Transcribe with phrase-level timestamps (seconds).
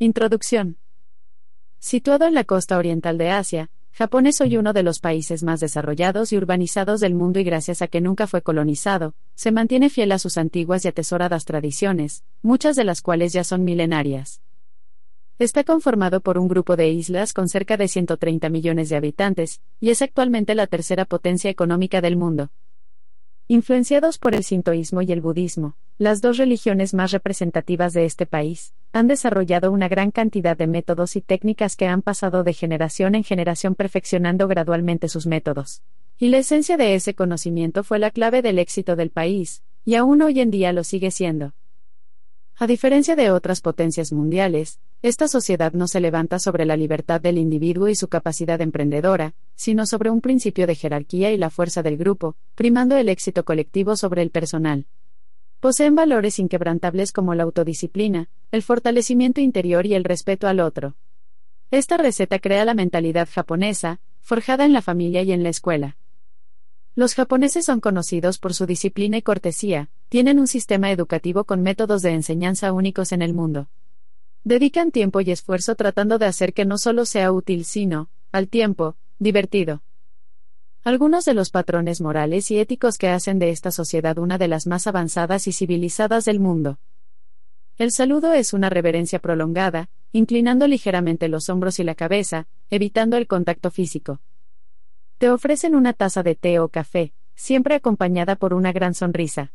[0.00, 0.78] Introducción.
[1.78, 5.60] Situado en la costa oriental de Asia, Japón es hoy uno de los países más
[5.60, 10.10] desarrollados y urbanizados del mundo y gracias a que nunca fue colonizado, se mantiene fiel
[10.10, 14.40] a sus antiguas y atesoradas tradiciones, muchas de las cuales ya son milenarias.
[15.38, 19.90] Está conformado por un grupo de islas con cerca de 130 millones de habitantes, y
[19.90, 22.50] es actualmente la tercera potencia económica del mundo.
[23.46, 28.72] Influenciados por el sintoísmo y el budismo, las dos religiones más representativas de este país,
[28.90, 33.22] han desarrollado una gran cantidad de métodos y técnicas que han pasado de generación en
[33.22, 35.82] generación perfeccionando gradualmente sus métodos.
[36.18, 40.22] Y la esencia de ese conocimiento fue la clave del éxito del país, y aún
[40.22, 41.52] hoy en día lo sigue siendo.
[42.56, 47.36] A diferencia de otras potencias mundiales, esta sociedad no se levanta sobre la libertad del
[47.36, 51.96] individuo y su capacidad emprendedora, sino sobre un principio de jerarquía y la fuerza del
[51.96, 54.86] grupo, primando el éxito colectivo sobre el personal.
[55.58, 60.94] Poseen valores inquebrantables como la autodisciplina, el fortalecimiento interior y el respeto al otro.
[61.72, 65.96] Esta receta crea la mentalidad japonesa, forjada en la familia y en la escuela.
[66.96, 72.02] Los japoneses son conocidos por su disciplina y cortesía, tienen un sistema educativo con métodos
[72.02, 73.68] de enseñanza únicos en el mundo.
[74.44, 78.96] Dedican tiempo y esfuerzo tratando de hacer que no solo sea útil, sino, al tiempo,
[79.18, 79.82] divertido.
[80.84, 84.68] Algunos de los patrones morales y éticos que hacen de esta sociedad una de las
[84.68, 86.78] más avanzadas y civilizadas del mundo.
[87.76, 93.26] El saludo es una reverencia prolongada, inclinando ligeramente los hombros y la cabeza, evitando el
[93.26, 94.20] contacto físico.
[95.18, 99.52] Te ofrecen una taza de té o café, siempre acompañada por una gran sonrisa.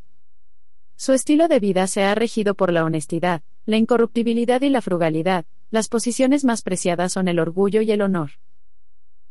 [0.96, 5.46] Su estilo de vida se ha regido por la honestidad, la incorruptibilidad y la frugalidad,
[5.70, 8.32] las posiciones más preciadas son el orgullo y el honor.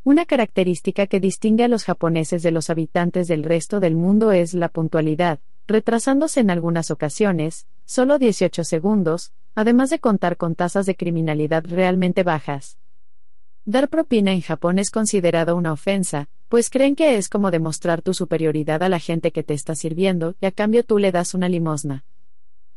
[0.03, 4.53] Una característica que distingue a los japoneses de los habitantes del resto del mundo es
[4.53, 10.95] la puntualidad, retrasándose en algunas ocasiones, solo 18 segundos, además de contar con tasas de
[10.95, 12.77] criminalidad realmente bajas.
[13.69, 18.15] Dar propina en Japón es considerado una ofensa, pues creen que es como demostrar tu
[18.15, 21.47] superioridad a la gente que te está sirviendo, y a cambio tú le das una
[21.49, 22.03] limosna.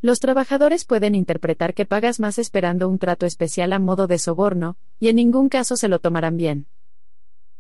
[0.03, 4.77] Los trabajadores pueden interpretar que pagas más esperando un trato especial a modo de soborno,
[5.01, 6.67] y en ningún caso se lo tomarán bien.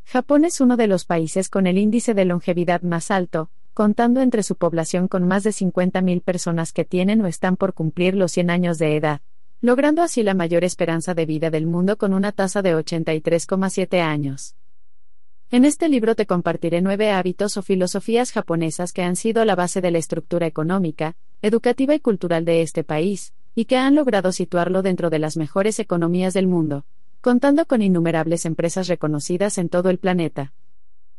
[0.05, 4.43] Japón es uno de los países con el índice de longevidad más alto, contando entre
[4.43, 8.51] su población con más de 50.000 personas que tienen o están por cumplir los 100
[8.51, 9.23] años de edad
[9.63, 14.57] logrando así la mayor esperanza de vida del mundo con una tasa de 83,7 años.
[15.53, 19.81] En este libro te compartiré nueve hábitos o filosofías japonesas que han sido la base
[19.81, 24.83] de la estructura económica, educativa y cultural de este país, y que han logrado situarlo
[24.83, 26.85] dentro de las mejores economías del mundo,
[27.21, 30.53] contando con innumerables empresas reconocidas en todo el planeta.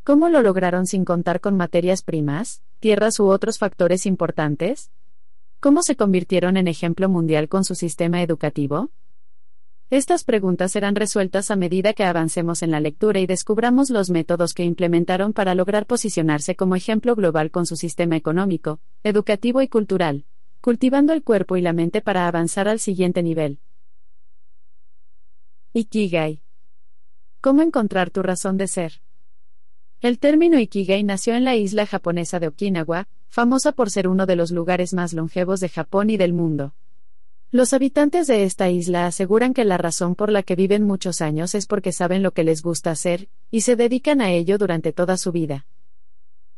[0.02, 4.90] ¿Cómo lo lograron sin contar con materias primas, tierras u otros factores importantes?
[5.64, 8.90] ¿Cómo se convirtieron en ejemplo mundial con su sistema educativo?
[9.88, 14.52] Estas preguntas serán resueltas a medida que avancemos en la lectura y descubramos los métodos
[14.52, 20.26] que implementaron para lograr posicionarse como ejemplo global con su sistema económico, educativo y cultural,
[20.60, 23.58] cultivando el cuerpo y la mente para avanzar al siguiente nivel.
[25.72, 26.42] Ikigai.
[27.40, 29.00] ¿Cómo encontrar tu razón de ser?
[30.04, 34.36] El término Ikigai nació en la isla japonesa de Okinawa, famosa por ser uno de
[34.36, 36.74] los lugares más longevos de Japón y del mundo.
[37.50, 41.54] Los habitantes de esta isla aseguran que la razón por la que viven muchos años
[41.54, 45.16] es porque saben lo que les gusta hacer, y se dedican a ello durante toda
[45.16, 45.64] su vida.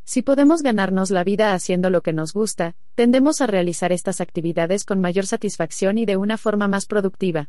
[0.03, 4.85] Si podemos ganarnos la vida haciendo lo que nos gusta, tendemos a realizar estas actividades
[4.85, 7.49] con mayor satisfacción y de una forma más productiva.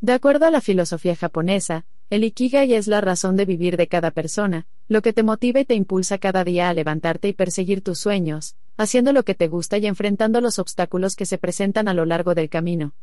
[0.00, 4.10] De acuerdo a la filosofía japonesa, el ikigai es la razón de vivir de cada
[4.10, 7.98] persona, lo que te motiva y te impulsa cada día a levantarte y perseguir tus
[7.98, 12.06] sueños, haciendo lo que te gusta y enfrentando los obstáculos que se presentan a lo
[12.06, 12.94] largo del camino.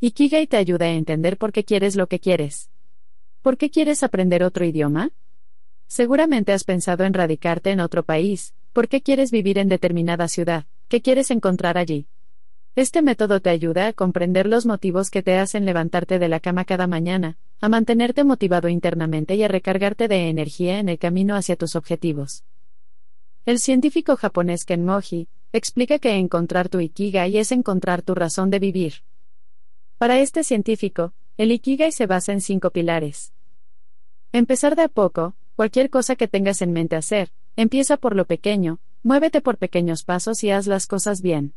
[0.00, 2.70] Ikigai te ayuda a entender por qué quieres lo que quieres.
[3.40, 5.10] ¿Por qué quieres aprender otro idioma?
[5.86, 10.66] Seguramente has pensado en radicarte en otro país, ¿por qué quieres vivir en determinada ciudad?
[10.88, 12.06] ¿Qué quieres encontrar allí?
[12.76, 16.64] Este método te ayuda a comprender los motivos que te hacen levantarte de la cama
[16.64, 21.54] cada mañana, a mantenerte motivado internamente y a recargarte de energía en el camino hacia
[21.54, 22.42] tus objetivos.
[23.46, 28.58] El científico japonés Ken Moji explica que encontrar tu ikigai es encontrar tu razón de
[28.58, 29.04] vivir.
[29.96, 33.32] Para este científico, el ikigai se basa en cinco pilares.
[34.32, 38.80] Empezar de a poco, cualquier cosa que tengas en mente hacer, empieza por lo pequeño,
[39.04, 41.54] muévete por pequeños pasos y haz las cosas bien.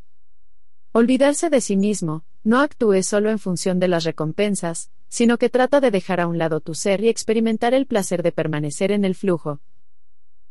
[0.92, 5.80] Olvidarse de sí mismo, no actúe solo en función de las recompensas, sino que trata
[5.82, 9.16] de dejar a un lado tu ser y experimentar el placer de permanecer en el
[9.16, 9.60] flujo.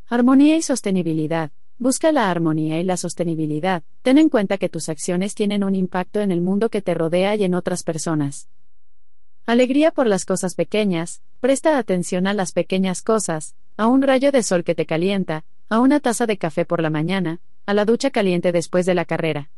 [0.08, 1.50] Armonía y sostenibilidad.
[1.76, 3.82] busca la armonía y la sostenibilidad.
[4.02, 7.34] Ten en cuenta que tus acciones tienen un impacto en el mundo que te rodea
[7.34, 8.48] y en otras personas.
[9.46, 14.42] Alegría por las cosas pequeñas, presta atención a las pequeñas cosas, a un rayo de
[14.42, 18.10] sol que te calienta, a una taza de café por la mañana, a la ducha
[18.10, 19.50] caliente después de la carrera.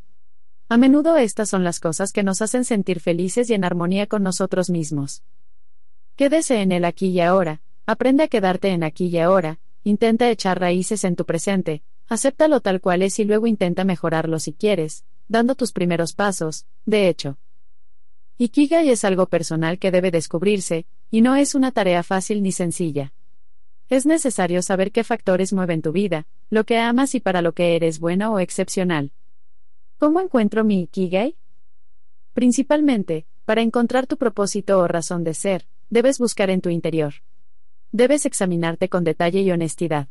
[0.69, 4.25] A menudo estas son las cosas que nos hacen sentir felices y en armonía con
[4.25, 5.23] nosotros mismos.
[6.17, 10.59] Quédese en el aquí y ahora, aprende a quedarte en aquí y ahora, intenta echar
[10.59, 15.55] raíces en tu presente, acéptalo tal cual es y luego intenta mejorarlo si quieres, dando
[15.55, 17.39] tus primeros pasos, de hecho.
[18.37, 23.13] Ikigai es algo personal que debe descubrirse, y no es una tarea fácil ni sencilla.
[23.89, 27.77] Es necesario saber qué factores mueven tu vida, lo que amas y para lo que
[27.77, 29.13] eres bueno o excepcional.
[29.99, 31.37] ¿Cómo encuentro mi Ikigai?
[32.35, 37.15] Principalmente, para encontrar tu propósito o razón de ser, debes buscar en tu interior.
[37.93, 40.09] Debes examinarte con detalle y honestidad.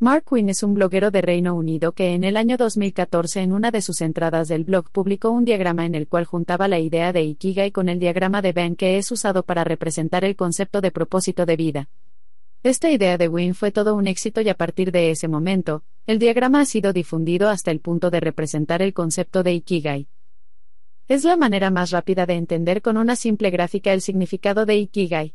[0.00, 3.70] Mark Quinn es un bloguero de Reino Unido que en el año 2014 en una
[3.70, 7.22] de sus entradas del blog publicó un diagrama en el cual juntaba la idea de
[7.22, 11.46] Ikigai con el diagrama de Venn que es usado para representar el concepto de propósito
[11.46, 11.88] de vida.
[12.64, 16.18] Esta idea de Wynne fue todo un éxito y a partir de ese momento, el
[16.18, 20.08] diagrama ha sido difundido hasta el punto de representar el concepto de Ikigai.
[21.06, 25.34] Es la manera más rápida de entender con una simple gráfica el significado de Ikigai.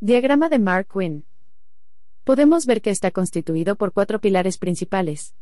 [0.00, 1.22] Diagrama de Mark Wynne.
[2.22, 5.34] Podemos ver que está constituido por cuatro pilares principales.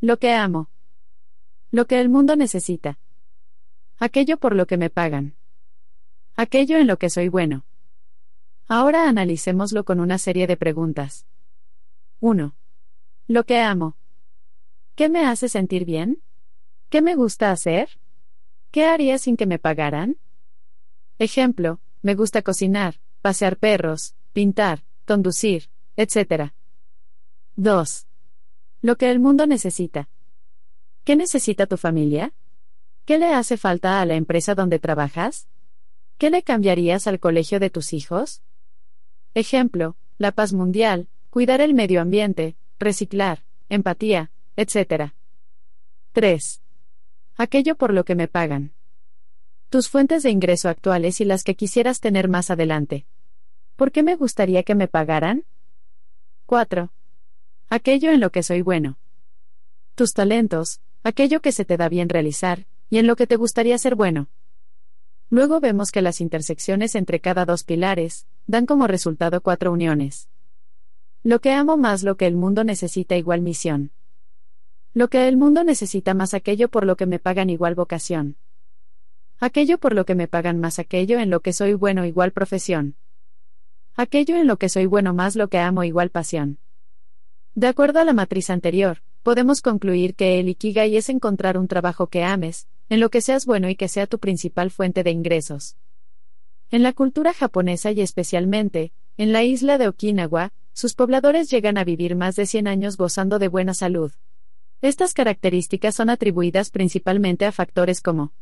[0.00, 0.68] Lo que amo.
[1.70, 2.98] Lo que el mundo necesita.
[3.98, 5.34] Aquello por lo que me pagan.
[6.36, 7.64] Aquello en lo que soy bueno.
[8.66, 11.26] Ahora analicémoslo con una serie de preguntas.
[12.20, 12.56] 1.
[13.28, 13.98] Lo que amo.
[14.94, 16.22] ¿Qué me hace sentir bien?
[16.88, 18.00] ¿Qué me gusta hacer?
[18.70, 20.16] ¿Qué haría sin que me pagaran?
[21.18, 26.54] Ejemplo, me gusta cocinar, pasear perros, pintar, conducir, etc.
[27.56, 28.06] 2.
[28.80, 30.08] Lo que el mundo necesita.
[31.04, 32.32] ¿Qué necesita tu familia?
[33.04, 35.48] ¿Qué le hace falta a la empresa donde trabajas?
[36.16, 38.40] ¿Qué le cambiarías al colegio de tus hijos?
[39.34, 45.12] Ejemplo, la paz mundial, cuidar el medio ambiente, reciclar, empatía, etc.
[46.12, 46.62] 3.
[47.36, 48.72] Aquello por lo que me pagan.
[49.70, 53.06] Tus fuentes de ingreso actuales y las que quisieras tener más adelante.
[53.74, 55.44] ¿Por qué me gustaría que me pagaran?
[56.46, 56.92] 4.
[57.70, 58.98] Aquello en lo que soy bueno.
[59.96, 63.76] Tus talentos, aquello que se te da bien realizar, y en lo que te gustaría
[63.78, 64.28] ser bueno.
[65.28, 70.28] Luego vemos que las intersecciones entre cada dos pilares, dan como resultado cuatro uniones.
[71.22, 73.92] Lo que amo más lo que el mundo necesita igual misión.
[74.92, 78.36] Lo que el mundo necesita más aquello por lo que me pagan igual vocación.
[79.40, 82.96] Aquello por lo que me pagan más aquello en lo que soy bueno igual profesión.
[83.96, 86.58] Aquello en lo que soy bueno más lo que amo igual pasión.
[87.54, 92.08] De acuerdo a la matriz anterior, podemos concluir que el Ikigai es encontrar un trabajo
[92.08, 95.76] que ames, en lo que seas bueno y que sea tu principal fuente de ingresos.
[96.70, 101.84] En la cultura japonesa y especialmente, en la isla de Okinawa, sus pobladores llegan a
[101.84, 104.12] vivir más de 100 años gozando de buena salud.
[104.82, 108.32] Estas características son atribuidas principalmente a factores como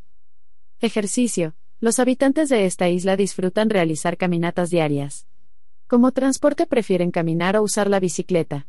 [0.80, 1.54] ejercicio.
[1.78, 5.26] Los habitantes de esta isla disfrutan realizar caminatas diarias.
[5.86, 8.66] Como transporte prefieren caminar o usar la bicicleta.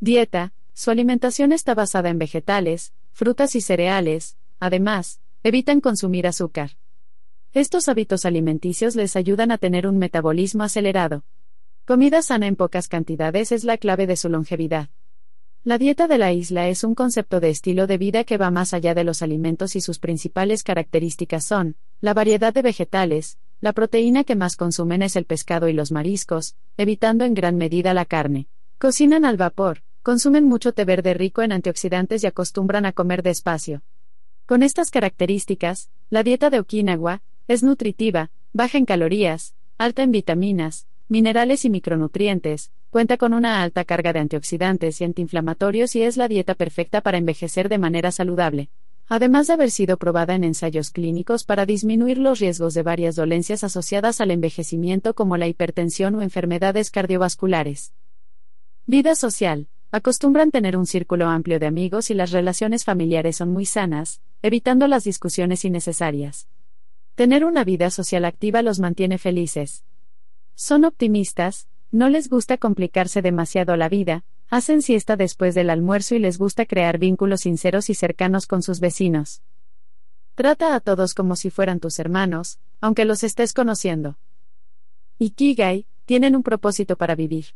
[0.00, 0.52] Dieta.
[0.74, 6.76] Su alimentación está basada en vegetales, frutas y cereales, además, evitan consumir azúcar.
[7.54, 11.24] Estos hábitos alimenticios les ayudan a tener un metabolismo acelerado.
[11.86, 14.90] Comida sana en pocas cantidades es la clave de su longevidad.
[15.64, 18.74] La dieta de la isla es un concepto de estilo de vida que va más
[18.74, 24.24] allá de los alimentos y sus principales características son, la variedad de vegetales, la proteína
[24.24, 28.46] que más consumen es el pescado y los mariscos, evitando en gran medida la carne.
[28.78, 33.82] Cocinan al vapor, consumen mucho té verde rico en antioxidantes y acostumbran a comer despacio.
[34.44, 40.86] Con estas características, la dieta de Okinawa es nutritiva, baja en calorías, alta en vitaminas,
[41.08, 46.28] minerales y micronutrientes, cuenta con una alta carga de antioxidantes y antiinflamatorios y es la
[46.28, 48.68] dieta perfecta para envejecer de manera saludable.
[49.08, 53.64] Además de haber sido probada en ensayos clínicos para disminuir los riesgos de varias dolencias
[53.64, 57.94] asociadas al envejecimiento como la hipertensión o enfermedades cardiovasculares.
[58.84, 59.68] Vida social.
[59.90, 64.86] Acostumbran tener un círculo amplio de amigos y las relaciones familiares son muy sanas, evitando
[64.86, 66.46] las discusiones innecesarias.
[67.18, 69.82] Tener una vida social activa los mantiene felices.
[70.54, 76.20] Son optimistas, no les gusta complicarse demasiado la vida, hacen siesta después del almuerzo y
[76.20, 79.42] les gusta crear vínculos sinceros y cercanos con sus vecinos.
[80.36, 84.16] Trata a todos como si fueran tus hermanos, aunque los estés conociendo.
[85.18, 87.46] Ikigai, tienen un propósito para vivir.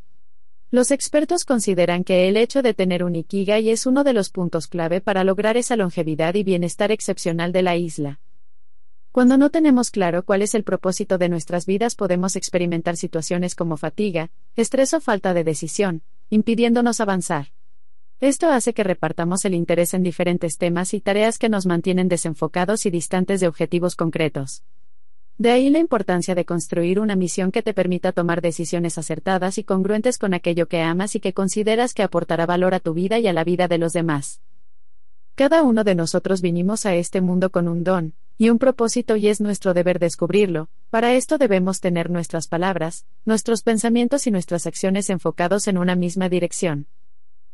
[0.73, 4.66] Los expertos consideran que el hecho de tener un Ikigai es uno de los puntos
[4.66, 8.19] clave para lograr esa longevidad y bienestar excepcional de la isla.
[9.12, 13.76] Cuando no tenemos claro cuál es el propósito de nuestras vidas podemos experimentar situaciones como
[13.76, 16.00] fatiga, estrés o falta de decisión,
[16.31, 17.49] impidiéndonos avanzar.
[18.21, 22.87] Esto hace que repartamos el interés en diferentes temas y tareas que nos mantienen desenfocados
[22.87, 24.62] y distantes de objetivos concretos.
[25.37, 29.64] De ahí la importancia de construir una misión que te permita tomar decisiones acertadas y
[29.64, 33.26] congruentes con aquello que amas y que consideras que aportará valor a tu vida y
[33.26, 34.40] a la vida de los demás.
[35.35, 39.29] Cada uno de nosotros vinimos a este mundo con un don, y un propósito y
[39.29, 45.11] es nuestro deber descubrirlo, para esto debemos tener nuestras palabras, nuestros pensamientos y nuestras acciones
[45.11, 46.87] enfocados en una misma dirección.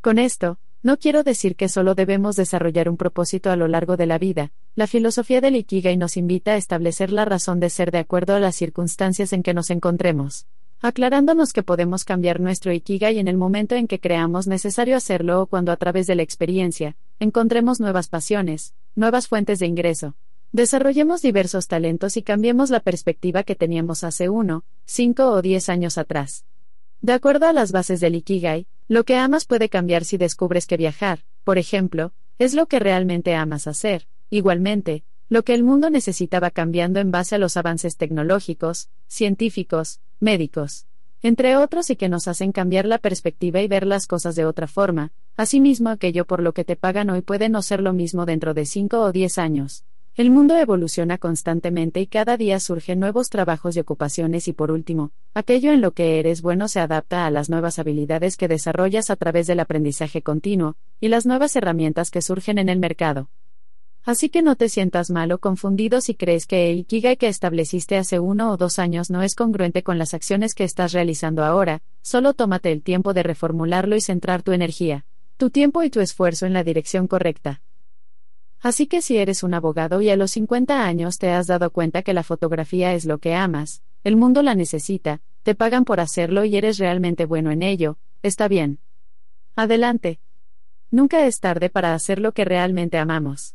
[0.00, 4.06] Con esto, no quiero decir que solo debemos desarrollar un propósito a lo largo de
[4.06, 7.98] la vida, la filosofía del Ikigai nos invita a establecer la razón de ser de
[7.98, 10.46] acuerdo a las circunstancias en que nos encontremos,
[10.80, 15.46] aclarándonos que podemos cambiar nuestro Ikigai en el momento en que creamos necesario hacerlo o
[15.46, 20.14] cuando a través de la experiencia, encontremos nuevas pasiones, nuevas fuentes de ingreso,
[20.52, 25.98] desarrollemos diversos talentos y cambiemos la perspectiva que teníamos hace uno, cinco o diez años
[25.98, 26.44] atrás.
[27.00, 30.76] De acuerdo a las bases del Ikigai, lo que amas puede cambiar si descubres que
[30.76, 34.08] viajar, por ejemplo, es lo que realmente amas hacer.
[34.30, 40.86] Igualmente, lo que el mundo necesitaba cambiando en base a los avances tecnológicos, científicos, médicos,
[41.22, 44.66] entre otros y que nos hacen cambiar la perspectiva y ver las cosas de otra
[44.66, 45.12] forma.
[45.36, 48.66] Asimismo, aquello por lo que te pagan hoy puede no ser lo mismo dentro de
[48.66, 49.84] 5 o 10 años.
[50.18, 55.12] El mundo evoluciona constantemente y cada día surgen nuevos trabajos y ocupaciones y por último,
[55.32, 59.16] aquello en lo que eres bueno se adapta a las nuevas habilidades que desarrollas a
[59.16, 63.30] través del aprendizaje continuo, y las nuevas herramientas que surgen en el mercado.
[64.02, 67.96] Así que no te sientas mal o confundido si crees que el Ikigai que estableciste
[67.96, 71.80] hace uno o dos años no es congruente con las acciones que estás realizando ahora,
[72.02, 75.06] solo tómate el tiempo de reformularlo y centrar tu energía,
[75.36, 77.62] tu tiempo y tu esfuerzo en la dirección correcta.
[78.60, 82.02] Así que si eres un abogado y a los 50 años te has dado cuenta
[82.02, 86.44] que la fotografía es lo que amas, el mundo la necesita, te pagan por hacerlo
[86.44, 88.80] y eres realmente bueno en ello, está bien.
[89.54, 90.20] Adelante.
[90.90, 93.54] Nunca es tarde para hacer lo que realmente amamos.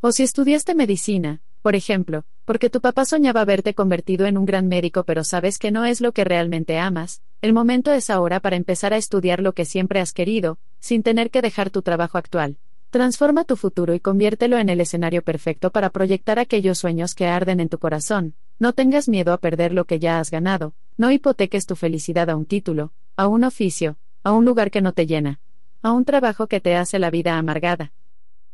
[0.00, 4.68] O si estudiaste medicina, por ejemplo, porque tu papá soñaba verte convertido en un gran
[4.68, 8.56] médico pero sabes que no es lo que realmente amas, el momento es ahora para
[8.56, 12.58] empezar a estudiar lo que siempre has querido, sin tener que dejar tu trabajo actual.
[12.90, 17.60] Transforma tu futuro y conviértelo en el escenario perfecto para proyectar aquellos sueños que arden
[17.60, 18.34] en tu corazón.
[18.58, 22.36] No tengas miedo a perder lo que ya has ganado, no hipoteques tu felicidad a
[22.36, 25.38] un título, a un oficio, a un lugar que no te llena,
[25.82, 27.92] a un trabajo que te hace la vida amargada.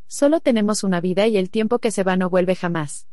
[0.09, 3.07] Solo tenemos una vida y el tiempo que se va no vuelve jamás.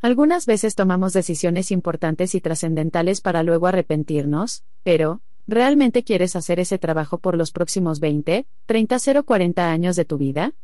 [0.00, 6.78] Algunas veces tomamos decisiones importantes y trascendentales para luego arrepentirnos, pero, ¿Realmente quieres hacer ese
[6.78, 10.54] trabajo por los próximos 20, 30 o 40 años de tu vida?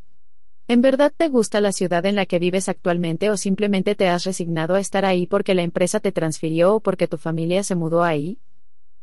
[0.69, 4.25] ¿En verdad te gusta la ciudad en la que vives actualmente o simplemente te has
[4.25, 8.05] resignado a estar ahí porque la empresa te transfirió o porque tu familia se mudó
[8.05, 8.39] ahí?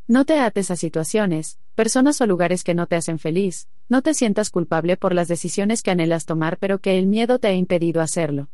[0.07, 4.13] No te ates a situaciones, personas o lugares que no te hacen feliz, no te
[4.13, 8.01] sientas culpable por las decisiones que anhelas tomar pero que el miedo te ha impedido
[8.01, 8.47] hacerlo.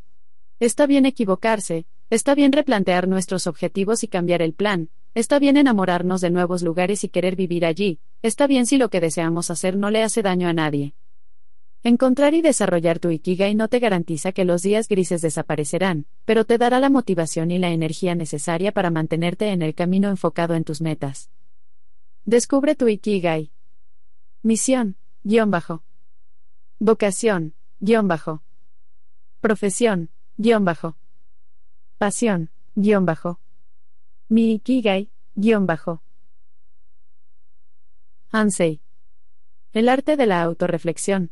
[0.59, 6.21] Está bien equivocarse, está bien replantear nuestros objetivos y cambiar el plan, Está bien enamorarnos
[6.21, 9.89] de nuevos lugares y querer vivir allí, está bien si lo que deseamos hacer no
[9.89, 10.93] le hace daño a nadie.
[11.83, 16.57] Encontrar y desarrollar tu Ikigai no te garantiza que los días grises desaparecerán, pero te
[16.57, 20.79] dará la motivación y la energía necesaria para mantenerte en el camino enfocado en tus
[20.79, 21.29] metas.
[22.23, 23.51] Descubre tu Ikigai.
[24.43, 25.83] Misión, guion bajo.
[26.79, 28.43] Vocación, guion bajo.
[29.41, 30.95] Profesión, guion bajo.
[31.97, 33.39] Pasión, guion bajo.
[34.33, 36.01] Mi Ikigai, guion bajo.
[38.31, 38.79] Ansei.
[39.73, 41.31] El arte de la autorreflexión.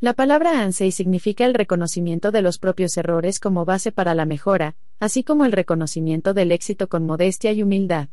[0.00, 4.76] La palabra Ansei significa el reconocimiento de los propios errores como base para la mejora,
[5.00, 8.10] así como el reconocimiento del éxito con modestia y humildad.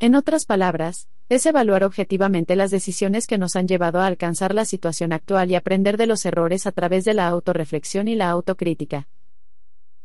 [0.00, 4.64] En otras palabras, es evaluar objetivamente las decisiones que nos han llevado a alcanzar la
[4.64, 9.06] situación actual y aprender de los errores a través de la autorreflexión y la autocrítica.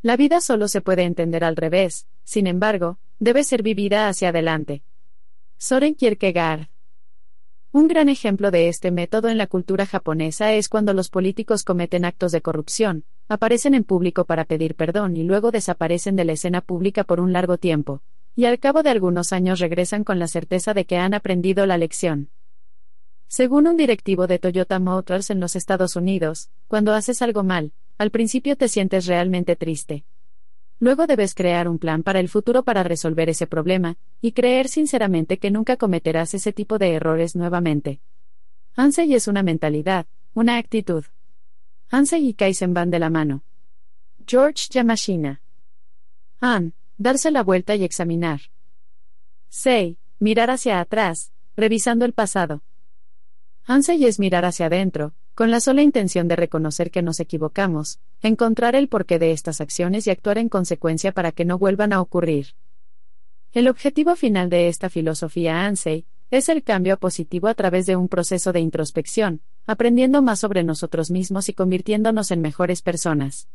[0.03, 4.83] La vida solo se puede entender al revés, sin embargo, debe ser vivida hacia adelante.
[5.57, 6.67] Soren Kierkegaard.
[7.72, 12.03] Un gran ejemplo de este método en la cultura japonesa es cuando los políticos cometen
[12.03, 16.60] actos de corrupción, aparecen en público para pedir perdón y luego desaparecen de la escena
[16.60, 18.01] pública por un largo tiempo,
[18.36, 21.77] y al cabo de algunos años regresan con la certeza de que han aprendido la
[21.77, 22.29] lección.
[23.29, 28.12] Según un directivo de Toyota Motors en los Estados Unidos, cuando haces algo mal, al
[28.12, 30.05] principio te sientes realmente triste.
[30.79, 35.38] Luego debes crear un plan para el futuro para resolver ese problema, y creer sinceramente
[35.38, 38.01] que nunca cometerás ese tipo de errores nuevamente.
[38.75, 41.05] Ansei es una mentalidad, una actitud.
[41.89, 43.43] Ansei y Kaizen van de la mano.
[44.25, 45.41] George Yamashina.
[46.39, 48.41] An, darse la vuelta y examinar.
[49.50, 52.63] Sei, mirar hacia atrás, revisando el pasado.
[53.65, 58.75] Ansei es mirar hacia adentro, con la sola intención de reconocer que nos equivocamos, encontrar
[58.75, 62.55] el porqué de estas acciones y actuar en consecuencia para que no vuelvan a ocurrir.
[63.53, 68.10] El objetivo final de esta filosofía ANSEI es el cambio positivo a través de un
[68.10, 73.48] proceso de introspección, aprendiendo más sobre nosotros mismos y convirtiéndonos en mejores personas.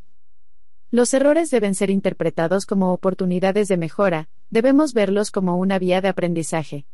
[0.90, 6.08] Los errores deben ser interpretados como oportunidades de mejora, debemos verlos como una vía de
[6.08, 6.86] aprendizaje.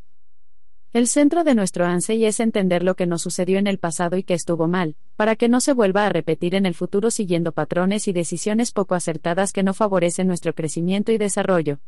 [0.95, 4.23] El centro de nuestro ANSEI es entender lo que nos sucedió en el pasado y
[4.23, 8.07] que estuvo mal, para que no se vuelva a repetir en el futuro siguiendo patrones
[8.07, 11.81] y decisiones poco acertadas que no favorecen nuestro crecimiento y desarrollo.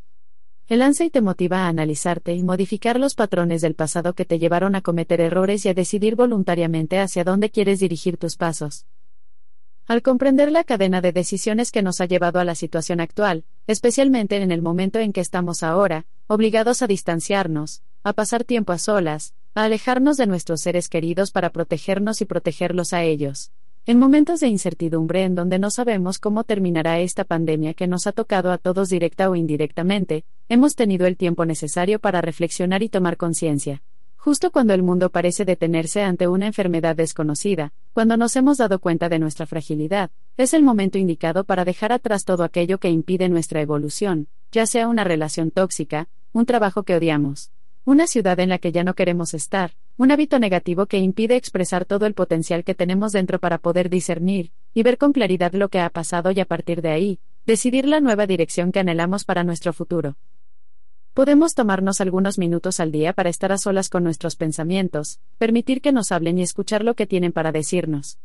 [0.66, 4.75] El ANSEI te motiva a analizarte y modificar los patrones del pasado que te llevaron
[4.75, 8.86] a cometer errores y a decidir voluntariamente hacia dónde quieres dirigir tus pasos.
[9.86, 14.34] Al comprender la cadena de decisiones que nos ha llevado a la situación actual, especialmente
[14.42, 19.34] en el momento en que estamos ahora, obligados a distanciarnos, a pasar tiempo a solas,
[19.56, 23.50] a alejarnos de nuestros seres queridos para protegernos y protegerlos a ellos.
[23.84, 28.12] En momentos de incertidumbre en donde no sabemos cómo terminará esta pandemia que nos ha
[28.12, 33.16] tocado a todos directa o indirectamente, hemos tenido el tiempo necesario para reflexionar y tomar
[33.16, 33.82] conciencia.
[34.14, 39.08] Justo cuando el mundo parece detenerse ante una enfermedad desconocida, cuando nos hemos dado cuenta
[39.08, 43.62] de nuestra fragilidad, es el momento indicado para dejar atrás todo aquello que impide nuestra
[43.62, 47.50] evolución, ya sea una relación tóxica, un trabajo que odiamos,
[47.87, 51.85] una ciudad en la que ya no queremos estar, un hábito negativo que impide expresar
[51.85, 55.78] todo el potencial que tenemos dentro para poder discernir, y ver con claridad lo que
[55.78, 59.73] ha pasado y a partir de ahí, decidir la nueva dirección que anhelamos para nuestro
[59.73, 60.16] futuro.
[61.14, 65.93] Podemos tomarnos algunos minutos al día para estar a solas con nuestros pensamientos, permitir que
[65.93, 68.19] nos hablen y escuchar lo que tienen para decirnos.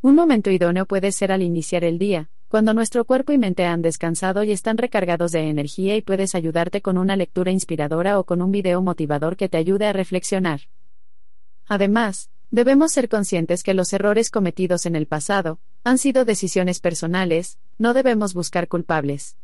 [0.00, 3.80] Un momento idóneo puede ser al iniciar el día, cuando nuestro cuerpo y mente han
[3.80, 8.42] descansado y están recargados de energía y puedes ayudarte con una lectura inspiradora o con
[8.42, 10.60] un video motivador que te ayude a reflexionar.
[11.66, 17.56] Además, debemos ser conscientes que los errores cometidos en el pasado han sido decisiones personales,
[17.78, 19.38] no debemos buscar culpables.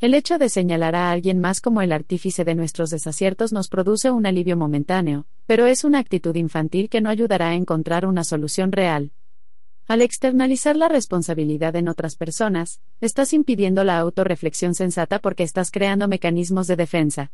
[0.00, 4.10] El hecho de señalar a alguien más como el artífice de nuestros desaciertos nos produce
[4.10, 8.72] un alivio momentáneo, pero es una actitud infantil que no ayudará a encontrar una solución
[8.72, 9.12] real.
[9.90, 16.06] Al externalizar la responsabilidad en otras personas, estás impidiendo la autorreflexión sensata porque estás creando
[16.06, 17.32] mecanismos de defensa.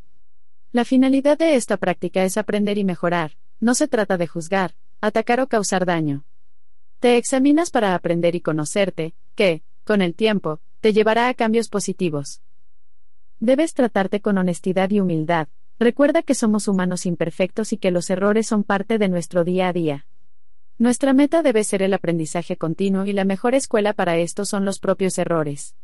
[0.72, 5.40] La finalidad de esta práctica es aprender y mejorar, no se trata de juzgar, atacar
[5.40, 6.24] o causar daño.
[6.98, 12.40] Te examinas para aprender y conocerte, que, con el tiempo, te llevará a cambios positivos.
[13.38, 18.46] Debes tratarte con honestidad y humildad, recuerda que somos humanos imperfectos y que los errores
[18.46, 20.06] son parte de nuestro día a día.
[20.78, 24.78] Nuestra meta debe ser el aprendizaje continuo y la mejor escuela para esto son los
[24.78, 25.74] propios errores.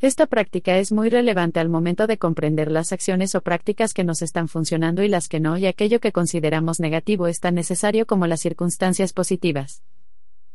[0.00, 4.20] Esta práctica es muy relevante al momento de comprender las acciones o prácticas que nos
[4.20, 8.26] están funcionando y las que no, y aquello que consideramos negativo es tan necesario como
[8.26, 9.84] las circunstancias positivas.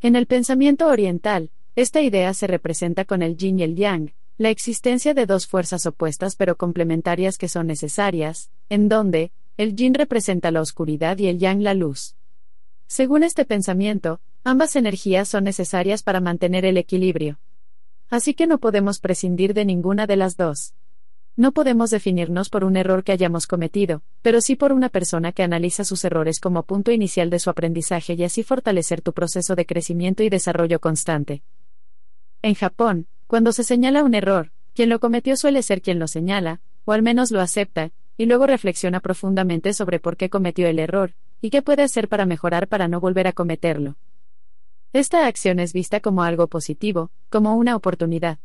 [0.02, 4.50] En el pensamiento oriental, esta idea se representa con el yin y el yang, la
[4.50, 10.52] existencia de dos fuerzas opuestas pero complementarias que son necesarias, en donde, el yin representa
[10.52, 12.17] la oscuridad y el yang la luz.
[12.88, 17.38] Según este pensamiento, ambas energías son necesarias para mantener el equilibrio.
[18.10, 20.74] Así que no podemos prescindir de ninguna de las dos.
[21.36, 25.44] No podemos definirnos por un error que hayamos cometido, pero sí por una persona que
[25.44, 29.66] analiza sus errores como punto inicial de su aprendizaje y así fortalecer tu proceso de
[29.66, 31.44] crecimiento y desarrollo constante.
[32.42, 36.62] En Japón, cuando se señala un error, quien lo cometió suele ser quien lo señala,
[36.86, 41.14] o al menos lo acepta, y luego reflexiona profundamente sobre por qué cometió el error,
[41.42, 43.96] y qué puede hacer para mejorar para no volver a cometerlo.
[44.94, 48.40] Esta acción es vista como algo positivo, como una oportunidad.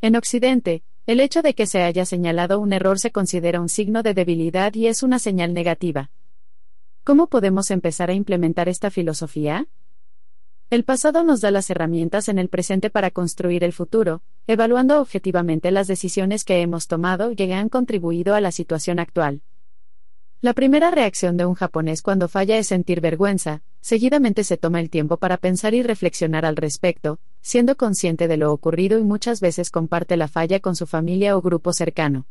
[0.00, 4.02] En Occidente, el hecho de que se haya señalado un error se considera un signo
[4.02, 6.10] de debilidad y es una señal negativa.
[7.04, 9.66] ¿Cómo podemos empezar a implementar esta filosofía?
[10.70, 15.70] El pasado nos da las herramientas en el presente para construir el futuro, evaluando objetivamente
[15.72, 19.42] las decisiones que hemos tomado y que han contribuido a la situación actual.
[20.42, 24.88] La primera reacción de un japonés cuando falla es sentir vergüenza, seguidamente se toma el
[24.88, 29.68] tiempo para pensar y reflexionar al respecto, siendo consciente de lo ocurrido y muchas veces
[29.68, 32.26] comparte la falla con su familia o grupo cercano.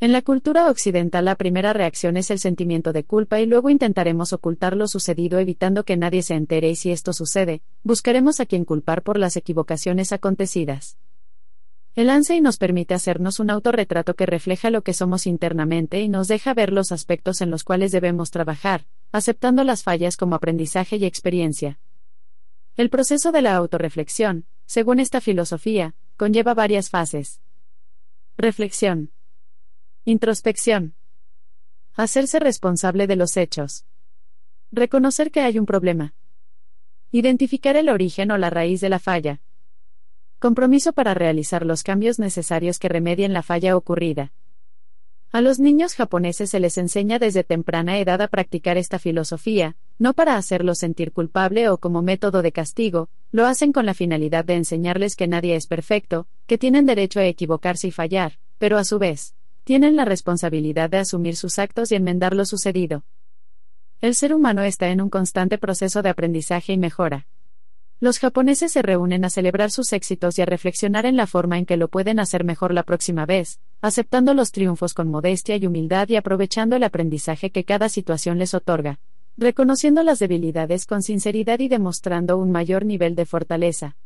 [0.00, 4.32] En la cultura occidental la primera reacción es el sentimiento de culpa y luego intentaremos
[4.32, 8.64] ocultar lo sucedido evitando que nadie se entere y si esto sucede, buscaremos a quien
[8.64, 10.96] culpar por las equivocaciones acontecidas.
[11.94, 16.26] El Ansei nos permite hacernos un autorretrato que refleja lo que somos internamente y nos
[16.26, 21.04] deja ver los aspectos en los cuales debemos trabajar, aceptando las fallas como aprendizaje y
[21.04, 21.78] experiencia.
[22.78, 27.42] El proceso de la autorreflexión, según esta filosofía, conlleva varias fases.
[28.38, 29.12] Reflexión.
[30.06, 30.94] Introspección.
[31.94, 33.84] Hacerse responsable de los hechos.
[34.70, 36.14] Reconocer que hay un problema.
[37.10, 39.42] Identificar el origen o la raíz de la falla.
[40.42, 44.32] Compromiso para realizar los cambios necesarios que remedien la falla ocurrida.
[45.30, 50.14] A los niños japoneses se les enseña desde temprana edad a practicar esta filosofía, no
[50.14, 54.54] para hacerlos sentir culpable o como método de castigo, lo hacen con la finalidad de
[54.54, 58.98] enseñarles que nadie es perfecto, que tienen derecho a equivocarse y fallar, pero a su
[58.98, 63.04] vez, tienen la responsabilidad de asumir sus actos y enmendar lo sucedido.
[64.00, 67.28] El ser humano está en un constante proceso de aprendizaje y mejora.
[68.02, 71.66] Los japoneses se reúnen a celebrar sus éxitos y a reflexionar en la forma en
[71.66, 76.08] que lo pueden hacer mejor la próxima vez, aceptando los triunfos con modestia y humildad
[76.08, 78.98] y aprovechando el aprendizaje que cada situación les otorga,
[79.36, 83.96] reconociendo las debilidades con sinceridad y demostrando un mayor nivel de fortaleza.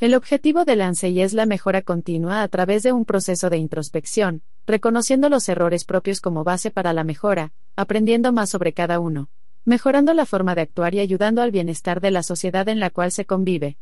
[0.00, 4.42] El objetivo del ANSEI es la mejora continua a través de un proceso de introspección,
[4.66, 9.28] reconociendo los errores propios como base para la mejora, aprendiendo más sobre cada uno
[9.66, 13.12] mejorando la forma de actuar y ayudando al bienestar de la sociedad en la cual
[13.12, 13.76] se convive.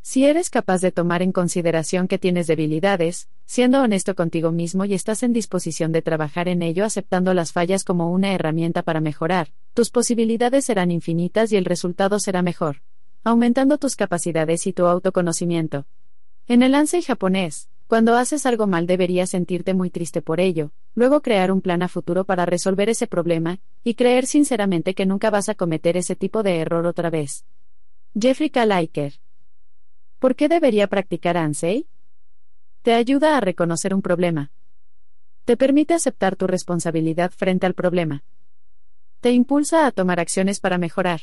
[0.00, 4.94] Si eres capaz de tomar en consideración que tienes debilidades, siendo honesto contigo mismo y
[4.94, 9.52] estás en disposición de trabajar en ello aceptando las fallas como una herramienta para mejorar,
[9.74, 12.82] tus posibilidades serán infinitas y el resultado será mejor,
[13.22, 15.86] aumentando tus capacidades y tu autoconocimiento.
[16.46, 21.20] En el Ansei japonés, cuando haces algo mal deberías sentirte muy triste por ello, luego
[21.20, 25.48] crear un plan a futuro para resolver ese problema, y creer sinceramente que nunca vas
[25.48, 27.44] a cometer ese tipo de error otra vez.
[28.18, 28.66] Jeffrey K.
[30.18, 31.86] ¿Por qué debería practicar Ansei?
[32.80, 34.50] Te ayuda a reconocer un problema.
[35.44, 38.24] Te permite aceptar tu responsabilidad frente al problema.
[39.20, 41.20] Te impulsa a tomar acciones para mejorar.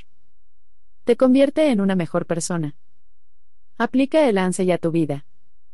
[1.04, 2.76] Te convierte en una mejor persona.
[3.78, 5.26] Aplica el Ansei a tu vida.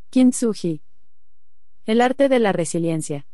[0.09, 0.81] Kintsugi.
[1.85, 3.25] El arte de la resiliencia.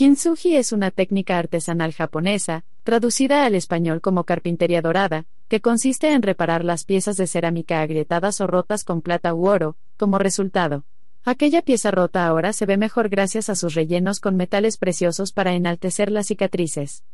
[0.00, 6.22] Kintsugi es una técnica artesanal japonesa, traducida al español como carpintería dorada, que consiste en
[6.22, 10.86] reparar las piezas de cerámica agrietadas o rotas con plata u oro, como resultado.
[11.22, 15.52] Aquella pieza rota ahora se ve mejor gracias a sus rellenos con metales preciosos para
[15.52, 17.04] enaltecer las cicatrices.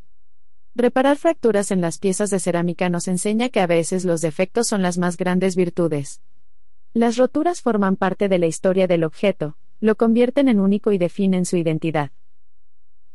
[0.77, 4.83] Reparar fracturas en las piezas de cerámica nos enseña que a veces los defectos son
[4.83, 6.21] las más grandes virtudes.
[6.95, 11.47] Las roturas forman parte de la historia del objeto, lo convierten en único y definen
[11.47, 12.13] su identidad.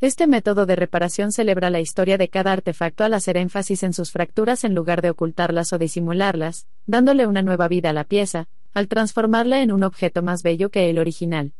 [0.01, 4.09] Este método de reparación celebra la historia de cada artefacto al hacer énfasis en sus
[4.11, 8.87] fracturas en lugar de ocultarlas o disimularlas, dándole una nueva vida a la pieza, al
[8.87, 11.53] transformarla en un objeto más bello que el original.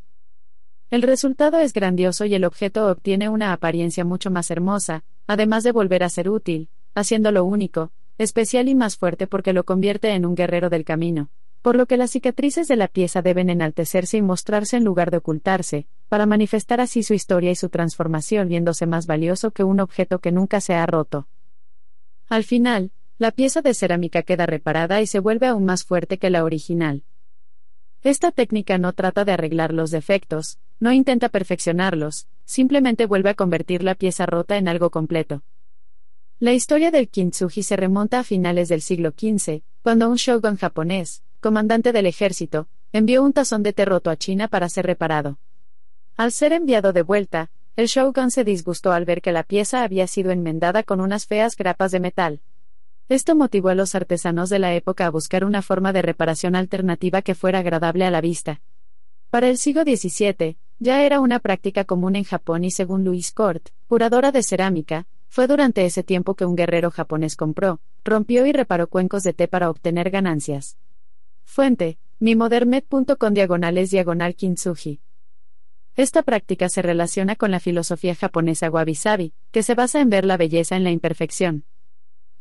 [0.89, 5.71] El resultado es grandioso y el objeto obtiene una apariencia mucho más hermosa, además de
[5.71, 10.33] volver a ser útil, haciéndolo único, especial y más fuerte porque lo convierte en un
[10.33, 11.29] guerrero del camino
[11.61, 15.17] por lo que las cicatrices de la pieza deben enaltecerse y mostrarse en lugar de
[15.17, 20.19] ocultarse, para manifestar así su historia y su transformación viéndose más valioso que un objeto
[20.19, 21.29] que nunca se ha roto.
[22.27, 26.29] Al final, la pieza de cerámica queda reparada y se vuelve aún más fuerte que
[26.29, 27.05] la original.
[28.03, 33.81] Esta técnica no trata de arreglar los defectos, no intenta perfeccionarlos, simplemente vuelve a convertir
[33.81, 35.43] la pieza rota en algo completo.
[36.39, 41.23] La historia del kintsugi se remonta a finales del siglo XV, cuando un shogun japonés,
[41.39, 45.39] comandante del ejército, envió un tazón de té roto a China para ser reparado.
[46.21, 50.05] Al ser enviado de vuelta, el shogun se disgustó al ver que la pieza había
[50.05, 52.41] sido enmendada con unas feas grapas de metal.
[53.09, 57.23] Esto motivó a los artesanos de la época a buscar una forma de reparación alternativa
[57.23, 58.61] que fuera agradable a la vista.
[59.31, 63.69] Para el siglo XVII, ya era una práctica común en Japón y según Louise Court,
[63.87, 68.85] curadora de cerámica, fue durante ese tiempo que un guerrero japonés compró, rompió y reparó
[68.85, 70.77] cuencos de té para obtener ganancias.
[71.45, 75.01] Fuente: mimodermet.com diagonales diagonal kintsugi.
[75.95, 80.37] Esta práctica se relaciona con la filosofía japonesa wabi-sabi, que se basa en ver la
[80.37, 81.65] belleza en la imperfección.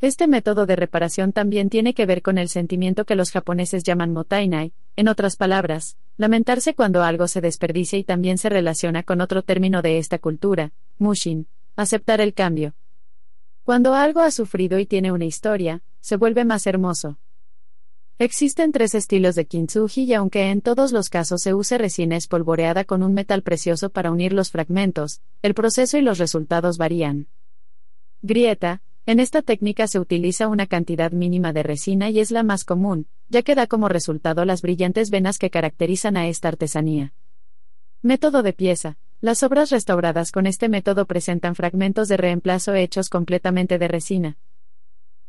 [0.01, 4.13] Este método de reparación también tiene que ver con el sentimiento que los japoneses llaman
[4.13, 9.43] motainai, en otras palabras, lamentarse cuando algo se desperdicia y también se relaciona con otro
[9.43, 12.75] término de esta cultura, mushin, aceptar el cambio.
[13.65, 17.19] Cuando algo ha sufrido y tiene una historia, se vuelve más hermoso.
[18.23, 22.85] Existen tres estilos de kintsugi y aunque en todos los casos se use resina espolvoreada
[22.85, 27.29] con un metal precioso para unir los fragmentos, el proceso y los resultados varían.
[28.21, 28.83] Grieta.
[29.07, 33.09] En esta técnica se utiliza una cantidad mínima de resina y es la más común,
[33.31, 37.15] ya que da como resultado las brillantes venas que caracterizan a esta artesanía.
[38.03, 38.99] Método de pieza.
[39.23, 44.37] Las obras restauradas con este método presentan fragmentos de reemplazo hechos completamente de resina.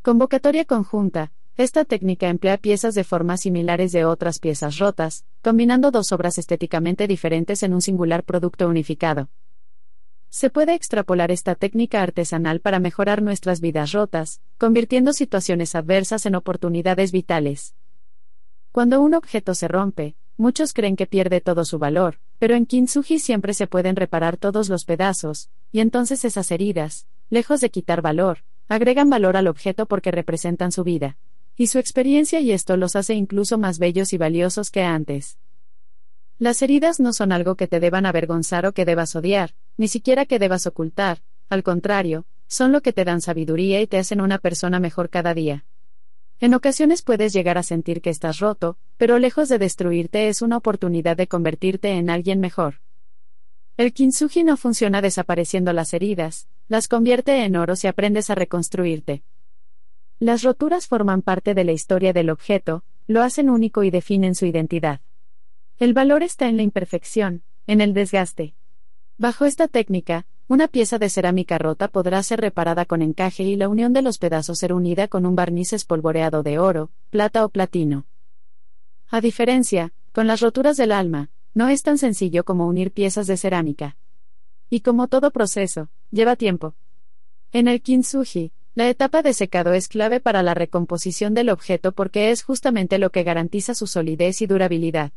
[0.01, 1.31] Convocatoria conjunta.
[1.61, 7.05] Esta técnica emplea piezas de formas similares de otras piezas rotas, combinando dos obras estéticamente
[7.05, 9.29] diferentes en un singular producto unificado.
[10.31, 16.33] Se puede extrapolar esta técnica artesanal para mejorar nuestras vidas rotas, convirtiendo situaciones adversas en
[16.33, 17.75] oportunidades vitales.
[18.71, 23.19] Cuando un objeto se rompe, muchos creen que pierde todo su valor, pero en Kintsugi
[23.19, 28.39] siempre se pueden reparar todos los pedazos, y entonces esas heridas, lejos de quitar valor,
[28.67, 31.17] agregan valor al objeto porque representan su vida
[31.55, 35.37] y su experiencia y esto los hace incluso más bellos y valiosos que antes.
[36.39, 40.25] Las heridas no son algo que te deban avergonzar o que debas odiar, ni siquiera
[40.25, 44.39] que debas ocultar, al contrario, son lo que te dan sabiduría y te hacen una
[44.39, 45.65] persona mejor cada día.
[46.39, 50.57] En ocasiones puedes llegar a sentir que estás roto, pero lejos de destruirte es una
[50.57, 52.81] oportunidad de convertirte en alguien mejor.
[53.77, 59.23] El kintsugi no funciona desapareciendo las heridas, las convierte en oro si aprendes a reconstruirte.
[60.21, 64.45] Las roturas forman parte de la historia del objeto, lo hacen único y definen su
[64.45, 65.01] identidad.
[65.79, 68.53] El valor está en la imperfección, en el desgaste.
[69.17, 73.67] Bajo esta técnica, una pieza de cerámica rota podrá ser reparada con encaje y la
[73.67, 78.05] unión de los pedazos ser unida con un barniz espolvoreado de oro, plata o platino.
[79.09, 83.37] A diferencia, con las roturas del alma, no es tan sencillo como unir piezas de
[83.37, 83.97] cerámica.
[84.69, 86.75] Y como todo proceso, lleva tiempo.
[87.51, 92.31] En el kintsugi, la etapa de secado es clave para la recomposición del objeto porque
[92.31, 95.11] es justamente lo que garantiza su solidez y durabilidad.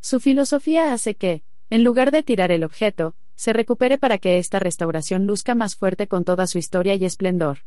[0.00, 4.58] Su filosofía hace que, en lugar de tirar el objeto, se recupere para que esta
[4.58, 7.58] restauración luzca más fuerte con toda su historia y esplendor.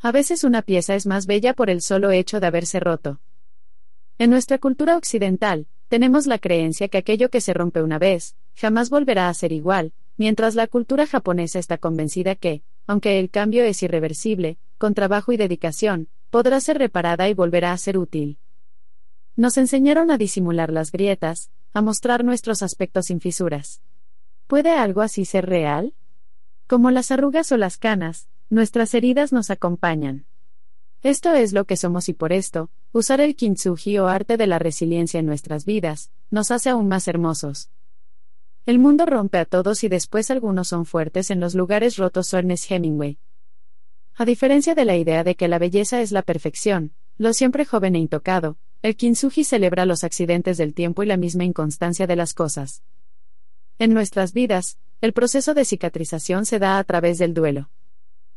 [0.00, 3.20] A veces una pieza es más bella por el solo hecho de haberse roto.
[4.16, 8.88] En nuestra cultura occidental, tenemos la creencia que aquello que se rompe una vez, jamás
[8.88, 13.82] volverá a ser igual, mientras la cultura japonesa está convencida que, aunque el cambio es
[13.82, 18.38] irreversible, con trabajo y dedicación, podrá ser reparada y volverá a ser útil.
[19.36, 23.80] Nos enseñaron a disimular las grietas, a mostrar nuestros aspectos sin fisuras.
[24.46, 25.94] ¿Puede algo así ser real?
[26.66, 30.26] Como las arrugas o las canas, nuestras heridas nos acompañan.
[31.02, 34.58] Esto es lo que somos y por esto, usar el kintsugi o arte de la
[34.58, 37.70] resiliencia en nuestras vidas, nos hace aún más hermosos.
[38.64, 42.32] El mundo rompe a todos y después algunos son fuertes en los lugares rotos.
[42.32, 43.18] Ernest Hemingway.
[44.14, 47.96] A diferencia de la idea de que la belleza es la perfección, lo siempre joven
[47.96, 52.34] e intocado, el kintsugi celebra los accidentes del tiempo y la misma inconstancia de las
[52.34, 52.84] cosas.
[53.80, 57.68] En nuestras vidas, el proceso de cicatrización se da a través del duelo.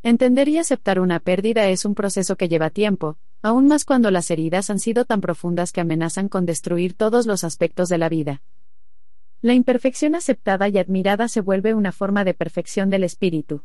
[0.01, 4.31] Entender y aceptar una pérdida es un proceso que lleva tiempo, aún más cuando las
[4.31, 8.41] heridas han sido tan profundas que amenazan con destruir todos los aspectos de la vida.
[9.45, 13.62] La imperfección aceptada y admirada se vuelve una forma de perfección del espíritu.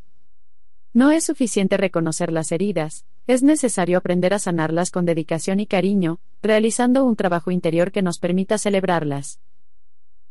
[0.93, 6.21] No es suficiente reconocer las heridas, es necesario aprender a sanarlas con dedicación y cariño,
[6.43, 9.41] realizando un trabajo interior que nos permita celebrarlas.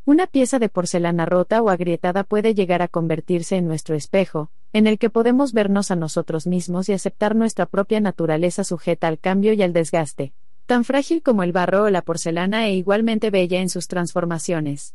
[0.05, 4.85] Una pieza de porcelana rota o agrietada puede llegar a convertirse en nuestro espejo, en
[4.85, 9.53] el que podemos vernos a nosotros mismos y aceptar nuestra propia naturaleza sujeta al cambio
[9.53, 10.31] y al desgaste,
[10.67, 14.93] tan frágil como el barro o la porcelana e igualmente bella en sus transformaciones.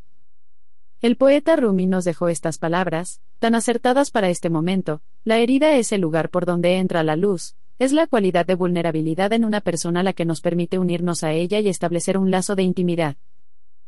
[1.05, 5.93] El poeta Rumi nos dejó estas palabras, tan acertadas para este momento, la herida es
[5.93, 10.03] el lugar por donde entra la luz, es la cualidad de vulnerabilidad en una persona
[10.03, 13.17] la que nos permite unirnos a ella y establecer un lazo de intimidad.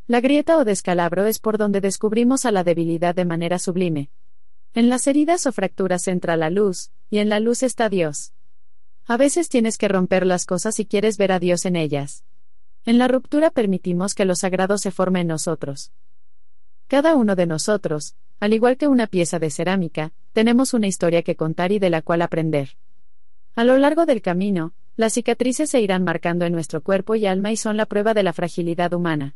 [0.07, 4.11] La grieta o descalabro es por donde descubrimos a la debilidad de manera sublime.
[4.75, 8.35] En las heridas o fracturas entra la luz, y en la luz está Dios.
[9.07, 12.25] A veces tienes que romper las cosas si quieres ver a Dios en ellas.
[12.85, 15.93] En la ruptura permitimos que lo sagrado se forme en nosotros.
[16.89, 21.35] Cada uno de nosotros, al igual que una pieza de cerámica, tenemos una historia que
[21.35, 22.77] contar y de la cual aprender.
[23.57, 27.51] A lo largo del camino, las cicatrices se irán marcando en nuestro cuerpo y alma
[27.51, 29.35] y son la prueba de la fragilidad humana.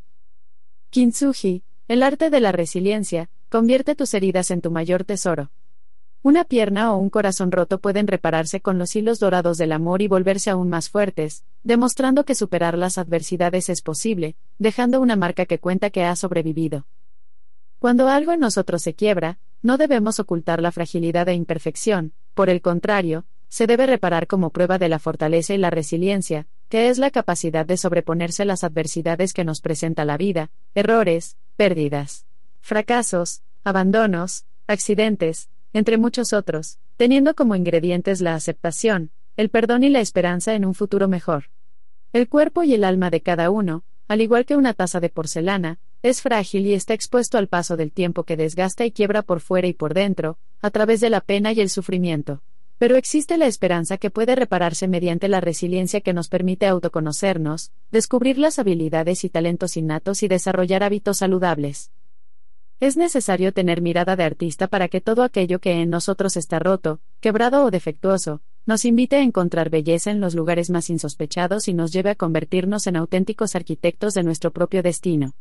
[0.91, 5.51] Kintsugi, el arte de la resiliencia, convierte tus heridas en tu mayor tesoro.
[6.23, 10.07] Una pierna o un corazón roto pueden repararse con los hilos dorados del amor y
[10.07, 15.59] volverse aún más fuertes, demostrando que superar las adversidades es posible, dejando una marca que
[15.59, 16.87] cuenta que ha sobrevivido.
[17.81, 22.61] Cuando algo en nosotros se quiebra, no debemos ocultar la fragilidad e imperfección, por el
[22.61, 27.11] contrario, se debe reparar como prueba de la fortaleza y la resiliencia, que es la
[27.11, 32.27] capacidad de sobreponerse a las adversidades que nos presenta la vida, errores, pérdidas,
[32.61, 40.01] fracasos, abandonos, accidentes, entre muchos otros, teniendo como ingredientes la aceptación, el perdón y la
[40.01, 41.45] esperanza en un futuro mejor.
[42.13, 45.79] El cuerpo y el alma de cada uno, al igual que una taza de porcelana,
[46.03, 49.69] es frágil y está expuesto al paso del tiempo que desgasta y quiebra por fuera
[49.69, 52.43] y por dentro, a través de la pena y el sufrimiento.
[52.79, 58.39] Pero existe la esperanza que puede repararse mediante la resiliencia que nos permite autoconocernos, descubrir
[58.39, 61.91] las habilidades y talentos innatos y desarrollar hábitos saludables.
[62.81, 67.01] Es necesario tener mirada de artista para que todo aquello que en nosotros está roto,
[67.21, 71.93] quebrado o defectuoso, nos invite a encontrar belleza en los lugares más insospechados y nos
[71.93, 75.35] lleve a convertirnos en auténticos arquitectos de nuestro propio destino.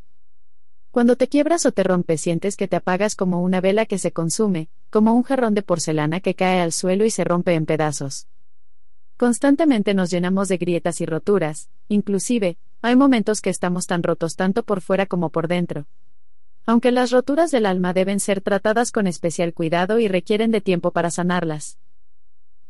[0.91, 4.11] Cuando te quiebras o te rompes sientes que te apagas como una vela que se
[4.11, 8.27] consume, como un jarrón de porcelana que cae al suelo y se rompe en pedazos.
[9.15, 14.63] Constantemente nos llenamos de grietas y roturas, inclusive, hay momentos que estamos tan rotos tanto
[14.63, 15.85] por fuera como por dentro.
[16.65, 20.91] Aunque las roturas del alma deben ser tratadas con especial cuidado y requieren de tiempo
[20.91, 21.77] para sanarlas.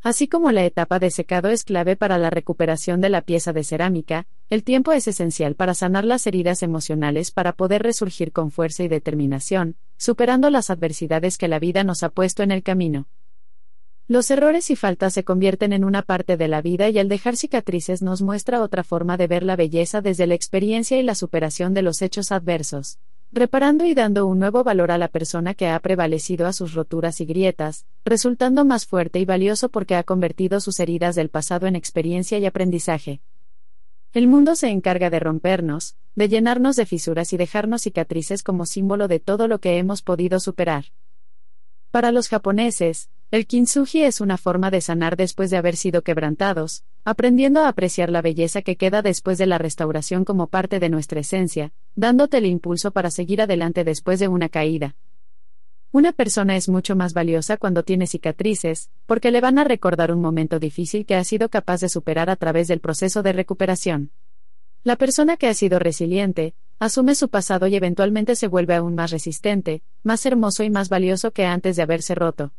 [0.01, 3.65] Así como la etapa de secado es clave para la recuperación de la pieza de
[3.65, 8.83] cerámica, el tiempo es esencial para sanar las heridas emocionales para poder resurgir con fuerza
[8.83, 13.07] y determinación, superando las adversidades que la vida nos ha puesto en el camino.
[14.07, 17.35] Los errores y faltas se convierten en una parte de la vida y al dejar
[17.35, 21.73] cicatrices nos muestra otra forma de ver la belleza desde la experiencia y la superación
[21.73, 22.99] de los hechos adversos
[23.31, 27.21] reparando y dando un nuevo valor a la persona que ha prevalecido a sus roturas
[27.21, 31.75] y grietas, resultando más fuerte y valioso porque ha convertido sus heridas del pasado en
[31.75, 33.21] experiencia y aprendizaje.
[34.11, 39.07] El mundo se encarga de rompernos, de llenarnos de fisuras y dejarnos cicatrices como símbolo
[39.07, 40.85] de todo lo que hemos podido superar.
[41.91, 46.83] Para los japoneses, el kintsugi es una forma de sanar después de haber sido quebrantados,
[47.05, 51.19] aprendiendo a apreciar la belleza que queda después de la restauración como parte de nuestra
[51.19, 54.95] esencia, dándote el impulso para seguir adelante después de una caída.
[55.91, 60.21] Una persona es mucho más valiosa cuando tiene cicatrices, porque le van a recordar un
[60.21, 64.11] momento difícil que ha sido capaz de superar a través del proceso de recuperación.
[64.83, 69.11] La persona que ha sido resiliente, asume su pasado y eventualmente se vuelve aún más
[69.11, 72.53] resistente, más hermoso y más valioso que antes de haberse roto.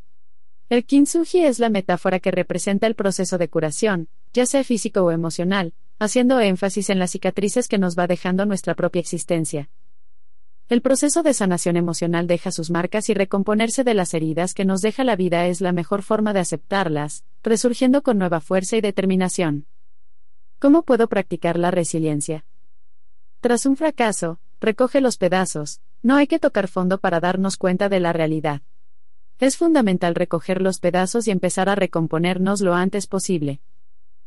[0.70, 5.10] El kintsugi es la metáfora que representa el proceso de curación, ya sea físico o
[5.10, 9.68] emocional, haciendo énfasis en las cicatrices que nos va dejando nuestra propia existencia.
[10.68, 14.80] El proceso de sanación emocional deja sus marcas y recomponerse de las heridas que nos
[14.80, 19.66] deja la vida es la mejor forma de aceptarlas, resurgiendo con nueva fuerza y determinación.
[20.60, 22.44] ¿Cómo puedo practicar la resiliencia?
[23.40, 27.98] Tras un fracaso, recoge los pedazos, no hay que tocar fondo para darnos cuenta de
[27.98, 28.62] la realidad.
[29.40, 33.62] Es fundamental recoger los pedazos y empezar a recomponernos lo antes posible.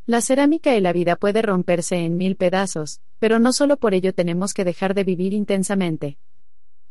[0.07, 4.15] La cerámica y la vida puede romperse en mil pedazos, pero no solo por ello
[4.15, 6.17] tenemos que dejar de vivir intensamente.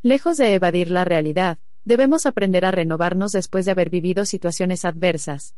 [0.03, 5.57] Lejos de evadir la realidad, debemos aprender a renovarnos después de haber vivido situaciones adversas.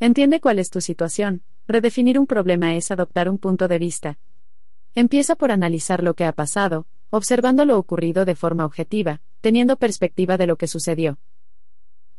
[0.00, 1.42] Entiende cuál es tu situación.
[1.66, 4.18] Redefinir un problema es adoptar un punto de vista.
[4.94, 10.38] Empieza por analizar lo que ha pasado, observando lo ocurrido de forma objetiva, teniendo perspectiva
[10.38, 11.18] de lo que sucedió.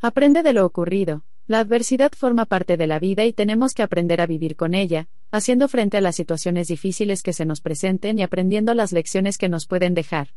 [0.01, 1.25] Aprende de lo ocurrido.
[1.45, 5.09] La adversidad forma parte de la vida y tenemos que aprender a vivir con ella,
[5.29, 9.49] haciendo frente a las situaciones difíciles que se nos presenten y aprendiendo las lecciones que
[9.49, 10.29] nos pueden dejar.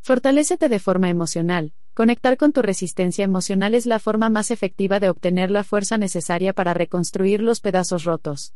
[0.00, 1.74] Fortalécete de forma emocional.
[1.92, 6.54] Conectar con tu resistencia emocional es la forma más efectiva de obtener la fuerza necesaria
[6.54, 8.54] para reconstruir los pedazos rotos.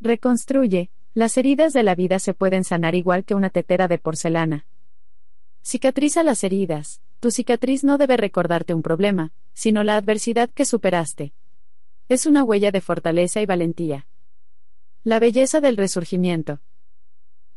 [0.00, 0.90] Reconstruye.
[1.14, 4.66] Las heridas de la vida se pueden sanar igual que una tetera de porcelana.
[5.62, 7.00] Cicatriza las heridas.
[7.22, 11.32] Tu cicatriz no debe recordarte un problema, sino la adversidad que superaste.
[12.08, 14.08] Es una huella de fortaleza y valentía.
[15.04, 16.58] La belleza del resurgimiento.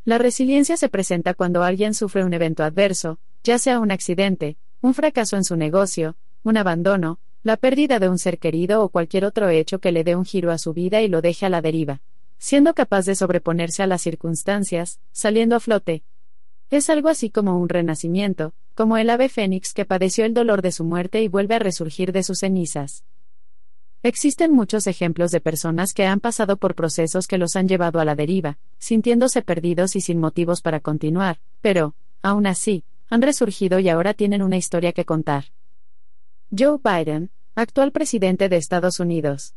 [0.04, 4.94] La resiliencia se presenta cuando alguien sufre un evento adverso, ya sea un accidente, un
[4.94, 9.50] fracaso en su negocio, un abandono, la pérdida de un ser querido o cualquier otro
[9.50, 12.04] hecho que le dé un giro a su vida y lo deje a la deriva.
[12.38, 16.04] Siendo capaz de sobreponerse a las circunstancias, saliendo a flote,
[16.70, 20.72] es algo así como un renacimiento, como el ave fénix que padeció el dolor de
[20.72, 23.04] su muerte y vuelve a resurgir de sus cenizas.
[24.04, 28.06] Existen muchos ejemplos de personas que han pasado por procesos que los han llevado a
[28.06, 33.90] la deriva, sintiéndose perdidos y sin motivos para continuar, pero, aún así, han resurgido y
[33.90, 35.46] ahora tienen una historia que contar.
[36.56, 39.56] Joe Biden, actual presidente de Estados Unidos.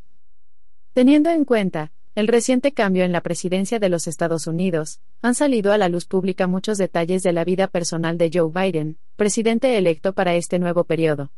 [0.94, 5.72] Teniendo en cuenta, el reciente cambio en la presidencia de los Estados Unidos, han salido
[5.72, 10.14] a la luz pública muchos detalles de la vida personal de Joe Biden, presidente electo
[10.14, 11.30] para este nuevo periodo.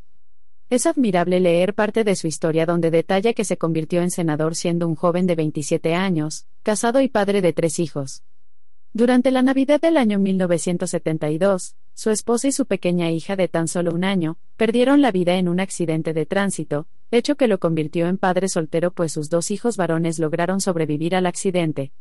[0.71, 4.89] Es admirable leer parte de su historia donde detalla que se convirtió en senador siendo
[4.89, 8.23] un joven de 27 años, casado y padre de tres hijos.
[8.95, 13.93] Durante la Navidad del año 1972, su esposa y su pequeña hija de tan solo
[13.93, 18.19] un año, perdieron la vida en un accidente de tránsito, hecho que lo convirtió en
[18.19, 21.93] padre soltero pues sus dos hijos varones lograron sobrevivir al accidente.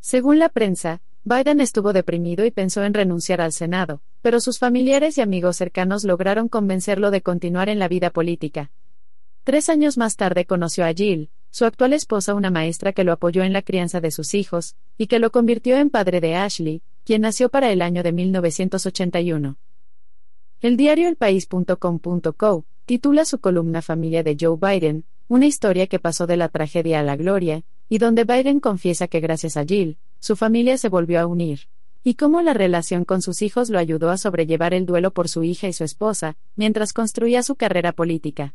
[0.00, 5.18] Según la prensa, Biden estuvo deprimido y pensó en renunciar al Senado, pero sus familiares
[5.18, 8.72] y amigos cercanos lograron convencerlo de continuar en la vida política.
[9.44, 13.42] Tres años más tarde conoció a Jill, su actual esposa, una maestra que lo apoyó
[13.44, 17.22] en la crianza de sus hijos, y que lo convirtió en padre de Ashley, quien
[17.22, 19.56] nació para el año de 1981.
[20.60, 26.36] El diario elpaís.com.co titula su columna Familia de Joe Biden, una historia que pasó de
[26.36, 30.76] la tragedia a la gloria, y donde Biden confiesa que gracias a Jill, su familia
[30.78, 31.68] se volvió a unir,
[32.04, 35.44] y cómo la relación con sus hijos lo ayudó a sobrellevar el duelo por su
[35.44, 38.54] hija y su esposa, mientras construía su carrera política.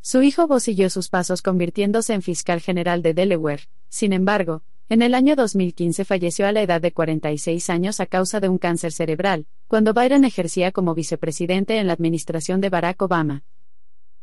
[0.00, 5.02] Su hijo Bo siguió sus pasos convirtiéndose en fiscal general de Delaware, sin embargo, en
[5.02, 8.92] el año 2015 falleció a la edad de 46 años a causa de un cáncer
[8.92, 13.42] cerebral, cuando Biden ejercía como vicepresidente en la administración de Barack Obama.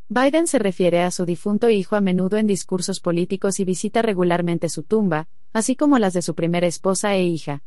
[0.07, 4.69] Biden se refiere a su difunto hijo a menudo en discursos políticos y visita regularmente
[4.69, 7.63] su tumba, así como las de su primera esposa e hija.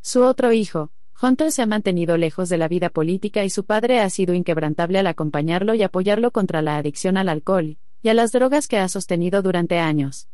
[0.00, 4.00] Su otro hijo, Hunter se ha mantenido lejos de la vida política y su padre
[4.00, 8.32] ha sido inquebrantable al acompañarlo y apoyarlo contra la adicción al alcohol y a las
[8.32, 10.29] drogas que ha sostenido durante años.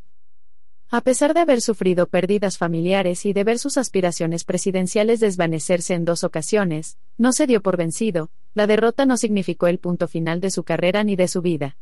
[0.88, 6.04] A pesar de haber sufrido pérdidas familiares y de ver sus aspiraciones presidenciales desvanecerse en
[6.04, 10.52] dos ocasiones, no se dio por vencido, la derrota no significó el punto final de
[10.52, 11.76] su carrera ni de su vida.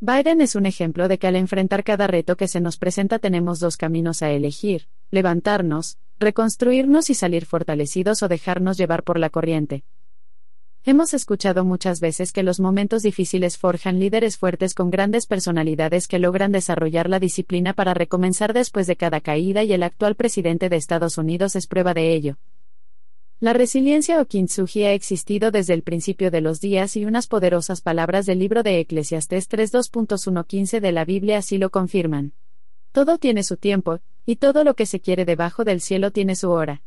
[0.00, 3.58] Biden es un ejemplo de que al enfrentar cada reto que se nos presenta tenemos
[3.58, 9.82] dos caminos a elegir, levantarnos, reconstruirnos y salir fortalecidos o dejarnos llevar por la corriente.
[10.86, 16.18] Hemos escuchado muchas veces que los momentos difíciles forjan líderes fuertes con grandes personalidades que
[16.18, 20.76] logran desarrollar la disciplina para recomenzar después de cada caída y el actual presidente de
[20.76, 22.38] Estados Unidos es prueba de ello.
[23.40, 27.82] La resiliencia o kintsugi ha existido desde el principio de los días y unas poderosas
[27.82, 32.32] palabras del libro de Eclesiastés 3.2.1.15 de la Biblia así lo confirman.
[32.92, 36.50] Todo tiene su tiempo, y todo lo que se quiere debajo del cielo tiene su
[36.50, 36.82] hora.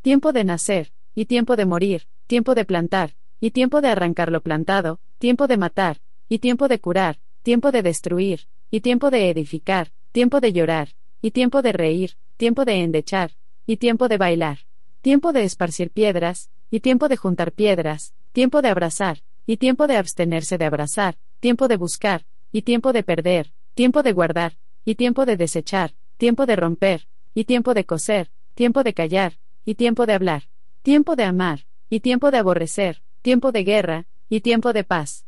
[0.00, 4.40] Tiempo de nacer, y tiempo de morir, tiempo de plantar, y tiempo de arrancar lo
[4.40, 5.98] plantado, tiempo de matar,
[6.28, 10.90] y tiempo de curar, tiempo de destruir, y tiempo de edificar, tiempo de llorar,
[11.22, 13.32] y tiempo de reír, tiempo de endechar,
[13.66, 14.58] y tiempo de bailar,
[15.00, 19.96] tiempo de esparcir piedras, y tiempo de juntar piedras, tiempo de abrazar, y tiempo de
[19.96, 25.26] abstenerse de abrazar, tiempo de buscar, y tiempo de perder, tiempo de guardar, y tiempo
[25.26, 30.14] de desechar, tiempo de romper, y tiempo de coser, tiempo de callar, y tiempo de
[30.14, 30.44] hablar
[30.86, 35.24] tiempo de amar, y tiempo de aborrecer, tiempo de guerra, y tiempo de paz.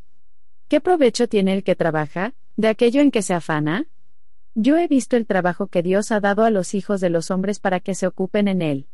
[0.69, 3.87] ¿Qué provecho tiene el que trabaja, de aquello en que se afana?
[4.55, 7.61] Yo he visto el trabajo que Dios ha dado a los hijos de los hombres
[7.61, 8.87] para que se ocupen en él.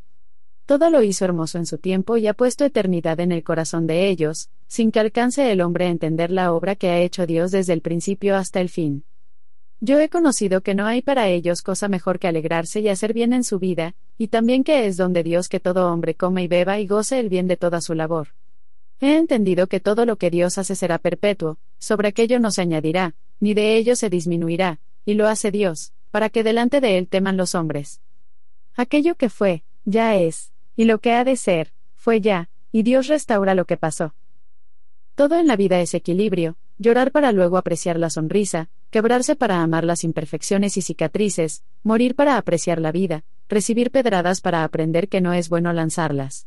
[0.67, 4.09] Todo lo hizo hermoso en su tiempo y ha puesto eternidad en el corazón de
[4.09, 7.73] ellos, sin que alcance el hombre a entender la obra que ha hecho Dios desde
[7.73, 9.05] el principio hasta el fin.
[9.81, 13.33] Yo he conocido que no hay para ellos cosa mejor que alegrarse y hacer bien
[13.33, 16.49] en su vida, y también que es don de Dios que todo hombre come y
[16.49, 18.29] beba y goce el bien de toda su labor.
[19.01, 23.15] He entendido que todo lo que Dios hace será perpetuo, sobre aquello no se añadirá,
[23.41, 27.37] ni de ello se disminuirá, y lo hace Dios, para que delante de él teman
[27.37, 28.01] los hombres.
[28.77, 33.09] Aquello que fue, ya es, y lo que ha de ser, fue ya, y Dios
[33.09, 34.15] restaura lo que pasó.
[35.15, 39.85] Todo en la vida es equilibrio, llorar para luego apreciar la sonrisa, quebrarse para amar
[39.85, 45.33] las imperfecciones y cicatrices, morir para apreciar la vida, recibir pedradas para aprender que no
[45.33, 46.47] es bueno lanzarlas.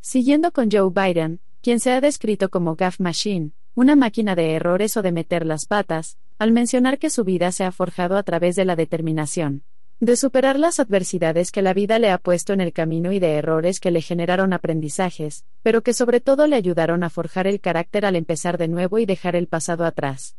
[0.00, 4.96] Siguiendo con Joe Biden, quien se ha descrito como gaff machine, una máquina de errores
[4.96, 8.56] o de meter las patas, al mencionar que su vida se ha forjado a través
[8.56, 9.64] de la determinación
[10.02, 13.34] de superar las adversidades que la vida le ha puesto en el camino y de
[13.34, 18.04] errores que le generaron aprendizajes, pero que sobre todo le ayudaron a forjar el carácter
[18.04, 20.34] al empezar de nuevo y dejar el pasado atrás.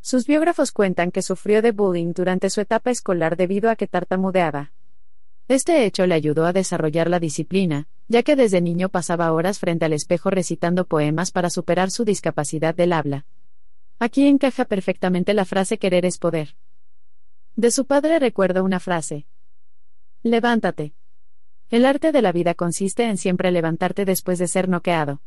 [0.00, 4.72] Sus biógrafos cuentan que sufrió de bullying durante su etapa escolar debido a que tartamudeaba.
[5.48, 9.84] Este hecho le ayudó a desarrollar la disciplina, ya que desde niño pasaba horas frente
[9.84, 13.26] al espejo recitando poemas para superar su discapacidad del habla.
[13.98, 16.54] Aquí encaja perfectamente la frase querer es poder.
[17.56, 19.26] De su padre recuerdo una frase.
[20.22, 20.94] Levántate.
[21.68, 25.20] El arte de la vida consiste en siempre levantarte después de ser noqueado.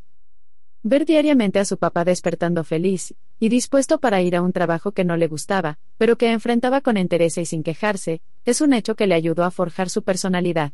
[0.81, 5.03] Ver diariamente a su papá despertando feliz, y dispuesto para ir a un trabajo que
[5.03, 9.05] no le gustaba, pero que enfrentaba con interés y sin quejarse, es un hecho que
[9.05, 10.73] le ayudó a forjar su personalidad.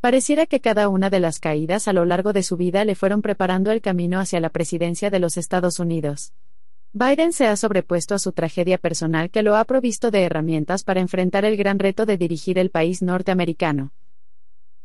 [0.00, 3.20] Pareciera que cada una de las caídas a lo largo de su vida le fueron
[3.20, 6.32] preparando el camino hacia la presidencia de los Estados Unidos.
[6.98, 11.02] Biden se ha sobrepuesto a su tragedia personal que lo ha provisto de herramientas para
[11.02, 13.92] enfrentar el gran reto de dirigir el país norteamericano.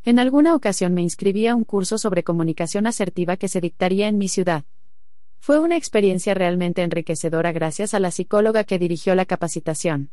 [0.03, 4.18] En alguna ocasión me inscribí a un curso sobre comunicación asertiva que se dictaría en
[4.18, 4.66] mi ciudad.
[5.39, 10.09] Fue una experiencia realmente enriquecedora gracias a la psicóloga que dirigió la capacitación.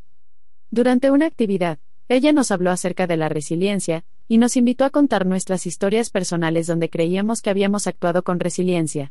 [0.71, 5.27] Durante una actividad, ella nos habló acerca de la resiliencia, y nos invitó a contar
[5.27, 9.11] nuestras historias personales donde creíamos que habíamos actuado con resiliencia.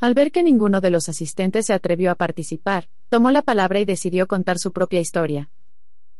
[0.00, 3.84] Al ver que ninguno de los asistentes se atrevió a participar, tomó la palabra y
[3.84, 5.50] decidió contar su propia historia.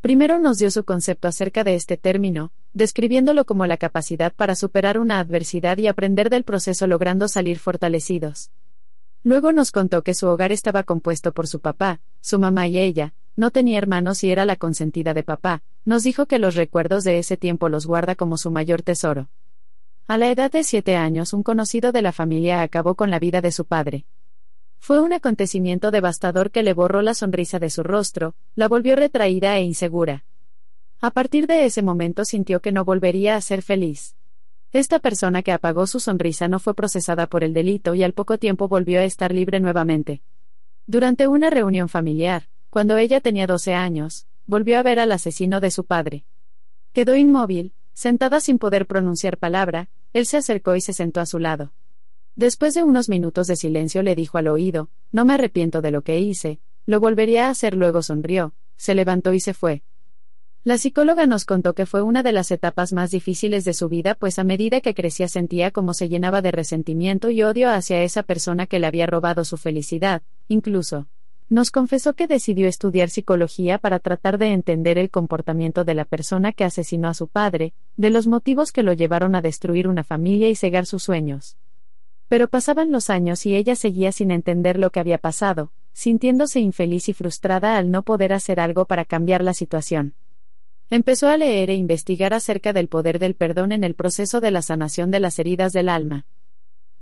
[0.01, 4.99] Primero nos dio su concepto acerca de este término, describiéndolo como la capacidad para superar
[4.99, 8.51] una adversidad y aprender del proceso logrando salir fortalecidos.
[9.23, 13.15] Luego nos contó que su hogar estaba compuesto por su papá, su mamá y ella,
[13.35, 17.17] no tenía hermanos y era la consentida de papá, nos dijo que los recuerdos de
[17.17, 19.29] ese tiempo los guarda como su mayor tesoro.
[20.11, 23.39] A la edad de siete años un conocido de la familia acabó con la vida
[23.39, 24.03] de su padre.
[24.77, 29.57] Fue un acontecimiento devastador que le borró la sonrisa de su rostro, la volvió retraída
[29.57, 30.25] e insegura.
[30.99, 34.17] A partir de ese momento sintió que no volvería a ser feliz.
[34.73, 38.37] Esta persona que apagó su sonrisa no fue procesada por el delito y al poco
[38.37, 40.21] tiempo volvió a estar libre nuevamente.
[40.87, 45.71] Durante una reunión familiar, cuando ella tenía 12 años, volvió a ver al asesino de
[45.71, 46.25] su padre.
[46.91, 51.39] Quedó inmóvil, sentada sin poder pronunciar palabra, él se acercó y se sentó a su
[51.39, 51.73] lado.
[52.35, 56.01] Después de unos minutos de silencio le dijo al oído, No me arrepiento de lo
[56.01, 59.83] que hice, lo volvería a hacer luego sonrió, se levantó y se fue.
[60.63, 64.13] La psicóloga nos contó que fue una de las etapas más difíciles de su vida,
[64.13, 68.21] pues a medida que crecía sentía como se llenaba de resentimiento y odio hacia esa
[68.21, 71.07] persona que le había robado su felicidad, incluso.
[71.51, 76.53] Nos confesó que decidió estudiar psicología para tratar de entender el comportamiento de la persona
[76.53, 80.47] que asesinó a su padre, de los motivos que lo llevaron a destruir una familia
[80.47, 81.57] y cegar sus sueños.
[82.29, 87.09] Pero pasaban los años y ella seguía sin entender lo que había pasado, sintiéndose infeliz
[87.09, 90.13] y frustrada al no poder hacer algo para cambiar la situación.
[90.89, 94.61] Empezó a leer e investigar acerca del poder del perdón en el proceso de la
[94.61, 96.25] sanación de las heridas del alma.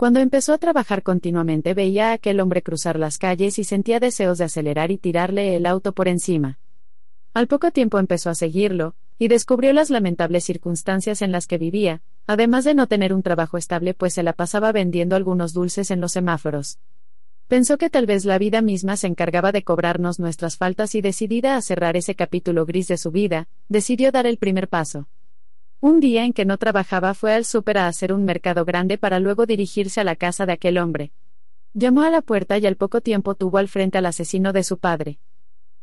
[0.00, 4.38] Cuando empezó a trabajar continuamente veía a aquel hombre cruzar las calles y sentía deseos
[4.38, 6.58] de acelerar y tirarle el auto por encima.
[7.34, 12.00] Al poco tiempo empezó a seguirlo, y descubrió las lamentables circunstancias en las que vivía,
[12.26, 16.00] además de no tener un trabajo estable pues se la pasaba vendiendo algunos dulces en
[16.00, 16.78] los semáforos.
[17.46, 21.56] Pensó que tal vez la vida misma se encargaba de cobrarnos nuestras faltas y decidida
[21.56, 25.08] a cerrar ese capítulo gris de su vida, decidió dar el primer paso.
[25.82, 29.18] Un día en que no trabajaba fue al súper a hacer un mercado grande para
[29.18, 31.10] luego dirigirse a la casa de aquel hombre.
[31.72, 34.76] Llamó a la puerta y al poco tiempo tuvo al frente al asesino de su
[34.76, 35.20] padre.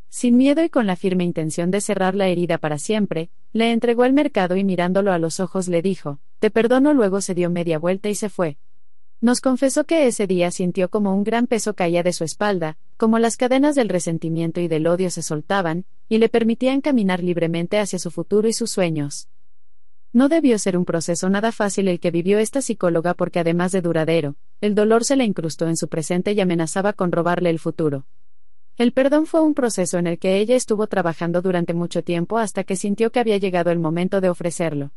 [0.07, 4.05] Sin miedo y con la firme intención de cerrar la herida para siempre, le entregó
[4.05, 6.93] el mercado y mirándolo a los ojos le dijo, Te perdono.
[6.93, 8.57] Luego se dio media vuelta y se fue.
[9.19, 13.17] Nos confesó que ese día sintió como un gran peso caía de su espalda, como
[13.17, 17.97] las cadenas del resentimiento y del odio se soltaban, y le permitían caminar libremente hacia
[17.97, 19.27] su futuro y sus sueños.
[20.17, 23.83] No debió ser un proceso nada fácil el que vivió esta psicóloga porque además de
[23.83, 28.07] duradero, el dolor se le incrustó en su presente y amenazaba con robarle el futuro.
[28.77, 32.63] El perdón fue un proceso en el que ella estuvo trabajando durante mucho tiempo hasta
[32.63, 34.89] que sintió que había llegado el momento de ofrecerlo.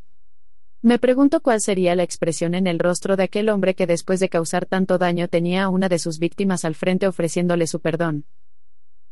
[0.81, 4.31] Me pregunto cuál sería la expresión en el rostro de aquel hombre que después de
[4.31, 8.25] causar tanto daño tenía a una de sus víctimas al frente ofreciéndole su perdón.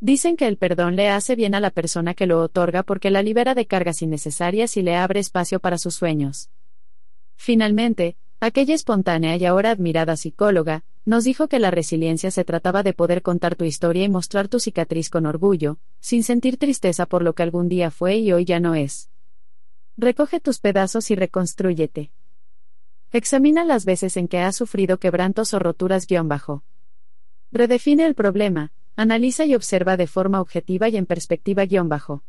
[0.01, 3.21] Dicen que el perdón le hace bien a la persona que lo otorga porque la
[3.21, 6.49] libera de cargas innecesarias y le abre espacio para sus sueños.
[7.35, 12.93] Finalmente, aquella espontánea y ahora admirada psicóloga, nos dijo que la resiliencia se trataba de
[12.93, 17.33] poder contar tu historia y mostrar tu cicatriz con orgullo, sin sentir tristeza por lo
[17.33, 19.09] que algún día fue y hoy ya no es.
[19.97, 22.11] Recoge tus pedazos y reconstrúyete.
[23.11, 26.63] Examina las veces en que has sufrido quebrantos o roturas guion bajo.
[27.51, 32.21] Redefine el problema, analiza y observa de forma objetiva y en perspectiva guion bajo.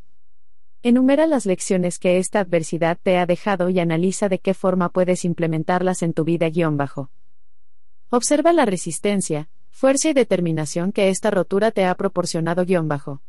[0.85, 5.25] Enumera las lecciones que esta adversidad te ha dejado y analiza de qué forma puedes
[5.25, 7.11] implementarlas en tu vida guion bajo.
[8.09, 13.21] Observa la resistencia, fuerza y determinación que esta rotura te ha proporcionado guion bajo.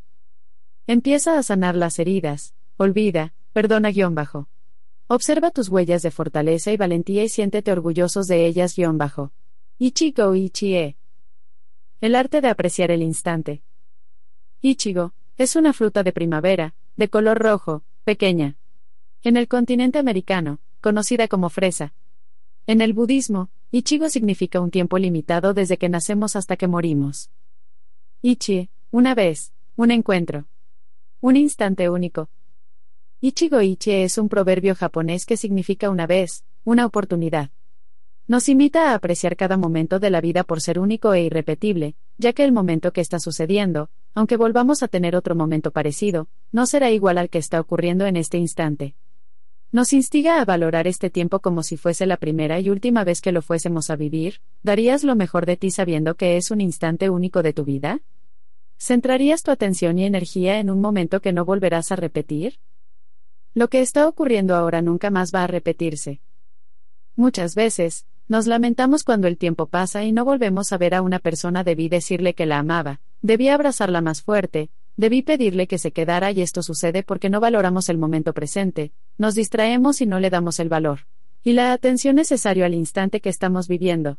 [0.86, 4.48] Empieza a sanar las heridas, olvida, perdona guion bajo.
[5.08, 9.32] Observa tus huellas de fortaleza y valentía y siéntete orgullosos de ellas guion bajo.
[9.78, 10.96] Ichigo Ichie.
[12.02, 13.62] El arte de apreciar el instante.
[14.60, 18.56] Ichigo, es una fruta de primavera, de color rojo, pequeña.
[19.22, 21.94] En el continente americano, conocida como fresa.
[22.66, 27.30] En el budismo, Ichigo significa un tiempo limitado desde que nacemos hasta que morimos.
[28.20, 30.46] Ichi, una vez, un encuentro.
[31.20, 32.30] Un instante único.
[33.20, 37.52] Ichigo Ichi es un proverbio japonés que significa una vez, una oportunidad.
[38.28, 42.32] Nos invita a apreciar cada momento de la vida por ser único e irrepetible, ya
[42.32, 46.90] que el momento que está sucediendo, aunque volvamos a tener otro momento parecido, no será
[46.92, 48.94] igual al que está ocurriendo en este instante.
[49.72, 53.32] Nos instiga a valorar este tiempo como si fuese la primera y última vez que
[53.32, 57.42] lo fuésemos a vivir, ¿darías lo mejor de ti sabiendo que es un instante único
[57.42, 58.02] de tu vida?
[58.78, 62.60] ¿Centrarías tu atención y energía en un momento que no volverás a repetir?
[63.54, 66.20] Lo que está ocurriendo ahora nunca más va a repetirse.
[67.16, 71.18] Muchas veces, nos lamentamos cuando el tiempo pasa y no volvemos a ver a una
[71.18, 71.64] persona.
[71.64, 76.40] Debí decirle que la amaba, debí abrazarla más fuerte, debí pedirle que se quedara y
[76.40, 80.70] esto sucede porque no valoramos el momento presente, nos distraemos y no le damos el
[80.70, 81.00] valor.
[81.44, 84.16] Y la atención necesario al instante que estamos viviendo.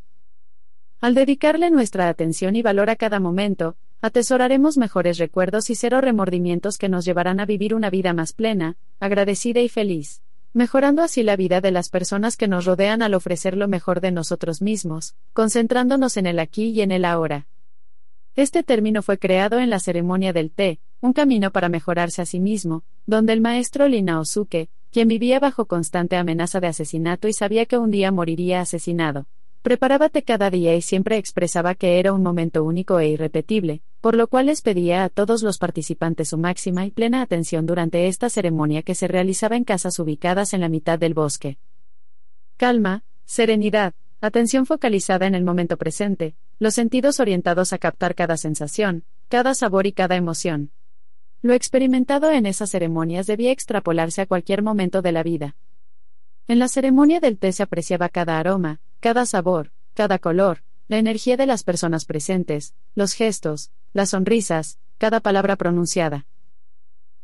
[1.02, 6.78] Al dedicarle nuestra atención y valor a cada momento, atesoraremos mejores recuerdos y cero remordimientos
[6.78, 10.22] que nos llevarán a vivir una vida más plena, agradecida y feliz,
[10.54, 14.12] mejorando así la vida de las personas que nos rodean al ofrecer lo mejor de
[14.12, 17.48] nosotros mismos, concentrándonos en el aquí y en el ahora.
[18.36, 22.40] Este término fue creado en la ceremonia del té, un camino para mejorarse a sí
[22.40, 27.66] mismo, donde el maestro Lina Osuke, quien vivía bajo constante amenaza de asesinato y sabía
[27.66, 29.28] que un día moriría asesinado,
[29.64, 34.28] Preparábate cada día y siempre expresaba que era un momento único e irrepetible, por lo
[34.28, 38.82] cual les pedía a todos los participantes su máxima y plena atención durante esta ceremonia
[38.82, 41.58] que se realizaba en casas ubicadas en la mitad del bosque.
[42.58, 49.06] Calma, serenidad, atención focalizada en el momento presente, los sentidos orientados a captar cada sensación,
[49.30, 50.72] cada sabor y cada emoción.
[51.42, 55.56] Lo experimentado en esas ceremonias debía extrapolarse a cualquier momento de la vida.
[56.50, 61.36] En la ceremonia del té se apreciaba cada aroma, cada sabor, cada color, la energía
[61.36, 66.26] de las personas presentes, los gestos, las sonrisas, cada palabra pronunciada.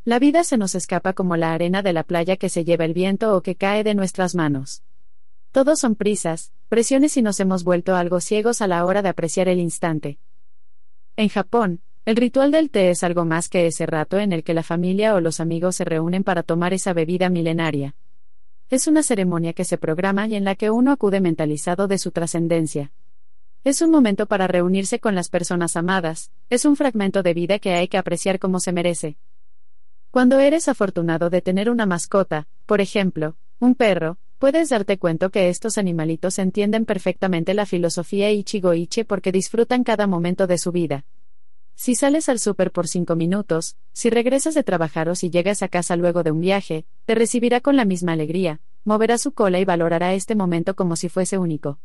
[0.04, 2.92] La vida se nos escapa como la arena de la playa que se lleva el
[2.92, 4.82] viento o que cae de nuestras manos.
[5.52, 9.48] Todos son prisas, presiones y nos hemos vuelto algo ciegos a la hora de apreciar
[9.48, 10.18] el instante.
[11.16, 14.52] En Japón, el ritual del té es algo más que ese rato en el que
[14.52, 17.94] la familia o los amigos se reúnen para tomar esa bebida milenaria.
[18.70, 22.12] Es una ceremonia que se programa y en la que uno acude mentalizado de su
[22.12, 22.92] trascendencia.
[23.64, 27.74] Es un momento para reunirse con las personas amadas, es un fragmento de vida que
[27.74, 29.16] hay que apreciar como se merece.
[30.12, 35.48] Cuando eres afortunado de tener una mascota, por ejemplo, un perro, puedes darte cuenta que
[35.48, 41.04] estos animalitos entienden perfectamente la filosofía Ichigo-Ichi porque disfrutan cada momento de su vida.
[41.82, 45.68] Si sales al súper por cinco minutos, si regresas de trabajar o si llegas a
[45.68, 49.64] casa luego de un viaje, te recibirá con la misma alegría, moverá su cola y
[49.64, 51.78] valorará este momento como si fuese único.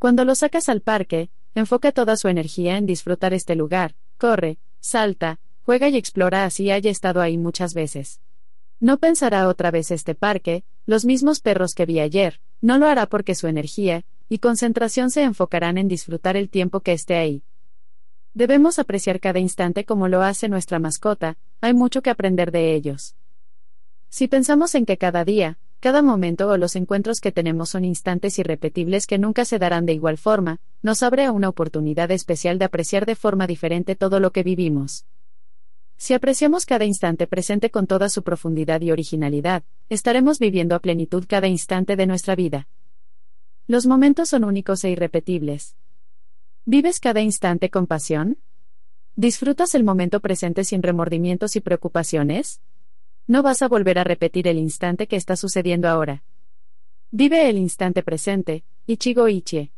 [0.00, 5.38] Cuando lo sacas al parque, enfoca toda su energía en disfrutar este lugar, corre, salta,
[5.62, 8.20] juega y explora así haya estado ahí muchas veces.
[8.80, 13.06] No pensará otra vez este parque, los mismos perros que vi ayer, no lo hará
[13.06, 17.44] porque su energía y concentración se enfocarán en disfrutar el tiempo que esté ahí.
[18.32, 23.16] Debemos apreciar cada instante como lo hace nuestra mascota, hay mucho que aprender de ellos.
[24.08, 28.38] Si pensamos en que cada día, cada momento o los encuentros que tenemos son instantes
[28.38, 32.66] irrepetibles que nunca se darán de igual forma, nos abre a una oportunidad especial de
[32.66, 35.06] apreciar de forma diferente todo lo que vivimos.
[35.96, 41.24] Si apreciamos cada instante presente con toda su profundidad y originalidad, estaremos viviendo a plenitud
[41.28, 42.68] cada instante de nuestra vida.
[43.66, 45.76] Los momentos son únicos e irrepetibles.
[46.72, 48.38] ¿Vives cada instante con pasión?
[49.16, 52.60] ¿Disfrutas el momento presente sin remordimientos y preocupaciones?
[53.26, 56.22] No vas a volver a repetir el instante que está sucediendo ahora.
[57.10, 59.72] Vive el instante presente, Ichigo Ichie.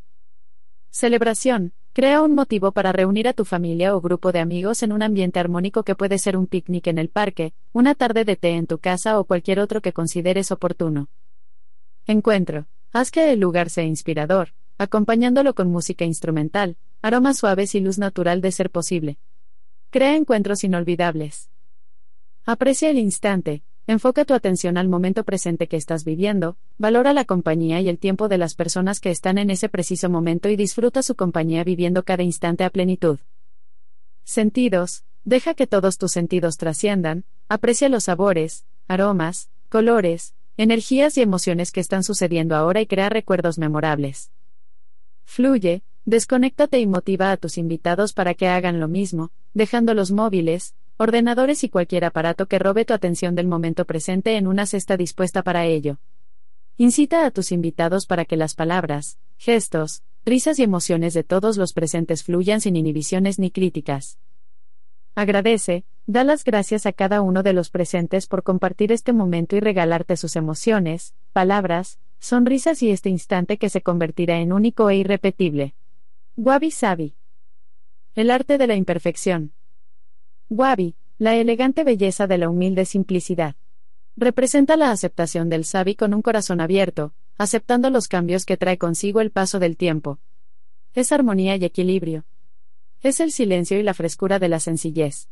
[0.91, 1.73] Celebración.
[1.93, 5.39] Crea un motivo para reunir a tu familia o grupo de amigos en un ambiente
[5.39, 8.77] armónico que puede ser un picnic en el parque, una tarde de té en tu
[8.77, 11.09] casa o cualquier otro que consideres oportuno.
[12.05, 12.67] Encuentro.
[12.91, 18.41] Haz que el lugar sea inspirador, acompañándolo con música instrumental, aromas suaves y luz natural
[18.41, 19.17] de ser posible.
[19.89, 21.49] Crea encuentros inolvidables.
[22.45, 27.81] Aprecia el instante, enfoca tu atención al momento presente que estás viviendo, valora la compañía
[27.81, 31.15] y el tiempo de las personas que están en ese preciso momento y disfruta su
[31.15, 33.19] compañía viviendo cada instante a plenitud.
[34.23, 41.71] Sentidos, deja que todos tus sentidos trasciendan, aprecia los sabores, aromas, colores, energías y emociones
[41.71, 44.31] que están sucediendo ahora y crea recuerdos memorables.
[45.25, 50.75] Fluye, desconéctate y motiva a tus invitados para que hagan lo mismo, dejando los móviles,
[50.97, 55.43] ordenadores y cualquier aparato que robe tu atención del momento presente en una cesta dispuesta
[55.43, 55.99] para ello.
[56.77, 61.73] Incita a tus invitados para que las palabras, gestos, risas y emociones de todos los
[61.73, 64.17] presentes fluyan sin inhibiciones ni críticas.
[65.15, 69.59] Agradece, da las gracias a cada uno de los presentes por compartir este momento y
[69.59, 75.75] regalarte sus emociones, palabras, sonrisas y este instante que se convertirá en único e irrepetible.
[76.37, 77.15] Wabi Sabi.
[78.15, 79.51] El arte de la imperfección.
[80.47, 83.55] Wabi, la elegante belleza de la humilde simplicidad.
[84.15, 89.19] Representa la aceptación del sabi con un corazón abierto, aceptando los cambios que trae consigo
[89.19, 90.19] el paso del tiempo.
[90.93, 92.23] Es armonía y equilibrio.
[93.01, 95.27] Es el silencio y la frescura de la sencillez.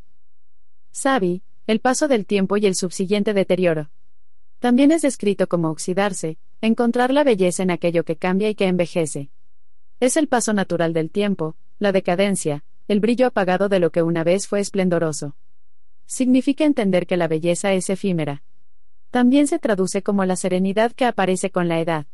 [0.91, 3.89] Sabi, el paso del tiempo y el subsiguiente deterioro.
[4.59, 9.31] También es descrito como oxidarse, encontrar la belleza en aquello que cambia y que envejece.
[9.99, 14.23] Es el paso natural del tiempo, la decadencia, el brillo apagado de lo que una
[14.23, 15.35] vez fue esplendoroso.
[16.05, 18.43] Significa entender que la belleza es efímera.
[19.09, 22.05] También se traduce como la serenidad que aparece con la edad.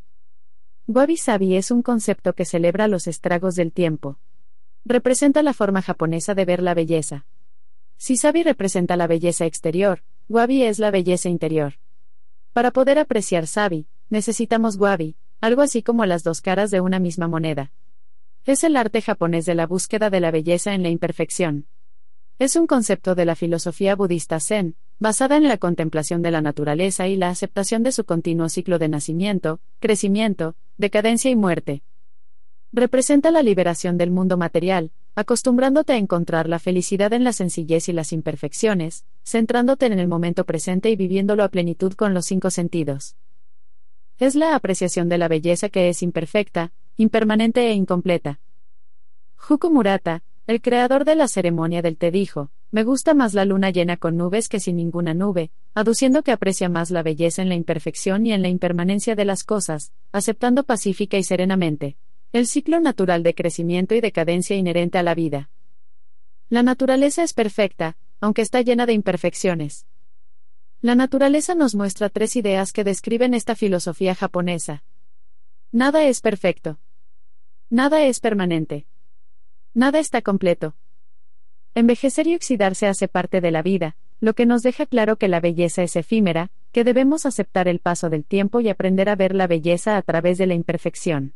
[0.87, 4.17] Wabi Sabi es un concepto que celebra los estragos del tiempo.
[4.85, 7.25] Representa la forma japonesa de ver la belleza.
[7.97, 11.73] Si Sabi representa la belleza exterior, Wabi es la belleza interior.
[12.53, 17.27] Para poder apreciar Sabi, necesitamos Wabi, algo así como las dos caras de una misma
[17.27, 17.71] moneda.
[18.45, 21.67] Es el arte japonés de la búsqueda de la belleza en la imperfección.
[22.39, 27.07] Es un concepto de la filosofía budista Zen, basada en la contemplación de la naturaleza
[27.07, 31.83] y la aceptación de su continuo ciclo de nacimiento, crecimiento, decadencia y muerte.
[32.71, 37.93] Representa la liberación del mundo material, acostumbrándote a encontrar la felicidad en la sencillez y
[37.93, 43.15] las imperfecciones, centrándote en el momento presente y viviéndolo a plenitud con los cinco sentidos.
[44.19, 48.39] Es la apreciación de la belleza que es imperfecta, impermanente e incompleta.
[49.49, 53.69] Huko Murata, el creador de la ceremonia del té dijo, me gusta más la luna
[53.69, 57.55] llena con nubes que sin ninguna nube, aduciendo que aprecia más la belleza en la
[57.55, 61.97] imperfección y en la impermanencia de las cosas, aceptando pacífica y serenamente
[62.33, 65.49] el ciclo natural de crecimiento y decadencia inherente a la vida.
[66.49, 69.85] La naturaleza es perfecta, aunque está llena de imperfecciones.
[70.81, 74.83] La naturaleza nos muestra tres ideas que describen esta filosofía japonesa.
[75.71, 76.79] Nada es perfecto.
[77.71, 78.85] Nada es permanente.
[79.73, 80.75] Nada está completo.
[81.73, 85.39] Envejecer y oxidarse hace parte de la vida, lo que nos deja claro que la
[85.39, 89.47] belleza es efímera, que debemos aceptar el paso del tiempo y aprender a ver la
[89.47, 91.33] belleza a través de la imperfección.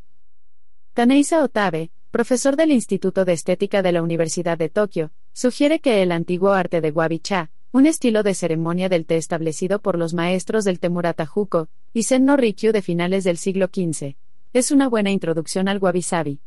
[0.93, 6.11] Taneisa Otabe, profesor del Instituto de Estética de la Universidad de Tokio, sugiere que el
[6.11, 10.79] antiguo arte de Wabi-cha, un estilo de ceremonia del té establecido por los maestros del
[10.79, 14.17] Temurata Juko y Sen no Rikyu de finales del siglo XV,
[14.51, 16.41] es una buena introducción al wabi-sabi.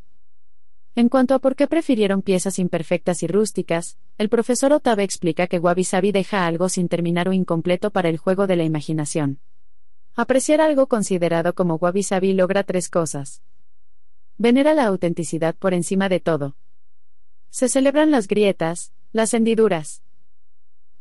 [0.94, 5.58] En cuanto a por qué prefirieron piezas imperfectas y rústicas, el profesor Otabe explica que
[5.58, 9.40] wabi-sabi deja algo sin terminar o incompleto para el juego de la imaginación.
[10.14, 13.42] Apreciar algo considerado como wabi-sabi logra tres cosas.
[14.36, 16.54] Venera la autenticidad por encima de todo.
[17.48, 20.03] Se celebran las grietas, las hendiduras.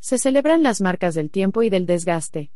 [0.03, 2.51] Se celebran las marcas del tiempo y del desgaste.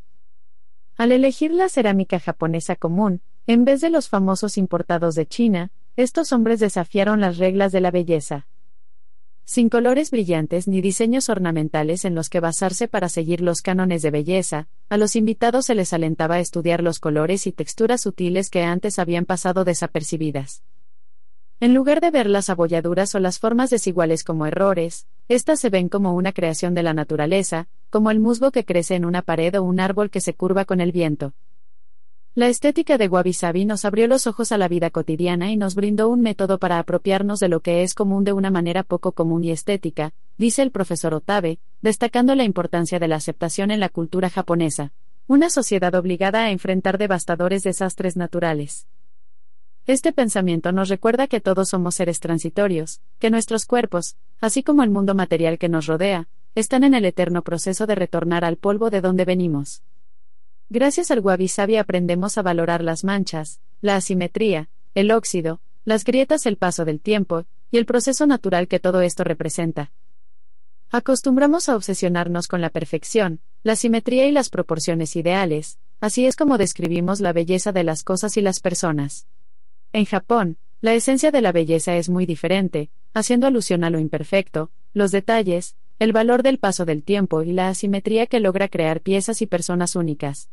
[0.98, 6.34] Al elegir la cerámica japonesa común, en vez de los famosos importados de China, estos
[6.34, 8.48] hombres desafiaron las reglas de la belleza
[9.50, 14.12] sin colores brillantes ni diseños ornamentales en los que basarse para seguir los cánones de
[14.12, 18.64] belleza, a los invitados se les alentaba a estudiar los colores y texturas sutiles que
[18.64, 20.64] antes habían pasado desapercibidas.
[21.60, 25.90] En lugar de ver las abolladuras o las formas desiguales como errores, éstas se ven
[25.90, 29.64] como una creación de la naturaleza, como el musgo que crece en una pared o
[29.64, 31.34] un árbol que se curva con el viento.
[32.36, 35.74] La estética de Wabi Sabi nos abrió los ojos a la vida cotidiana y nos
[35.74, 39.44] brindó un método para apropiarnos de lo que es común de una manera poco común
[39.44, 44.30] y estética, dice el profesor Otabe, destacando la importancia de la aceptación en la cultura
[44.30, 44.94] japonesa,
[45.26, 48.86] una sociedad obligada a enfrentar devastadores desastres naturales.
[49.88, 54.90] Este pensamiento nos recuerda que todos somos seres transitorios, que nuestros cuerpos, así como el
[54.90, 59.00] mundo material que nos rodea, están en el eterno proceso de retornar al polvo de
[59.00, 59.84] donde venimos.
[60.68, 66.46] Gracias al wabi sabi aprendemos a valorar las manchas, la asimetría, el óxido, las grietas,
[66.48, 69.94] el paso del tiempo, y el proceso natural que todo esto representa.
[70.90, 76.58] Acostumbramos a obsesionarnos con la perfección, la simetría y las proporciones ideales, así es como
[76.58, 79.28] describimos la belleza de las cosas y las personas.
[79.94, 84.70] En Japón, la esencia de la belleza es muy diferente, haciendo alusión a lo imperfecto,
[84.94, 89.42] los detalles, el valor del paso del tiempo y la asimetría que logra crear piezas
[89.42, 90.50] y personas únicas.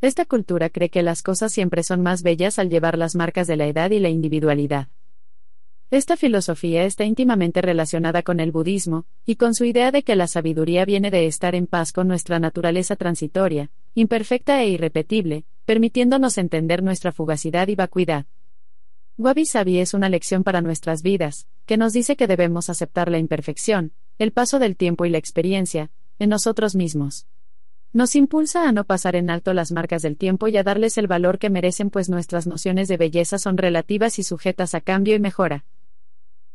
[0.00, 3.56] Esta cultura cree que las cosas siempre son más bellas al llevar las marcas de
[3.56, 4.88] la edad y la individualidad.
[5.90, 10.26] Esta filosofía está íntimamente relacionada con el budismo, y con su idea de que la
[10.26, 16.82] sabiduría viene de estar en paz con nuestra naturaleza transitoria, imperfecta e irrepetible, permitiéndonos entender
[16.82, 18.26] nuestra fugacidad y vacuidad.
[19.20, 23.18] Wabi Sabi es una lección para nuestras vidas, que nos dice que debemos aceptar la
[23.18, 25.90] imperfección, el paso del tiempo y la experiencia,
[26.20, 27.26] en nosotros mismos.
[27.92, 31.08] Nos impulsa a no pasar en alto las marcas del tiempo y a darles el
[31.08, 35.18] valor que merecen pues nuestras nociones de belleza son relativas y sujetas a cambio y
[35.18, 35.64] mejora.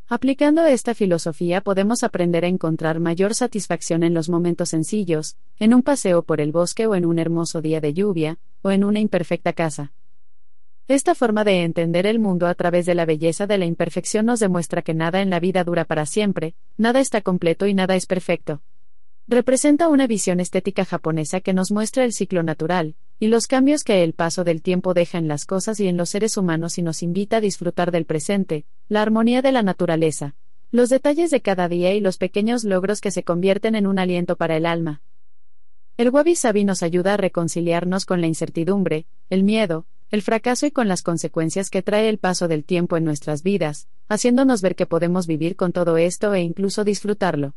[0.08, 5.84] Aplicando esta filosofía podemos aprender a encontrar mayor satisfacción en los momentos sencillos, en un
[5.84, 9.52] paseo por el bosque o en un hermoso día de lluvia, o en una imperfecta
[9.52, 9.92] casa.
[10.90, 14.42] Esta forma de entender el mundo a través de la belleza de la imperfección nos
[14.42, 18.06] demuestra que nada en la vida dura para siempre, nada está completo y nada es
[18.06, 18.62] perfecto.
[19.26, 24.04] Representa una visión estética japonesa que nos muestra el ciclo natural, y los cambios que
[24.04, 27.02] el paso del tiempo deja en las cosas y en los seres humanos y nos
[27.02, 30.36] invita a disfrutar del presente, la armonía de la naturaleza,
[30.72, 34.36] los detalles de cada día y los pequeños logros que se convierten en un aliento
[34.36, 35.02] para el alma.
[35.96, 40.72] El Wabi Sabi nos ayuda a reconciliarnos con la incertidumbre, el miedo, el fracaso y
[40.72, 44.86] con las consecuencias que trae el paso del tiempo en nuestras vidas, haciéndonos ver que
[44.86, 47.56] podemos vivir con todo esto e incluso disfrutarlo.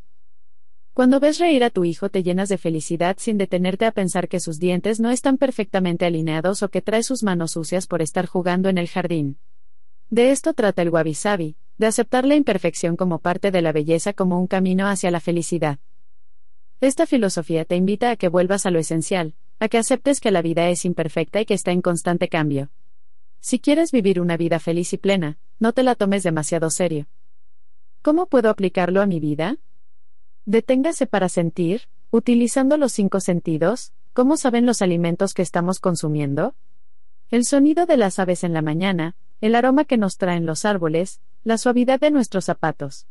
[0.96, 4.40] Cuando ves reír a tu hijo te llenas de felicidad sin detenerte a pensar que
[4.40, 8.70] sus dientes no están perfectamente alineados o que trae sus manos sucias por estar jugando
[8.70, 9.38] en el jardín.
[10.08, 14.14] De esto trata el wabi sabi, de aceptar la imperfección como parte de la belleza
[14.14, 15.78] como un camino hacia la felicidad.
[16.80, 20.42] Esta filosofía te invita a que vuelvas a lo esencial, a que aceptes que la
[20.42, 22.70] vida es imperfecta y que está en constante cambio.
[23.40, 27.06] Si quieres vivir una vida feliz y plena, no te la tomes demasiado serio.
[28.02, 29.56] ¿Cómo puedo aplicarlo a mi vida?
[30.44, 36.54] Deténgase para sentir, utilizando los cinco sentidos, ¿cómo saben los alimentos que estamos consumiendo?
[37.30, 41.20] El sonido de las aves en la mañana, el aroma que nos traen los árboles,
[41.44, 43.06] la suavidad de nuestros zapatos.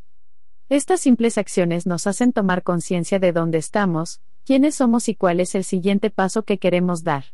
[0.69, 5.55] Estas simples acciones nos hacen tomar conciencia de dónde estamos, quiénes somos y cuál es
[5.55, 7.25] el siguiente paso que queremos dar.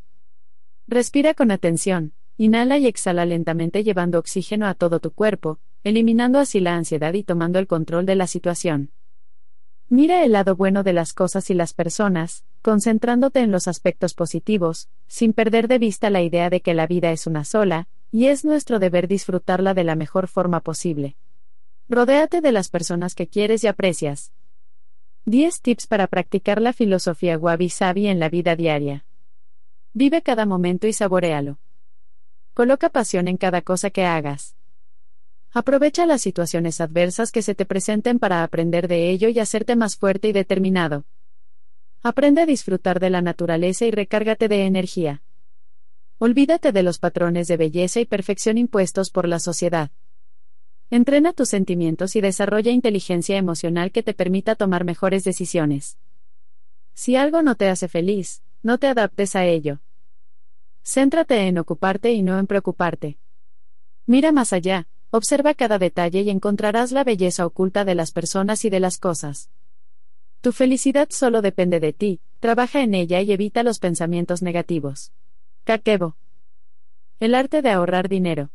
[0.88, 6.62] Respira con atención, inhala y exhala lentamente llevando oxígeno a todo tu cuerpo, eliminando así
[6.62, 8.92] la ansiedad y tomando el control de la situación.
[9.90, 14.88] Mira el lado bueno de las cosas y las personas, concentrándote en los aspectos positivos,
[15.08, 18.46] sin perder de vista la idea de que la vida es una sola, y es
[18.46, 21.18] nuestro deber disfrutarla de la mejor forma posible.
[21.90, 24.32] Rodéate de las personas que quieres y aprecias.
[25.26, 29.06] 10 tips para practicar la filosofía Wabi Sabi en la vida diaria.
[29.94, 31.60] Vive cada momento y saborealo.
[32.56, 34.56] Coloca pasión en cada cosa que hagas.
[35.52, 39.96] Aprovecha las situaciones adversas que se te presenten para aprender de ello y hacerte más
[39.96, 41.06] fuerte y determinado.
[42.02, 45.22] Aprende a disfrutar de la naturaleza y recárgate de energía.
[46.18, 49.92] Olvídate de los patrones de belleza y perfección impuestos por la sociedad.
[50.92, 55.98] Entrena tus sentimientos y desarrolla inteligencia emocional que te permita tomar mejores decisiones.
[56.94, 59.80] Si algo no te hace feliz, no te adaptes a ello.
[60.84, 63.18] Céntrate en ocuparte y no en preocuparte.
[64.06, 68.70] Mira más allá, Observa cada detalle y encontrarás la belleza oculta de las personas y
[68.70, 69.52] de las cosas.
[70.40, 75.12] Tu felicidad solo depende de ti, trabaja en ella y evita los pensamientos negativos.
[75.66, 76.16] Kakebo.
[77.20, 78.52] El arte de ahorrar dinero.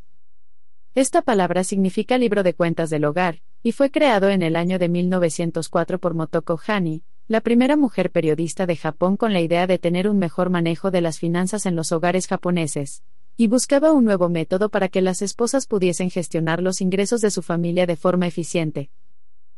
[0.97, 4.89] Esta palabra significa libro de cuentas del hogar, y fue creado en el año de
[4.89, 10.09] 1904 por Motoko Hani, la primera mujer periodista de Japón con la idea de tener
[10.09, 13.03] un mejor manejo de las finanzas en los hogares japoneses
[13.37, 17.43] y buscaba un nuevo método para que las esposas pudiesen gestionar los ingresos de su
[17.43, 18.89] familia de forma eficiente.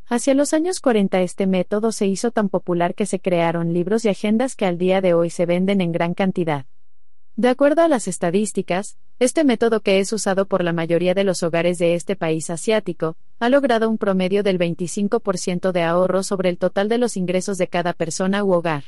[0.06, 4.08] Hacia los años 40 este método se hizo tan popular que se crearon libros y
[4.08, 6.66] agendas que al día de hoy se venden en gran cantidad.
[7.38, 11.44] De acuerdo a las estadísticas, este método que es usado por la mayoría de los
[11.44, 16.58] hogares de este país asiático, ha logrado un promedio del 25% de ahorro sobre el
[16.58, 18.86] total de los ingresos de cada persona u hogar.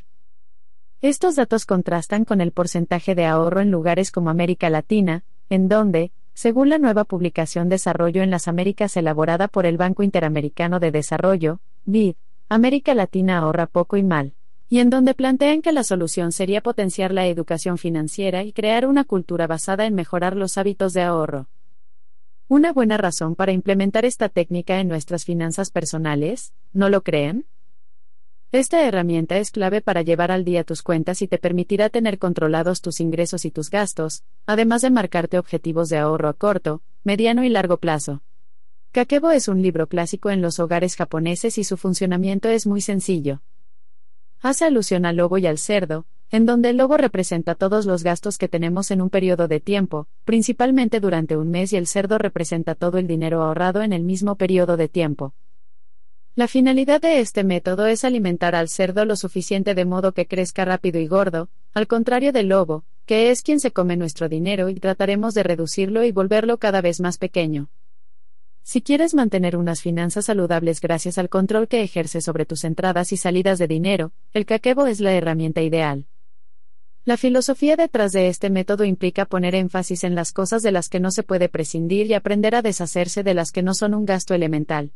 [1.00, 6.10] Estos datos contrastan con el porcentaje de ahorro en lugares como América Latina, en donde,
[6.34, 11.60] según la nueva publicación Desarrollo en las Américas elaborada por el Banco Interamericano de Desarrollo,
[11.84, 12.16] BID,
[12.48, 14.34] América Latina ahorra poco y mal,
[14.72, 19.02] y en donde plantean que la solución sería potenciar la educación financiera y crear una
[19.02, 21.48] cultura basada en mejorar los hábitos de ahorro.
[22.46, 27.46] Una buena razón para implementar esta técnica en nuestras finanzas personales, ¿no lo creen?
[28.52, 32.80] Esta herramienta es clave para llevar al día tus cuentas y te permitirá tener controlados
[32.80, 37.48] tus ingresos y tus gastos, además de marcarte objetivos de ahorro a corto, mediano y
[37.48, 38.22] largo plazo.
[38.92, 43.42] Kakebo es un libro clásico en los hogares japoneses y su funcionamiento es muy sencillo.
[44.42, 48.38] Hace alusión al lobo y al cerdo, en donde el lobo representa todos los gastos
[48.38, 52.74] que tenemos en un periodo de tiempo, principalmente durante un mes y el cerdo representa
[52.74, 55.34] todo el dinero ahorrado en el mismo periodo de tiempo.
[56.36, 60.64] La finalidad de este método es alimentar al cerdo lo suficiente de modo que crezca
[60.64, 64.76] rápido y gordo, al contrario del lobo, que es quien se come nuestro dinero y
[64.76, 67.68] trataremos de reducirlo y volverlo cada vez más pequeño.
[68.62, 73.16] Si quieres mantener unas finanzas saludables gracias al control que ejerce sobre tus entradas y
[73.16, 76.06] salidas de dinero, el kakebo es la herramienta ideal.
[77.04, 81.00] La filosofía detrás de este método implica poner énfasis en las cosas de las que
[81.00, 84.34] no se puede prescindir y aprender a deshacerse de las que no son un gasto
[84.34, 84.92] elemental.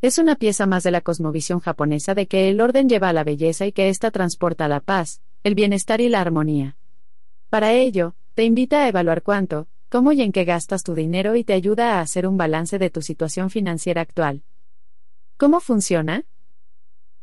[0.00, 3.22] Es una pieza más de la cosmovisión japonesa de que el orden lleva a la
[3.22, 6.76] belleza y que ésta transporta la paz, el bienestar y la armonía.
[7.50, 11.44] Para ello, te invita a evaluar cuánto, cómo y en qué gastas tu dinero y
[11.44, 14.42] te ayuda a hacer un balance de tu situación financiera actual.
[15.36, 16.24] ¿Cómo funciona?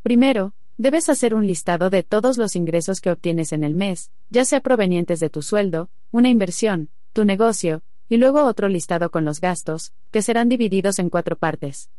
[0.02, 4.46] Primero, debes hacer un listado de todos los ingresos que obtienes en el mes, ya
[4.46, 9.40] sea provenientes de tu sueldo, una inversión, tu negocio, y luego otro listado con los
[9.40, 11.90] gastos, que serán divididos en cuatro partes.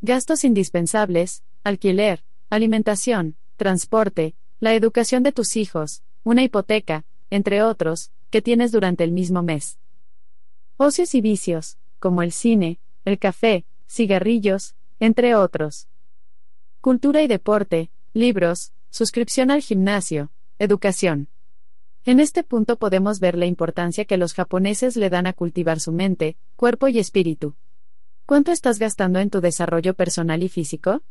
[0.00, 8.42] Gastos indispensables, alquiler, alimentación, transporte, la educación de tus hijos, una hipoteca, entre otros, que
[8.42, 9.78] tienes durante el mismo mes.
[10.76, 15.88] Ocios y vicios, como el cine, el café, cigarrillos, entre otros.
[16.80, 21.28] Cultura y deporte, libros, suscripción al gimnasio, educación.
[22.04, 25.92] En este punto podemos ver la importancia que los japoneses le dan a cultivar su
[25.92, 27.54] mente, cuerpo y espíritu.
[28.24, 31.02] ¿Cuánto estás gastando en tu desarrollo personal y físico?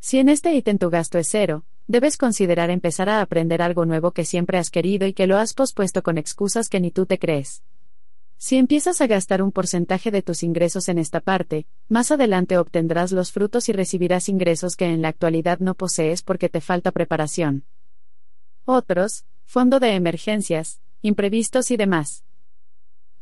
[0.00, 4.12] Si en este ítem tu gasto es cero, debes considerar empezar a aprender algo nuevo
[4.12, 7.18] que siempre has querido y que lo has pospuesto con excusas que ni tú te
[7.18, 7.64] crees.
[8.38, 13.10] Si empiezas a gastar un porcentaje de tus ingresos en esta parte, más adelante obtendrás
[13.10, 17.64] los frutos y recibirás ingresos que en la actualidad no posees porque te falta preparación.
[18.64, 22.22] Otros, fondo de emergencias, imprevistos y demás.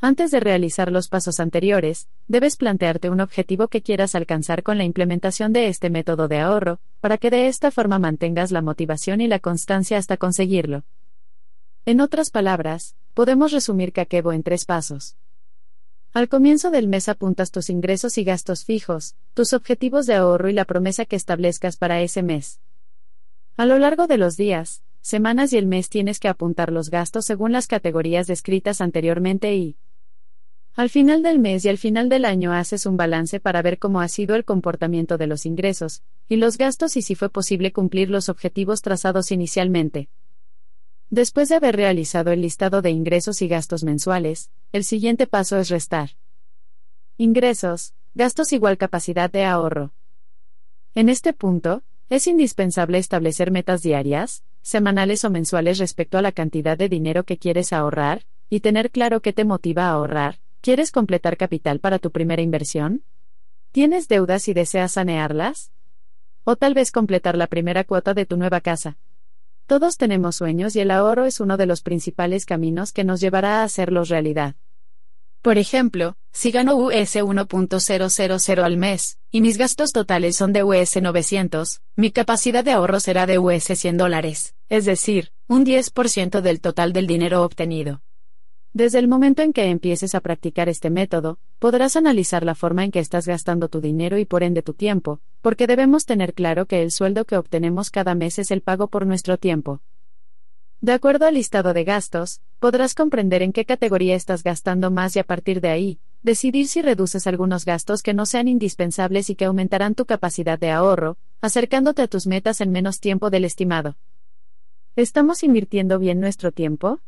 [0.00, 4.84] Antes de realizar los pasos anteriores, debes plantearte un objetivo que quieras alcanzar con la
[4.84, 9.26] implementación de este método de ahorro, para que de esta forma mantengas la motivación y
[9.26, 10.84] la constancia hasta conseguirlo.
[11.84, 15.16] En otras palabras, podemos resumir Kakebo en tres pasos.
[16.12, 20.52] Al comienzo del mes apuntas tus ingresos y gastos fijos, tus objetivos de ahorro y
[20.52, 22.60] la promesa que establezcas para ese mes.
[23.56, 27.24] A lo largo de los días, semanas y el mes tienes que apuntar los gastos
[27.24, 29.76] según las categorías descritas anteriormente y,
[30.78, 34.00] al final del mes y al final del año haces un balance para ver cómo
[34.00, 38.10] ha sido el comportamiento de los ingresos y los gastos y si fue posible cumplir
[38.10, 40.08] los objetivos trazados inicialmente.
[41.10, 45.68] Después de haber realizado el listado de ingresos y gastos mensuales, el siguiente paso es
[45.68, 46.10] restar.
[47.16, 49.90] Ingresos, gastos igual capacidad de ahorro.
[50.94, 56.78] En este punto, es indispensable establecer metas diarias, semanales o mensuales respecto a la cantidad
[56.78, 60.38] de dinero que quieres ahorrar, y tener claro qué te motiva a ahorrar.
[60.68, 63.02] ¿Quieres completar capital para tu primera inversión?
[63.72, 65.72] ¿Tienes deudas y deseas sanearlas?
[66.44, 68.98] O tal vez completar la primera cuota de tu nueva casa.
[69.66, 73.60] Todos tenemos sueños y el ahorro es uno de los principales caminos que nos llevará
[73.60, 74.56] a hacerlos realidad.
[75.40, 81.00] Por ejemplo, si gano US 1.000 al mes, y mis gastos totales son de US
[81.00, 86.60] 900, mi capacidad de ahorro será de US 100 dólares, es decir, un 10% del
[86.60, 88.02] total del dinero obtenido.
[88.74, 92.90] Desde el momento en que empieces a practicar este método, podrás analizar la forma en
[92.90, 96.82] que estás gastando tu dinero y por ende tu tiempo, porque debemos tener claro que
[96.82, 99.80] el sueldo que obtenemos cada mes es el pago por nuestro tiempo.
[100.80, 105.18] De acuerdo al listado de gastos, podrás comprender en qué categoría estás gastando más y
[105.18, 109.46] a partir de ahí, decidir si reduces algunos gastos que no sean indispensables y que
[109.46, 113.96] aumentarán tu capacidad de ahorro, acercándote a tus metas en menos tiempo del estimado.
[114.94, 117.00] ¿Estamos invirtiendo bien nuestro tiempo?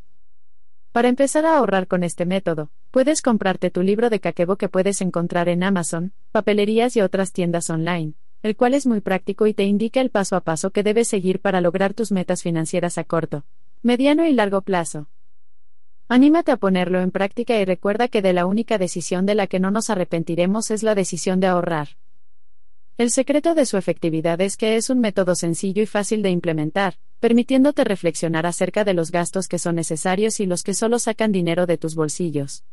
[0.91, 4.99] Para empezar a ahorrar con este método, puedes comprarte tu libro de Kakebo que puedes
[4.99, 9.63] encontrar en Amazon, papelerías y otras tiendas online, el cual es muy práctico y te
[9.63, 13.45] indica el paso a paso que debes seguir para lograr tus metas financieras a corto,
[13.81, 15.07] mediano y largo plazo.
[16.09, 19.61] Anímate a ponerlo en práctica y recuerda que de la única decisión de la que
[19.61, 21.87] no nos arrepentiremos es la decisión de ahorrar.
[22.97, 26.97] El secreto de su efectividad es que es un método sencillo y fácil de implementar,
[27.19, 31.65] permitiéndote reflexionar acerca de los gastos que son necesarios y los que solo sacan dinero
[31.65, 32.63] de tus bolsillos.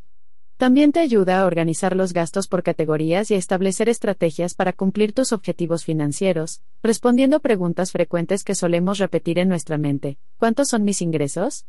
[0.58, 5.12] También te ayuda a organizar los gastos por categorías y a establecer estrategias para cumplir
[5.12, 10.18] tus objetivos financieros, respondiendo preguntas frecuentes que solemos repetir en nuestra mente.
[10.36, 11.64] ¿Cuántos son mis ingresos?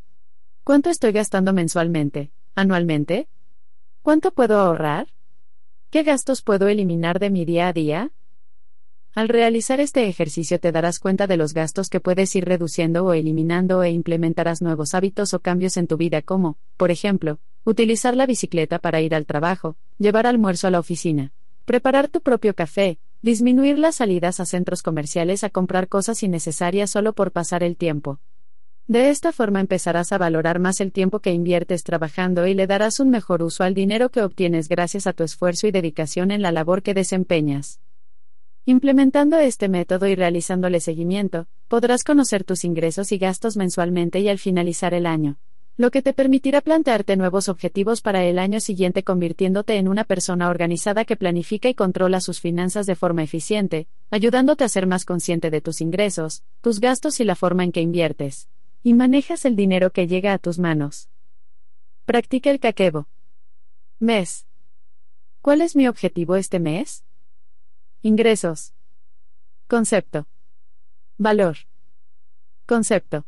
[0.63, 2.31] ¿Cuánto estoy gastando mensualmente?
[2.55, 3.27] ¿Anualmente?
[4.01, 5.07] ¿Cuánto puedo ahorrar?
[5.91, 8.11] ¿Qué gastos puedo eliminar de mi día a día?
[9.15, 13.13] Al realizar este ejercicio te darás cuenta de los gastos que puedes ir reduciendo o
[13.13, 18.27] eliminando e implementarás nuevos hábitos o cambios en tu vida como, por ejemplo, utilizar la
[18.27, 21.31] bicicleta para ir al trabajo, llevar almuerzo a la oficina,
[21.65, 27.13] preparar tu propio café, disminuir las salidas a centros comerciales a comprar cosas innecesarias solo
[27.13, 28.19] por pasar el tiempo.
[28.87, 32.99] De esta forma empezarás a valorar más el tiempo que inviertes trabajando y le darás
[32.99, 36.51] un mejor uso al dinero que obtienes gracias a tu esfuerzo y dedicación en la
[36.51, 37.79] labor que desempeñas.
[38.65, 44.37] Implementando este método y realizándole seguimiento, podrás conocer tus ingresos y gastos mensualmente y al
[44.37, 45.39] finalizar el año,
[45.77, 50.49] lo que te permitirá plantearte nuevos objetivos para el año siguiente convirtiéndote en una persona
[50.49, 55.49] organizada que planifica y controla sus finanzas de forma eficiente, ayudándote a ser más consciente
[55.49, 58.49] de tus ingresos, tus gastos y la forma en que inviertes.
[58.83, 61.09] Y manejas el dinero que llega a tus manos.
[62.05, 63.07] Practica el caquebo.
[63.99, 64.45] Mes.
[65.41, 67.05] ¿Cuál es mi objetivo este mes?
[68.01, 68.73] Ingresos.
[69.67, 70.25] Concepto.
[71.17, 71.57] Valor.
[72.65, 73.25] Concepto.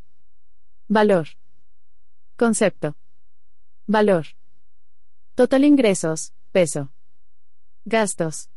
[0.87, 1.27] Valor.
[2.37, 2.95] Concepto.
[3.85, 4.27] Valor.
[5.35, 6.93] Total ingresos, peso.
[7.83, 8.49] Gastos.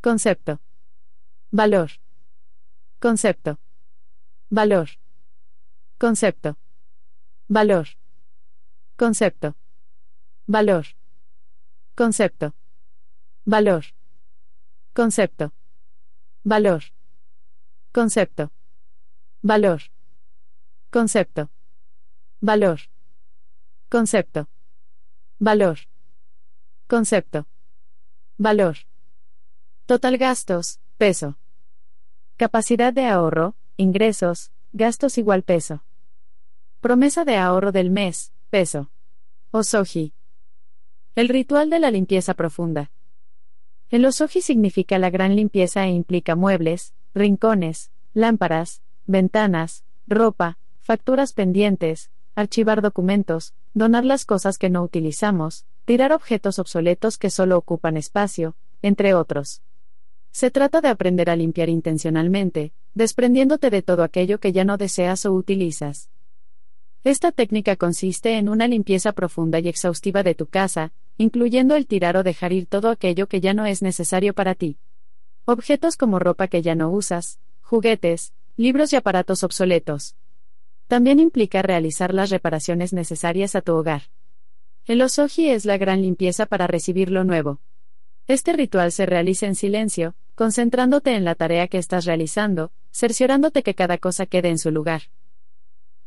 [0.00, 0.60] Concepto.
[1.50, 1.90] Valor.
[3.00, 3.58] Concepto.
[4.48, 4.88] Valor.
[5.98, 6.56] Concepto.
[7.48, 7.88] Valor.
[8.96, 9.56] Concepto.
[10.46, 10.86] Valor.
[11.96, 12.54] Concepto.
[13.44, 13.86] Valor.
[14.96, 15.52] Concepto.
[16.42, 16.84] Valor.
[17.92, 18.50] Concepto.
[19.42, 19.82] Valor.
[20.90, 21.50] Concepto.
[22.40, 22.80] Valor.
[23.90, 24.48] Concepto.
[25.38, 25.80] Valor.
[26.86, 27.46] Concepto.
[28.38, 28.76] Valor.
[29.84, 31.36] Total gastos, peso.
[32.38, 35.84] Capacidad de ahorro, ingresos, gastos igual peso.
[36.80, 38.90] Promesa de ahorro del mes, peso.
[39.50, 40.14] Osoji.
[41.14, 42.90] El ritual de la limpieza profunda.
[43.88, 52.10] El osoji significa la gran limpieza e implica muebles, rincones, lámparas, ventanas, ropa, facturas pendientes,
[52.34, 58.56] archivar documentos, donar las cosas que no utilizamos, tirar objetos obsoletos que solo ocupan espacio,
[58.82, 59.62] entre otros.
[60.32, 65.24] Se trata de aprender a limpiar intencionalmente, desprendiéndote de todo aquello que ya no deseas
[65.26, 66.10] o utilizas.
[67.04, 72.16] Esta técnica consiste en una limpieza profunda y exhaustiva de tu casa, incluyendo el tirar
[72.16, 74.78] o dejar ir todo aquello que ya no es necesario para ti.
[75.44, 80.16] Objetos como ropa que ya no usas, juguetes, libros y aparatos obsoletos.
[80.88, 84.02] También implica realizar las reparaciones necesarias a tu hogar.
[84.86, 87.60] El osoji es la gran limpieza para recibir lo nuevo.
[88.28, 93.74] Este ritual se realiza en silencio, concentrándote en la tarea que estás realizando, cerciorándote que
[93.74, 95.02] cada cosa quede en su lugar.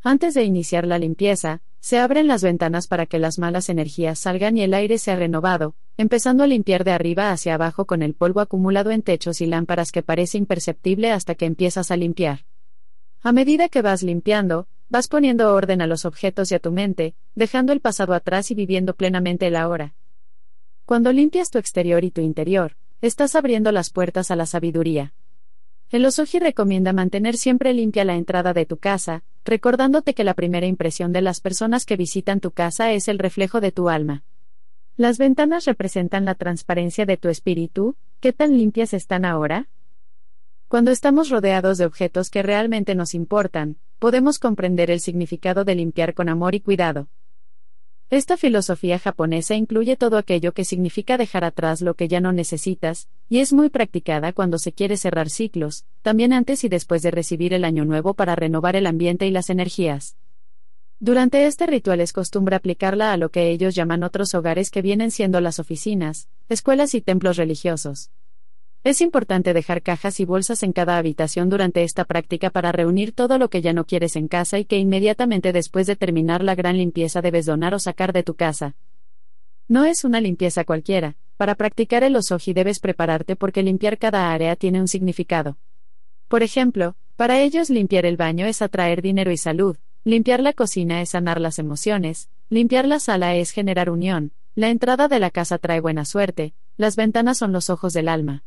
[0.01, 4.57] Antes de iniciar la limpieza, se abren las ventanas para que las malas energías salgan
[4.57, 8.41] y el aire sea renovado, empezando a limpiar de arriba hacia abajo con el polvo
[8.41, 12.45] acumulado en techos y lámparas que parece imperceptible hasta que empiezas a limpiar.
[13.21, 17.15] A medida que vas limpiando, vas poniendo orden a los objetos y a tu mente,
[17.35, 19.95] dejando el pasado atrás y viviendo plenamente el ahora.
[20.85, 25.13] Cuando limpias tu exterior y tu interior, estás abriendo las puertas a la sabiduría.
[25.91, 30.67] El Osoji recomienda mantener siempre limpia la entrada de tu casa, recordándote que la primera
[30.67, 34.23] impresión de las personas que visitan tu casa es el reflejo de tu alma.
[34.97, 39.67] Las ventanas representan la transparencia de tu espíritu, ¿qué tan limpias están ahora?
[40.67, 46.13] Cuando estamos rodeados de objetos que realmente nos importan, podemos comprender el significado de limpiar
[46.13, 47.07] con amor y cuidado.
[48.11, 53.07] Esta filosofía japonesa incluye todo aquello que significa dejar atrás lo que ya no necesitas,
[53.29, 57.53] y es muy practicada cuando se quiere cerrar ciclos, también antes y después de recibir
[57.53, 60.17] el año nuevo para renovar el ambiente y las energías.
[60.99, 65.11] Durante este ritual es costumbre aplicarla a lo que ellos llaman otros hogares que vienen
[65.11, 68.09] siendo las oficinas, escuelas y templos religiosos.
[68.81, 73.37] Es importante dejar cajas y bolsas en cada habitación durante esta práctica para reunir todo
[73.37, 76.77] lo que ya no quieres en casa y que inmediatamente después de terminar la gran
[76.77, 78.75] limpieza debes donar o sacar de tu casa.
[79.67, 84.55] No es una limpieza cualquiera, para practicar el osoji debes prepararte porque limpiar cada área
[84.55, 85.57] tiene un significado.
[86.29, 89.75] Por ejemplo, para ellos limpiar el baño es atraer dinero y salud,
[90.05, 95.09] limpiar la cocina es sanar las emociones, limpiar la sala es generar unión, la entrada
[95.09, 98.43] de la casa trae buena suerte, las ventanas son los ojos del alma.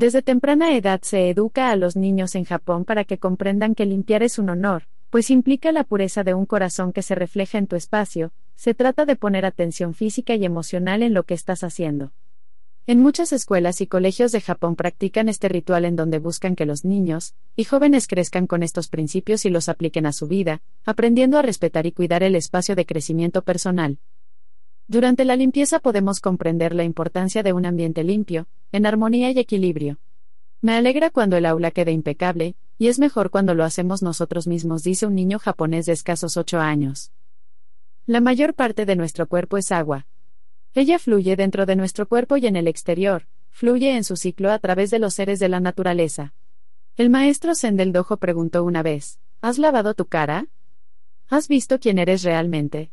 [0.00, 4.22] Desde temprana edad se educa a los niños en Japón para que comprendan que limpiar
[4.22, 7.76] es un honor, pues implica la pureza de un corazón que se refleja en tu
[7.76, 12.12] espacio, se trata de poner atención física y emocional en lo que estás haciendo.
[12.86, 16.86] En muchas escuelas y colegios de Japón practican este ritual en donde buscan que los
[16.86, 21.42] niños y jóvenes crezcan con estos principios y los apliquen a su vida, aprendiendo a
[21.42, 23.98] respetar y cuidar el espacio de crecimiento personal.
[24.90, 30.00] Durante la limpieza podemos comprender la importancia de un ambiente limpio, en armonía y equilibrio.
[30.62, 34.82] Me alegra cuando el aula quede impecable, y es mejor cuando lo hacemos nosotros mismos,
[34.82, 37.12] dice un niño japonés de escasos ocho años.
[38.04, 40.08] La mayor parte de nuestro cuerpo es agua.
[40.74, 44.58] Ella fluye dentro de nuestro cuerpo y en el exterior, fluye en su ciclo a
[44.58, 46.34] través de los seres de la naturaleza.
[46.96, 50.48] El maestro Zen Dojo preguntó una vez, ¿Has lavado tu cara?
[51.28, 52.90] ¿Has visto quién eres realmente?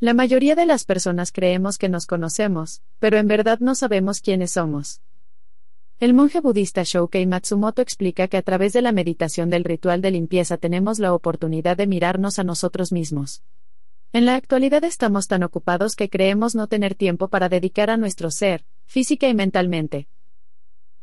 [0.00, 4.52] La mayoría de las personas creemos que nos conocemos, pero en verdad no sabemos quiénes
[4.52, 5.02] somos.
[5.98, 10.12] El monje budista Shoukei Matsumoto explica que a través de la meditación del ritual de
[10.12, 13.42] limpieza tenemos la oportunidad de mirarnos a nosotros mismos.
[14.12, 18.30] En la actualidad estamos tan ocupados que creemos no tener tiempo para dedicar a nuestro
[18.30, 20.06] ser, física y mentalmente.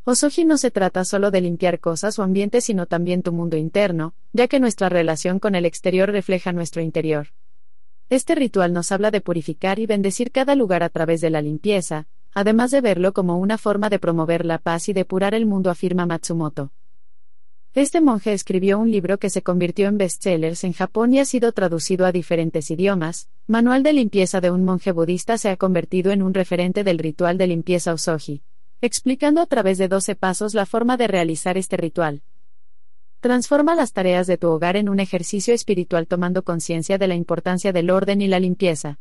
[0.05, 4.13] Osoji no se trata solo de limpiar cosas o ambientes, sino también tu mundo interno,
[4.31, 7.27] ya que nuestra relación con el exterior refleja nuestro interior.
[8.09, 12.05] Este ritual nos habla de purificar y bendecir cada lugar a través de la limpieza,
[12.35, 16.05] además de verlo como una forma de promover la paz y depurar el mundo, afirma
[16.05, 16.71] Matsumoto.
[17.73, 21.51] Este monje escribió un libro que se convirtió en bestsellers en Japón y ha sido
[21.51, 23.27] traducido a diferentes idiomas.
[23.47, 27.39] Manual de limpieza de un monje budista se ha convertido en un referente del ritual
[27.39, 28.43] de limpieza Osoji,
[28.81, 32.21] explicando a través de 12 pasos la forma de realizar este ritual.
[33.25, 37.73] Transforma las tareas de tu hogar en un ejercicio espiritual tomando conciencia de la importancia
[37.73, 38.99] del orden y la limpieza.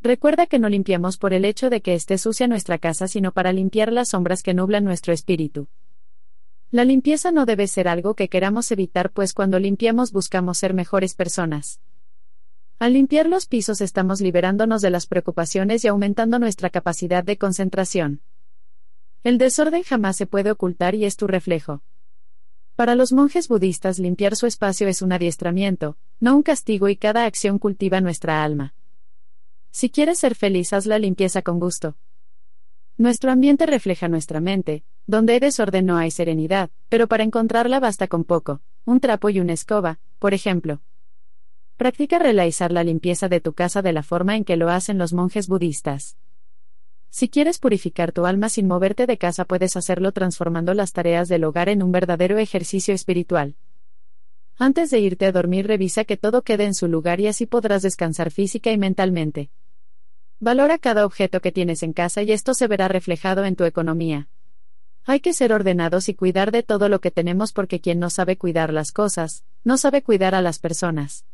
[0.00, 3.52] Recuerda que no limpiamos por el hecho de que esté sucia nuestra casa, sino para
[3.52, 5.68] limpiar las sombras que nublan nuestro espíritu.
[6.70, 11.14] La limpieza no debe ser algo que queramos evitar, pues cuando limpiamos buscamos ser mejores
[11.14, 11.82] personas.
[12.78, 18.22] Al limpiar los pisos estamos liberándonos de las preocupaciones y aumentando nuestra capacidad de concentración.
[19.24, 21.82] El desorden jamás se puede ocultar y es tu reflejo.
[22.76, 27.24] Para los monjes budistas limpiar su espacio es un adiestramiento, no un castigo y cada
[27.24, 28.74] acción cultiva nuestra alma.
[29.70, 31.96] Si quieres ser feliz, haz la limpieza con gusto.
[32.98, 38.08] Nuestro ambiente refleja nuestra mente, donde hay desorden no hay serenidad, pero para encontrarla basta
[38.08, 40.82] con poco, un trapo y una escoba, por ejemplo.
[41.78, 45.14] Practica realizar la limpieza de tu casa de la forma en que lo hacen los
[45.14, 46.18] monjes budistas.
[47.10, 51.44] Si quieres purificar tu alma sin moverte de casa, puedes hacerlo transformando las tareas del
[51.44, 53.56] hogar en un verdadero ejercicio espiritual.
[54.58, 57.82] Antes de irte a dormir, revisa que todo quede en su lugar y así podrás
[57.82, 59.50] descansar física y mentalmente.
[60.40, 64.28] Valora cada objeto que tienes en casa y esto se verá reflejado en tu economía.
[65.04, 68.36] Hay que ser ordenados y cuidar de todo lo que tenemos porque quien no sabe
[68.36, 71.24] cuidar las cosas, no sabe cuidar a las personas.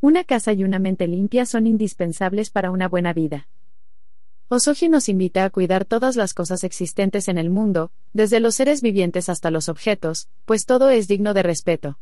[0.00, 3.48] Una casa y una mente limpia son indispensables para una buena vida.
[4.48, 8.80] Osoji nos invita a cuidar todas las cosas existentes en el mundo, desde los seres
[8.80, 11.98] vivientes hasta los objetos, pues todo es digno de respeto.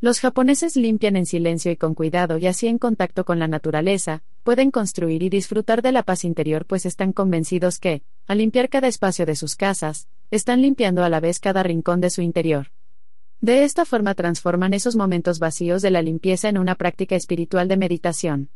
[0.00, 4.22] Los japoneses limpian en silencio y con cuidado y así en contacto con la naturaleza,
[4.44, 8.86] pueden construir y disfrutar de la paz interior pues están convencidos que, al limpiar cada
[8.86, 12.68] espacio de sus casas, están limpiando a la vez cada rincón de su interior.
[13.40, 17.76] De esta forma transforman esos momentos vacíos de la limpieza en una práctica espiritual de
[17.78, 18.48] meditación.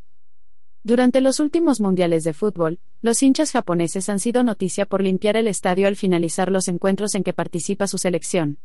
[0.89, 5.47] Durante los últimos mundiales de fútbol, los hinchas japoneses han sido noticia por limpiar el
[5.47, 8.56] estadio al finalizar los encuentros en que participa su selección.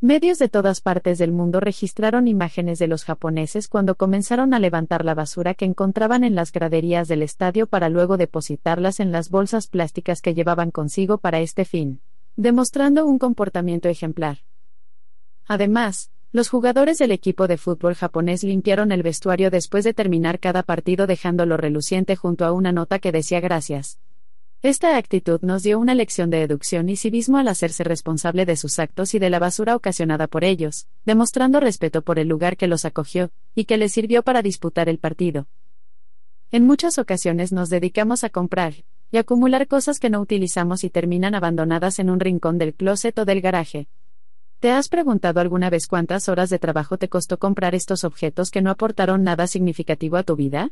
[0.00, 5.04] Medios de todas partes del mundo registraron imágenes de los japoneses cuando comenzaron a levantar
[5.04, 9.68] la basura que encontraban en las graderías del estadio para luego depositarlas en las bolsas
[9.68, 12.00] plásticas que llevaban consigo para este fin,
[12.34, 14.38] demostrando un comportamiento ejemplar.
[15.46, 20.62] Además, los jugadores del equipo de fútbol japonés limpiaron el vestuario después de terminar cada
[20.62, 23.98] partido dejándolo reluciente junto a una nota que decía gracias,
[24.62, 28.78] esta actitud nos dio una lección de educación y civismo al hacerse responsable de sus
[28.78, 32.84] actos y de la basura ocasionada por ellos, demostrando respeto por el lugar que los
[32.84, 35.48] acogió, y que les sirvió para disputar el partido.
[36.52, 38.74] En muchas ocasiones nos dedicamos a comprar
[39.10, 43.24] y acumular cosas que no utilizamos y terminan abandonadas en un rincón del closet o
[43.24, 43.88] del garaje.
[44.62, 48.62] ¿Te has preguntado alguna vez cuántas horas de trabajo te costó comprar estos objetos que
[48.62, 50.70] no aportaron nada significativo a tu vida?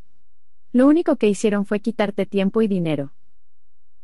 [0.72, 3.14] Lo único que hicieron fue quitarte tiempo y dinero.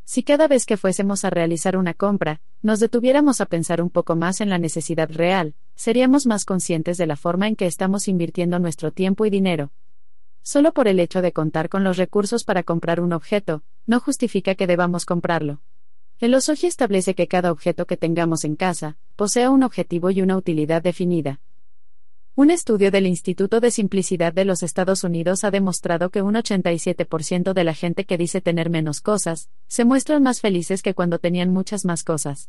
[0.03, 4.17] Si cada vez que fuésemos a realizar una compra, nos detuviéramos a pensar un poco
[4.17, 8.59] más en la necesidad real, seríamos más conscientes de la forma en que estamos invirtiendo
[8.59, 9.71] nuestro tiempo y dinero.
[10.43, 14.57] Solo por el hecho de contar con los recursos para comprar un objeto, no justifica
[14.57, 15.61] que debamos comprarlo.
[16.19, 20.39] El Osoji establece que cada objeto que tengamos en casa, posea un objetivo y una
[20.39, 21.41] utilidad definida.
[22.35, 27.53] Un estudio del Instituto de Simplicidad de los Estados Unidos ha demostrado que un 87%
[27.53, 31.53] de la gente que dice tener menos cosas, se muestran más felices que cuando tenían
[31.53, 32.49] muchas más cosas.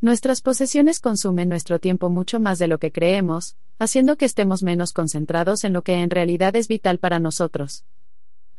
[0.00, 4.92] Nuestras posesiones consumen nuestro tiempo mucho más de lo que creemos, haciendo que estemos menos
[4.92, 7.84] concentrados en lo que en realidad es vital para nosotros.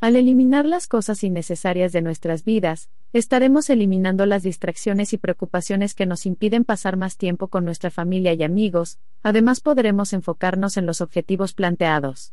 [0.00, 6.06] Al eliminar las cosas innecesarias de nuestras vidas, estaremos eliminando las distracciones y preocupaciones que
[6.06, 11.02] nos impiden pasar más tiempo con nuestra familia y amigos, además podremos enfocarnos en los
[11.02, 12.32] objetivos planteados.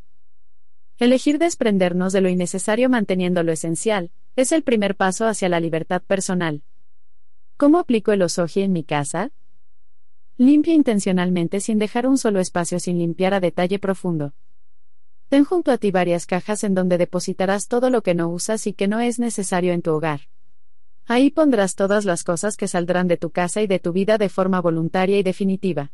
[0.98, 6.02] Elegir desprendernos de lo innecesario manteniendo lo esencial, es el primer paso hacia la libertad
[6.02, 6.64] personal.
[7.58, 9.32] ¿Cómo aplico el osoji en mi casa?
[10.38, 14.34] Limpia intencionalmente sin dejar un solo espacio sin limpiar a detalle profundo.
[15.30, 18.74] Ten junto a ti varias cajas en donde depositarás todo lo que no usas y
[18.74, 20.22] que no es necesario en tu hogar.
[21.06, 24.30] Ahí pondrás todas las cosas que saldrán de tu casa y de tu vida de
[24.30, 25.92] forma voluntaria y definitiva.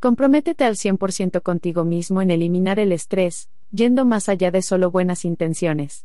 [0.00, 5.24] Comprométete al 100% contigo mismo en eliminar el estrés, yendo más allá de solo buenas
[5.24, 6.04] intenciones.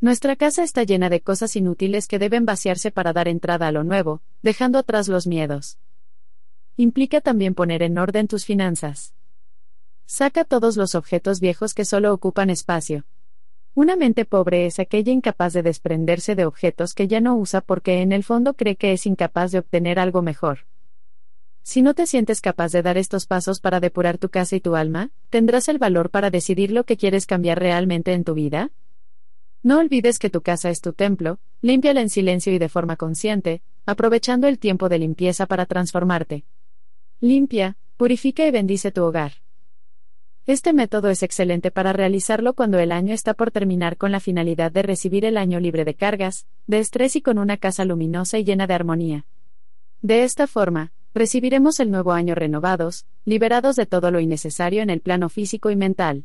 [0.00, 3.82] Nuestra casa está llena de cosas inútiles que deben vaciarse para dar entrada a lo
[3.82, 5.78] nuevo, dejando atrás los miedos.
[6.76, 9.12] Implica también poner en orden tus finanzas.
[10.10, 13.04] Saca todos los objetos viejos que solo ocupan espacio.
[13.74, 18.00] Una mente pobre es aquella incapaz de desprenderse de objetos que ya no usa porque
[18.00, 20.60] en el fondo cree que es incapaz de obtener algo mejor.
[21.62, 24.76] Si no te sientes capaz de dar estos pasos para depurar tu casa y tu
[24.76, 28.70] alma, ¿tendrás el valor para decidir lo que quieres cambiar realmente en tu vida?
[29.62, 33.60] No olvides que tu casa es tu templo, límpiala en silencio y de forma consciente,
[33.84, 36.46] aprovechando el tiempo de limpieza para transformarte.
[37.20, 39.32] Limpia, purifica y bendice tu hogar.
[40.48, 44.72] Este método es excelente para realizarlo cuando el año está por terminar con la finalidad
[44.72, 48.44] de recibir el año libre de cargas, de estrés y con una casa luminosa y
[48.44, 49.26] llena de armonía.
[50.00, 55.02] De esta forma, recibiremos el nuevo año renovados, liberados de todo lo innecesario en el
[55.02, 56.24] plano físico y mental.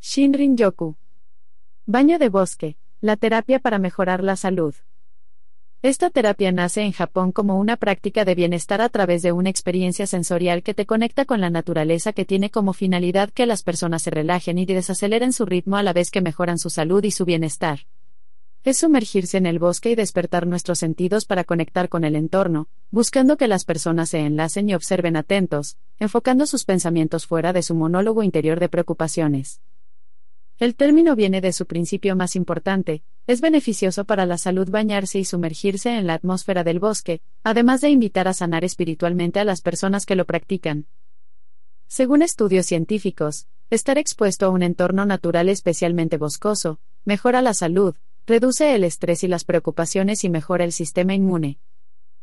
[0.00, 0.96] Shinrin Yoku.
[1.84, 4.74] Baño de bosque, la terapia para mejorar la salud.
[5.80, 10.08] Esta terapia nace en Japón como una práctica de bienestar a través de una experiencia
[10.08, 14.10] sensorial que te conecta con la naturaleza que tiene como finalidad que las personas se
[14.10, 17.86] relajen y desaceleren su ritmo a la vez que mejoran su salud y su bienestar.
[18.64, 23.36] Es sumergirse en el bosque y despertar nuestros sentidos para conectar con el entorno, buscando
[23.36, 28.24] que las personas se enlacen y observen atentos, enfocando sus pensamientos fuera de su monólogo
[28.24, 29.60] interior de preocupaciones.
[30.58, 35.24] El término viene de su principio más importante, es beneficioso para la salud bañarse y
[35.24, 40.04] sumergirse en la atmósfera del bosque, además de invitar a sanar espiritualmente a las personas
[40.04, 40.86] que lo practican.
[41.86, 47.94] Según estudios científicos, estar expuesto a un entorno natural especialmente boscoso, mejora la salud,
[48.26, 51.60] reduce el estrés y las preocupaciones y mejora el sistema inmune.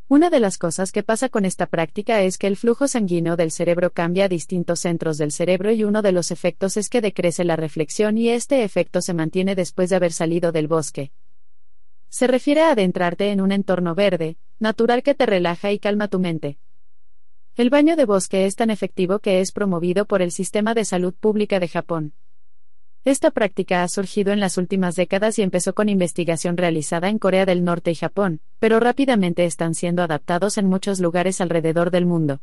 [0.08, 3.50] Una de las cosas que pasa con esta práctica es que el flujo sanguíneo del
[3.50, 7.44] cerebro cambia a distintos centros del cerebro y uno de los efectos es que decrece
[7.44, 11.12] la reflexión y este efecto se mantiene después de haber salido del bosque.
[12.10, 16.20] Se refiere a adentrarte en un entorno verde, natural que te relaja y calma tu
[16.20, 16.60] mente.
[17.56, 21.16] El baño de bosque es tan efectivo que es promovido por el Sistema de Salud
[21.16, 22.14] Pública de Japón.
[23.06, 27.46] Esta práctica ha surgido en las últimas décadas y empezó con investigación realizada en Corea
[27.46, 32.42] del Norte y Japón, pero rápidamente están siendo adaptados en muchos lugares alrededor del mundo.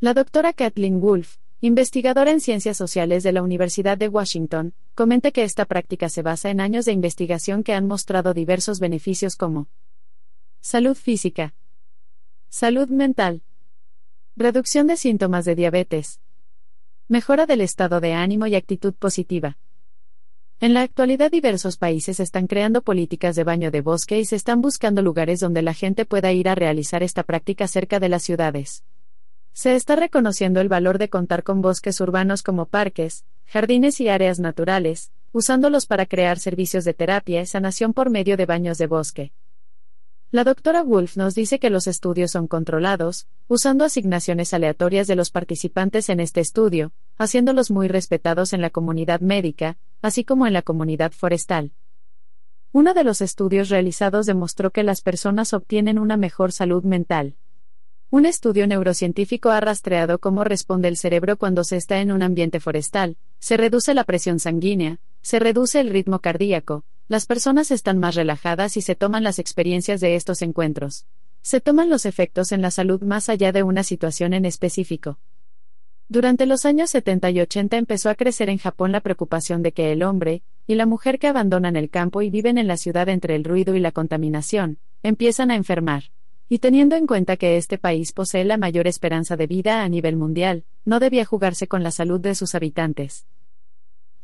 [0.00, 5.44] La doctora Kathleen Wolf, investigadora en ciencias sociales de la Universidad de Washington, comenta que
[5.44, 9.68] esta práctica se basa en años de investigación que han mostrado diversos beneficios como
[10.60, 11.54] salud física,
[12.50, 13.40] salud mental,
[14.36, 16.20] reducción de síntomas de diabetes,
[17.06, 19.58] Mejora del estado de ánimo y actitud positiva.
[20.58, 24.62] En la actualidad diversos países están creando políticas de baño de bosque y se están
[24.62, 28.84] buscando lugares donde la gente pueda ir a realizar esta práctica cerca de las ciudades.
[29.52, 34.40] Se está reconociendo el valor de contar con bosques urbanos como parques, jardines y áreas
[34.40, 39.32] naturales, usándolos para crear servicios de terapia y sanación por medio de baños de bosque.
[40.34, 45.30] La doctora Wolf nos dice que los estudios son controlados, usando asignaciones aleatorias de los
[45.30, 50.62] participantes en este estudio, haciéndolos muy respetados en la comunidad médica, así como en la
[50.62, 51.70] comunidad forestal.
[52.72, 57.36] Uno de los estudios realizados demostró que las personas obtienen una mejor salud mental.
[58.10, 62.58] Un estudio neurocientífico ha rastreado cómo responde el cerebro cuando se está en un ambiente
[62.58, 68.14] forestal, se reduce la presión sanguínea, se reduce el ritmo cardíaco, las personas están más
[68.14, 71.06] relajadas y se toman las experiencias de estos encuentros.
[71.42, 75.18] Se toman los efectos en la salud más allá de una situación en específico.
[76.08, 79.92] Durante los años 70 y 80 empezó a crecer en Japón la preocupación de que
[79.92, 83.36] el hombre y la mujer que abandonan el campo y viven en la ciudad entre
[83.36, 86.04] el ruido y la contaminación, empiezan a enfermar.
[86.48, 90.16] Y teniendo en cuenta que este país posee la mayor esperanza de vida a nivel
[90.16, 93.26] mundial, no debía jugarse con la salud de sus habitantes.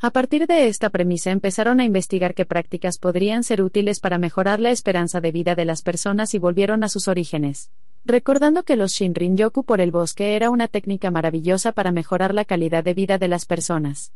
[0.02, 4.58] A partir de esta premisa empezaron a investigar qué prácticas podrían ser útiles para mejorar
[4.58, 7.70] la esperanza de vida de las personas y volvieron a sus orígenes.
[8.06, 12.82] Recordando que los Shinrin-yoku por el bosque era una técnica maravillosa para mejorar la calidad
[12.82, 14.14] de vida de las personas.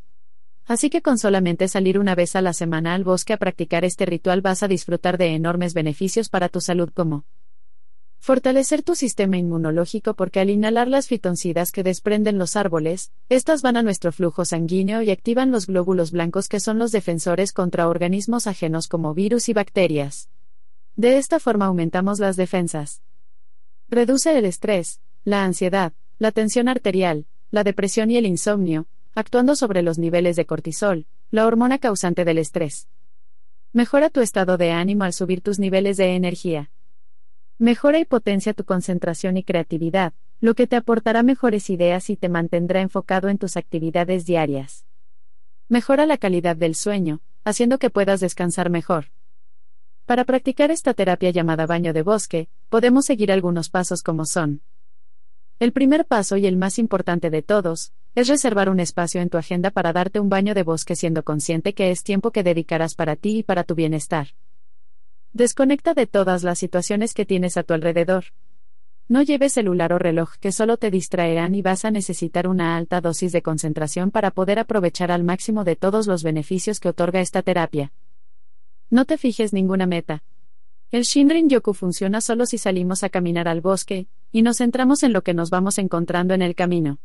[0.64, 4.06] Así que con solamente salir una vez a la semana al bosque a practicar este
[4.06, 7.26] ritual vas a disfrutar de enormes beneficios para tu salud como
[8.24, 13.76] Fortalecer tu sistema inmunológico porque al inhalar las fitoncidas que desprenden los árboles, estas van
[13.76, 18.46] a nuestro flujo sanguíneo y activan los glóbulos blancos que son los defensores contra organismos
[18.46, 20.30] ajenos como virus y bacterias.
[20.96, 23.02] De esta forma aumentamos las defensas.
[23.90, 29.82] Reduce el estrés, la ansiedad, la tensión arterial, la depresión y el insomnio, actuando sobre
[29.82, 32.88] los niveles de cortisol, la hormona causante del estrés.
[33.74, 36.70] Mejora tu estado de ánimo al subir tus niveles de energía.
[37.64, 42.28] Mejora y potencia tu concentración y creatividad, lo que te aportará mejores ideas y te
[42.28, 44.84] mantendrá enfocado en tus actividades diarias.
[45.70, 49.06] Mejora la calidad del sueño, haciendo que puedas descansar mejor.
[50.04, 54.60] Para practicar esta terapia llamada baño de bosque, podemos seguir algunos pasos como son.
[55.58, 59.38] El primer paso y el más importante de todos, es reservar un espacio en tu
[59.38, 63.16] agenda para darte un baño de bosque siendo consciente que es tiempo que dedicarás para
[63.16, 64.34] ti y para tu bienestar.
[65.34, 68.26] Desconecta de todas las situaciones que tienes a tu alrededor.
[69.08, 73.00] No lleves celular o reloj que solo te distraerán y vas a necesitar una alta
[73.00, 77.42] dosis de concentración para poder aprovechar al máximo de todos los beneficios que otorga esta
[77.42, 77.92] terapia.
[78.90, 80.22] No te fijes ninguna meta.
[80.92, 85.12] El Shinrin Yoku funciona solo si salimos a caminar al bosque, y nos centramos en
[85.12, 87.00] lo que nos vamos encontrando en el camino.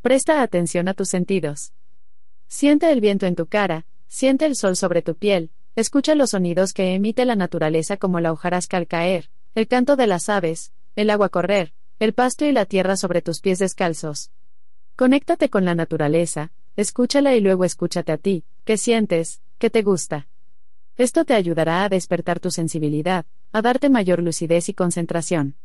[0.00, 1.72] Presta atención a tus sentidos.
[2.46, 6.72] Siente el viento en tu cara, siente el sol sobre tu piel, escucha los sonidos
[6.72, 11.10] que emite la naturaleza como la hojarasca al caer, el canto de las aves, el
[11.10, 14.30] agua correr, el pasto y la tierra sobre tus pies descalzos.
[14.96, 20.28] Conéctate con la naturaleza, escúchala y luego escúchate a ti, qué sientes, qué te gusta.
[20.96, 25.56] Esto te ayudará a despertar tu sensibilidad, a darte mayor lucidez y concentración.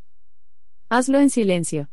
[0.90, 1.90] Hazlo en silencio.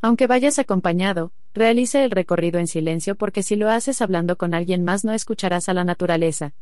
[0.00, 4.84] Aunque vayas acompañado, realice el recorrido en silencio porque si lo haces hablando con alguien
[4.84, 6.54] más no escucharás a la naturaleza.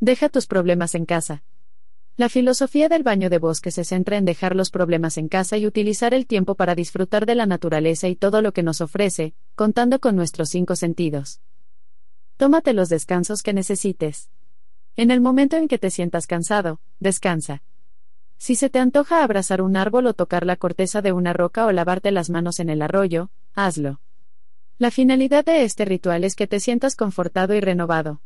[0.00, 1.42] Deja tus problemas en casa.
[2.16, 5.66] La filosofía del baño de bosque se centra en dejar los problemas en casa y
[5.66, 9.98] utilizar el tiempo para disfrutar de la naturaleza y todo lo que nos ofrece, contando
[9.98, 11.40] con nuestros cinco sentidos.
[12.36, 14.30] Tómate los descansos que necesites.
[14.96, 17.62] En el momento en que te sientas cansado, descansa.
[18.36, 21.72] Si se te antoja abrazar un árbol o tocar la corteza de una roca o
[21.72, 24.00] lavarte las manos en el arroyo, hazlo.
[24.78, 28.20] La finalidad de este ritual es que te sientas confortado y renovado.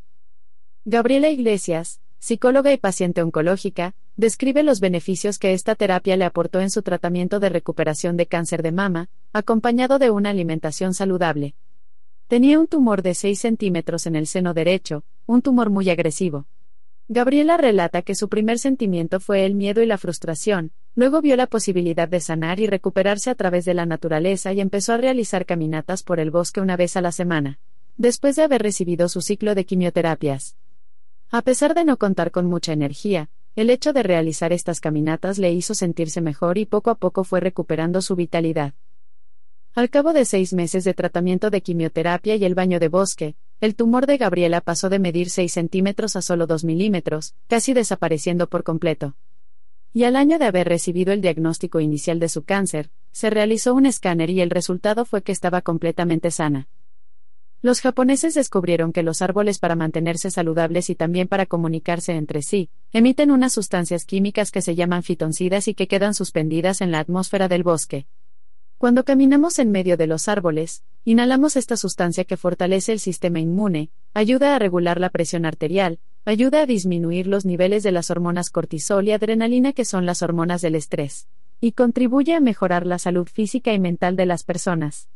[0.90, 6.70] Gabriela Iglesias, psicóloga y paciente oncológica, describe los beneficios que esta terapia le aportó en
[6.70, 11.55] su tratamiento de recuperación de cáncer de mama, acompañado de una alimentación saludable.
[12.27, 16.47] Tenía un tumor de 6 centímetros en el seno derecho, un tumor muy agresivo.
[17.06, 21.48] Gabriela relata que su primer sentimiento fue el miedo y la frustración, luego vio la
[21.48, 26.02] posibilidad de sanar y recuperarse a través de la naturaleza y empezó a realizar caminatas
[26.02, 27.59] por el bosque una vez a la semana.
[27.98, 30.56] Después de haber recibido su ciclo de quimioterapias,
[31.30, 35.52] a pesar de no contar con mucha energía, el hecho de realizar estas caminatas le
[35.52, 38.74] hizo sentirse mejor y poco a poco fue recuperando su vitalidad.
[39.74, 43.74] Al cabo de seis meses de tratamiento de quimioterapia y el baño de bosque, el
[43.74, 48.62] tumor de Gabriela pasó de medir 6 centímetros a solo 2 milímetros, casi desapareciendo por
[48.62, 49.16] completo.
[49.92, 53.86] Y al año de haber recibido el diagnóstico inicial de su cáncer, se realizó un
[53.86, 56.68] escáner y el resultado fue que estaba completamente sana.
[57.60, 62.70] Los japoneses descubrieron que los árboles para mantenerse saludables y también para comunicarse entre sí,
[62.93, 67.48] emiten unas sustancias químicas que se llaman fitoncidas y que quedan suspendidas en la atmósfera
[67.48, 68.06] del bosque.
[68.78, 73.90] Cuando caminamos en medio de los árboles, inhalamos esta sustancia que fortalece el sistema inmune,
[74.14, 79.09] ayuda a regular la presión arterial, ayuda a disminuir los niveles de las hormonas cortisol
[79.09, 81.26] y adrenalina que son las hormonas del estrés,
[81.60, 85.09] y contribuye a mejorar la salud física y mental de las personas.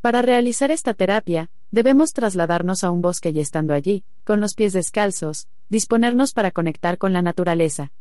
[0.00, 4.72] Para realizar esta terapia, debemos trasladarnos a un bosque y estando allí, con los pies
[4.72, 7.92] descalzos, disponernos para conectar con la naturaleza.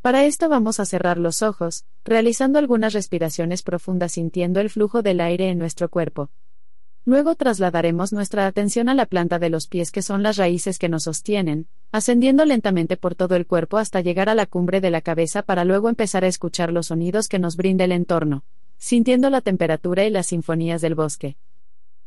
[0.00, 5.20] Para esto vamos a cerrar los ojos, realizando algunas respiraciones profundas sintiendo el flujo del
[5.20, 6.30] aire en nuestro cuerpo.
[7.04, 10.88] Luego trasladaremos nuestra atención a la planta de los pies que son las raíces que
[10.88, 15.00] nos sostienen, ascendiendo lentamente por todo el cuerpo hasta llegar a la cumbre de la
[15.00, 18.44] cabeza para luego empezar a escuchar los sonidos que nos brinda el entorno
[18.82, 21.36] sintiendo la temperatura y las sinfonías del bosque.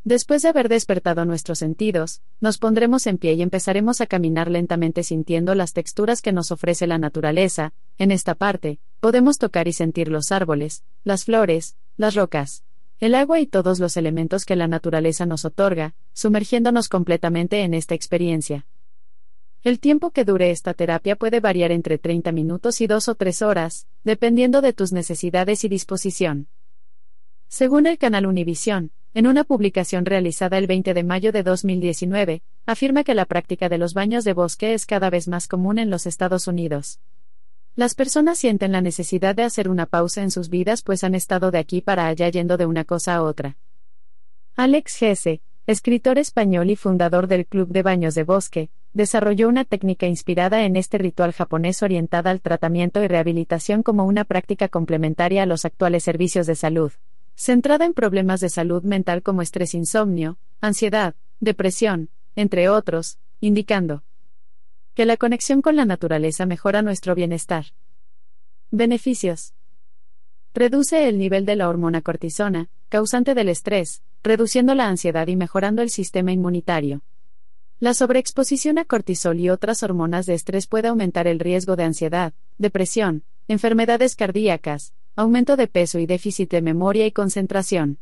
[0.05, 5.01] Después de haber despertado nuestros sentidos, nos pondremos en pie y empezaremos a caminar lentamente
[5.01, 7.73] sintiendo las texturas que nos ofrece la naturaleza.
[7.97, 12.63] En esta parte, podemos tocar y sentir los árboles, las flores, las rocas,
[12.99, 17.95] el agua y todos los elementos que la naturaleza nos otorga, sumergiéndonos completamente en esta
[17.95, 18.67] experiencia.
[19.63, 23.41] El tiempo que dure esta terapia puede variar entre 30 minutos y 2 o 3
[23.41, 26.47] horas, dependiendo de tus necesidades y disposición.
[27.47, 33.05] Según el canal Univision, en una publicación realizada el 20 de mayo de 2019, afirma
[33.05, 36.05] que la práctica de los baños de bosque es cada vez más común en los
[36.05, 36.99] Estados Unidos.
[37.77, 41.49] Las personas sienten la necesidad de hacer una pausa en sus vidas pues han estado
[41.49, 43.55] de aquí para allá yendo de una cosa a otra.
[44.57, 50.07] Alex Gese, escritor español y fundador del Club de Baños de Bosque, desarrolló una técnica
[50.07, 55.45] inspirada en este ritual japonés orientada al tratamiento y rehabilitación como una práctica complementaria a
[55.45, 56.91] los actuales servicios de salud
[57.35, 64.03] centrada en problemas de salud mental como estrés, insomnio, ansiedad, depresión, entre otros, indicando
[64.93, 67.65] que la conexión con la naturaleza mejora nuestro bienestar.
[68.71, 69.53] Beneficios.
[70.53, 75.81] Reduce el nivel de la hormona cortisona, causante del estrés, reduciendo la ansiedad y mejorando
[75.81, 77.01] el sistema inmunitario.
[77.81, 82.33] La sobreexposición a cortisol y otras hormonas de estrés puede aumentar el riesgo de ansiedad,
[82.57, 87.99] depresión, enfermedades cardíacas, aumento de peso y déficit de memoria y concentración.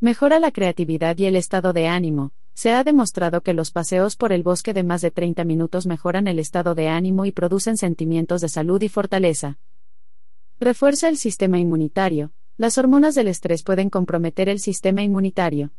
[0.00, 2.32] Mejora la creatividad y el estado de ánimo.
[2.52, 6.26] Se ha demostrado que los paseos por el bosque de más de 30 minutos mejoran
[6.26, 9.58] el estado de ánimo y producen sentimientos de salud y fortaleza.
[10.58, 12.32] Refuerza el sistema inmunitario.
[12.56, 15.70] Las hormonas del estrés pueden comprometer el sistema inmunitario.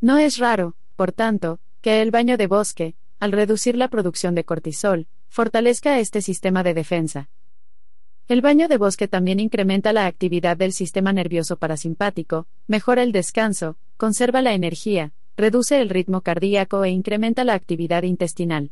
[0.00, 4.44] No es raro, por tanto, que el baño de bosque, al reducir la producción de
[4.44, 7.28] cortisol, fortalezca este sistema de defensa.
[8.30, 13.76] El baño de bosque también incrementa la actividad del sistema nervioso parasimpático, mejora el descanso,
[13.96, 18.70] conserva la energía, reduce el ritmo cardíaco e incrementa la actividad intestinal.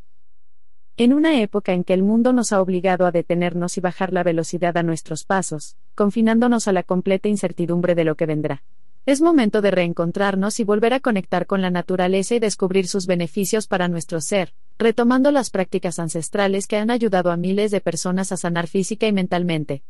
[0.97, 4.23] En una época en que el mundo nos ha obligado a detenernos y bajar la
[4.23, 8.63] velocidad a nuestros pasos, confinándonos a la completa incertidumbre de lo que vendrá.
[9.07, 13.67] Es momento de reencontrarnos y volver a conectar con la naturaleza y descubrir sus beneficios
[13.67, 18.37] para nuestro ser, retomando las prácticas ancestrales que han ayudado a miles de personas a
[18.37, 19.83] sanar física y mentalmente.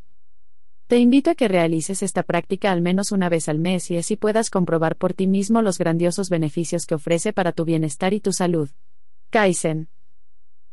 [0.87, 4.17] Te invito a que realices esta práctica al menos una vez al mes y así
[4.17, 8.33] puedas comprobar por ti mismo los grandiosos beneficios que ofrece para tu bienestar y tu
[8.33, 8.71] salud.
[9.29, 9.89] Kaizen.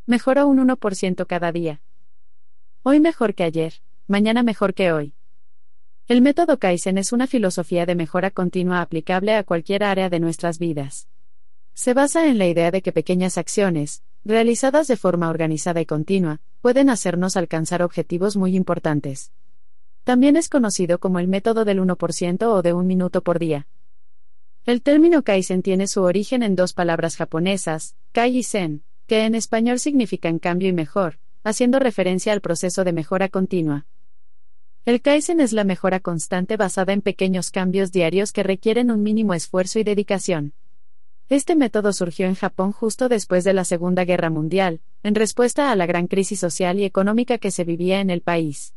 [0.05, 1.81] Mejora un 1% cada día.
[2.83, 5.15] Hoy mejor que ayer, mañana mejor que hoy.
[6.07, 10.59] El método Kaizen es una filosofía de mejora continua aplicable a cualquier área de nuestras
[10.59, 11.09] vidas.
[11.75, 16.39] Se basa en la idea de que pequeñas acciones, realizadas de forma organizada y continua,
[16.61, 19.33] pueden hacernos alcanzar objetivos muy importantes.
[20.05, 23.67] También es conocido como el método del 1% o de un minuto por día.
[24.65, 29.35] El término Kaizen tiene su origen en dos palabras japonesas, Kai y Zen, que en
[29.35, 33.85] español significan cambio y mejor, haciendo referencia al proceso de mejora continua.
[34.85, 39.33] El Kaizen es la mejora constante basada en pequeños cambios diarios que requieren un mínimo
[39.33, 40.53] esfuerzo y dedicación.
[41.27, 45.75] Este método surgió en Japón justo después de la Segunda Guerra Mundial, en respuesta a
[45.75, 48.75] la gran crisis social y económica que se vivía en el país.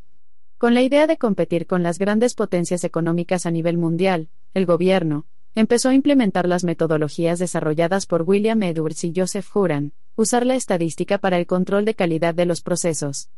[0.57, 5.27] Con la idea de competir con las grandes potencias económicas a nivel mundial, el gobierno
[5.55, 11.19] empezó a implementar las metodologías desarrolladas por William Edwards y Joseph Huran, usar la estadística
[11.19, 13.29] para el control de calidad de los procesos,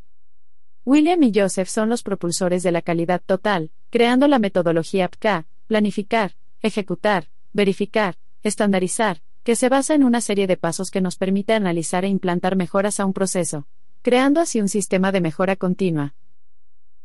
[0.87, 6.37] William y Joseph son los propulsores de la calidad total, creando la metodología PK, planificar,
[6.63, 12.05] ejecutar, verificar, estandarizar, que se basa en una serie de pasos que nos permite analizar
[12.05, 13.67] e implantar mejoras a un proceso,
[14.03, 16.15] creando así un sistema de mejora continua.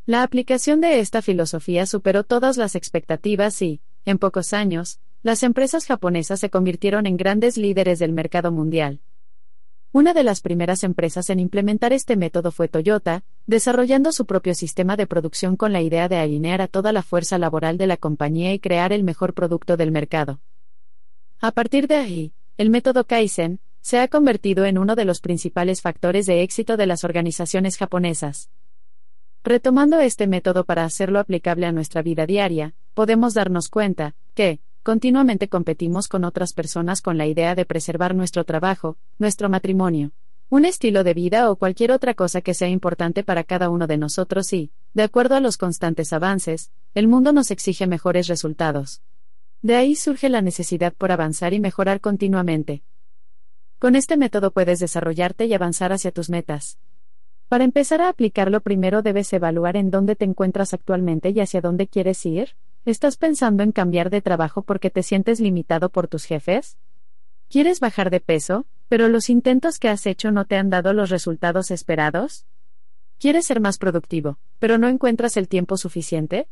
[0.05, 5.85] La aplicación de esta filosofía superó todas las expectativas y, en pocos años, las empresas
[5.85, 9.01] japonesas se convirtieron en grandes líderes del mercado mundial.
[9.91, 14.97] Una de las primeras empresas en implementar este método fue Toyota, desarrollando su propio sistema
[14.97, 18.53] de producción con la idea de alinear a toda la fuerza laboral de la compañía
[18.53, 20.41] y crear el mejor producto del mercado.
[21.41, 25.81] A partir de ahí, el método Kaizen se ha convertido en uno de los principales
[25.81, 28.49] factores de éxito de las organizaciones japonesas.
[29.43, 35.49] Retomando este método para hacerlo aplicable a nuestra vida diaria, podemos darnos cuenta que, continuamente
[35.49, 40.13] competimos con otras personas con la idea de preservar nuestro trabajo, nuestro matrimonio,
[40.49, 43.97] un estilo de vida o cualquier otra cosa que sea importante para cada uno de
[43.97, 49.01] nosotros y, de acuerdo a los constantes avances, el mundo nos exige mejores resultados.
[49.65, 52.83] De ahí surge la necesidad por avanzar y mejorar continuamente.
[53.79, 56.77] Con este método puedes desarrollarte y avanzar hacia tus metas.
[57.47, 61.87] Para empezar a aplicarlo primero debes evaluar en dónde te encuentras actualmente y hacia dónde
[61.87, 62.49] quieres ir.
[62.85, 66.77] ¿Estás pensando en cambiar de trabajo porque te sientes limitado por tus jefes?
[67.49, 71.09] ¿Quieres bajar de peso, pero los intentos que has hecho no te han dado los
[71.09, 72.45] resultados esperados?
[73.17, 76.47] ¿Quieres ser más productivo, pero no encuentras el tiempo suficiente?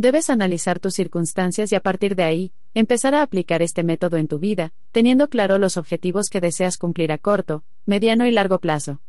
[0.00, 4.28] Debes analizar tus circunstancias y a partir de ahí, empezar a aplicar este método en
[4.28, 9.00] tu vida, teniendo claro los objetivos que deseas cumplir a corto, mediano y largo plazo.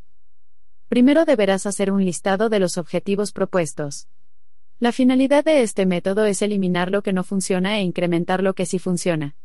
[0.87, 4.07] Primero deberás hacer un listado de los objetivos propuestos.
[4.79, 8.65] La finalidad de este método es eliminar lo que no funciona e incrementar lo que
[8.65, 9.35] sí funciona.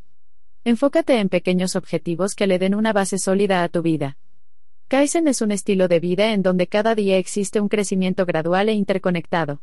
[0.64, 4.16] Enfócate en pequeños objetivos que le den una base sólida a tu vida.
[4.88, 8.72] Kaizen es un estilo de vida en donde cada día existe un crecimiento gradual e
[8.72, 9.60] interconectado.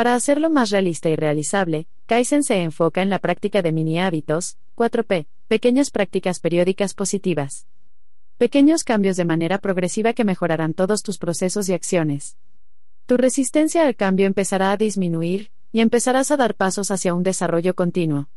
[0.00, 4.56] Para hacerlo más realista y realizable, Kaizen se enfoca en la práctica de mini hábitos,
[4.74, 7.66] 4P, pequeñas prácticas periódicas positivas.
[8.38, 12.38] Pequeños cambios de manera progresiva que mejorarán todos tus procesos y acciones.
[13.04, 17.74] Tu resistencia al cambio empezará a disminuir, y empezarás a dar pasos hacia un desarrollo
[17.74, 18.30] continuo.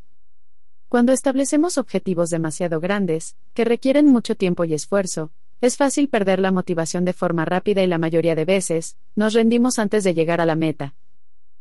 [0.90, 5.32] Cuando establecemos objetivos demasiado grandes, que requieren mucho tiempo y esfuerzo,
[5.62, 9.80] es fácil perder la motivación de forma rápida y la mayoría de veces, nos rendimos
[9.80, 10.94] antes de llegar a la meta.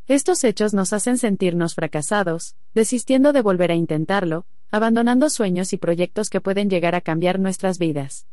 [0.08, 6.28] Estos hechos nos hacen sentirnos fracasados, desistiendo de volver a intentarlo, abandonando sueños y proyectos
[6.28, 8.26] que pueden llegar a cambiar nuestras vidas.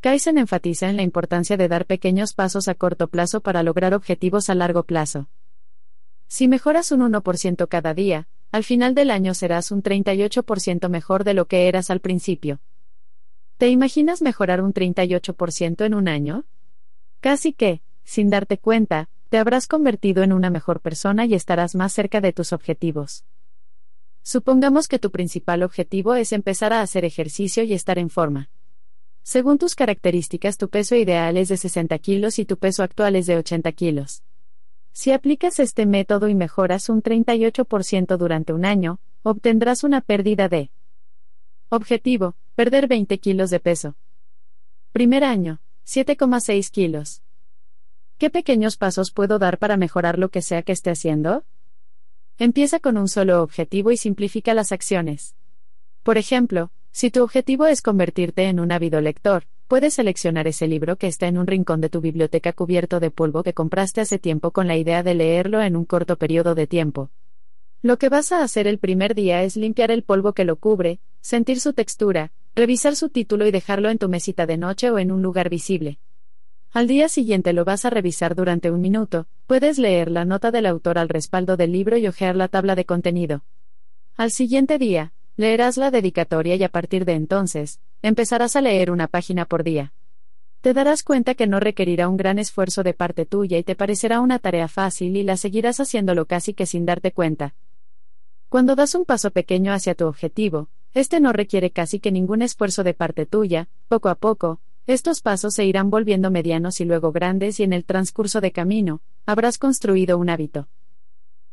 [0.00, 4.48] Kaizen enfatiza en la importancia de dar pequeños pasos a corto plazo para lograr objetivos
[4.48, 5.28] a largo plazo.
[6.26, 11.34] Si mejoras un 1% cada día, al final del año serás un 38% mejor de
[11.34, 12.60] lo que eras al principio.
[13.58, 16.44] ¿Te imaginas mejorar un 38% en un año?
[17.20, 21.92] Casi que, sin darte cuenta, te habrás convertido en una mejor persona y estarás más
[21.92, 23.24] cerca de tus objetivos.
[24.22, 28.50] Supongamos que tu principal objetivo es empezar a hacer ejercicio y estar en forma.
[29.22, 33.26] Según tus características, tu peso ideal es de 60 kilos y tu peso actual es
[33.26, 34.24] de 80 kilos.
[34.92, 40.70] Si aplicas este método y mejoras un 38% durante un año, obtendrás una pérdida de
[41.68, 43.96] Objetivo, perder 20 kilos de peso.
[44.90, 47.22] Primer año, 7,6 kilos.
[48.20, 51.42] ¿Qué pequeños pasos puedo dar para mejorar lo que sea que esté haciendo?
[52.36, 55.36] Empieza con un solo objetivo y simplifica las acciones.
[56.02, 60.96] Por ejemplo, si tu objetivo es convertirte en un ávido lector, puedes seleccionar ese libro
[60.96, 64.50] que está en un rincón de tu biblioteca cubierto de polvo que compraste hace tiempo
[64.50, 67.08] con la idea de leerlo en un corto periodo de tiempo.
[67.80, 71.00] Lo que vas a hacer el primer día es limpiar el polvo que lo cubre,
[71.22, 75.10] sentir su textura, revisar su título y dejarlo en tu mesita de noche o en
[75.10, 75.98] un lugar visible.
[76.72, 80.66] Al día siguiente lo vas a revisar durante un minuto, puedes leer la nota del
[80.66, 83.42] autor al respaldo del libro y hojear la tabla de contenido.
[84.16, 89.06] Al siguiente día, Leerás la dedicatoria y a partir de entonces, empezarás a leer una
[89.06, 89.94] página por día.
[90.60, 94.20] Te darás cuenta que no requerirá un gran esfuerzo de parte tuya y te parecerá
[94.20, 97.54] una tarea fácil y la seguirás haciéndolo casi que sin darte cuenta.
[98.50, 102.84] Cuando das un paso pequeño hacia tu objetivo, este no requiere casi que ningún esfuerzo
[102.84, 104.60] de parte tuya, poco a poco,
[104.92, 109.00] estos pasos se irán volviendo medianos y luego grandes y en el transcurso de camino,
[109.26, 110.68] habrás construido un hábito.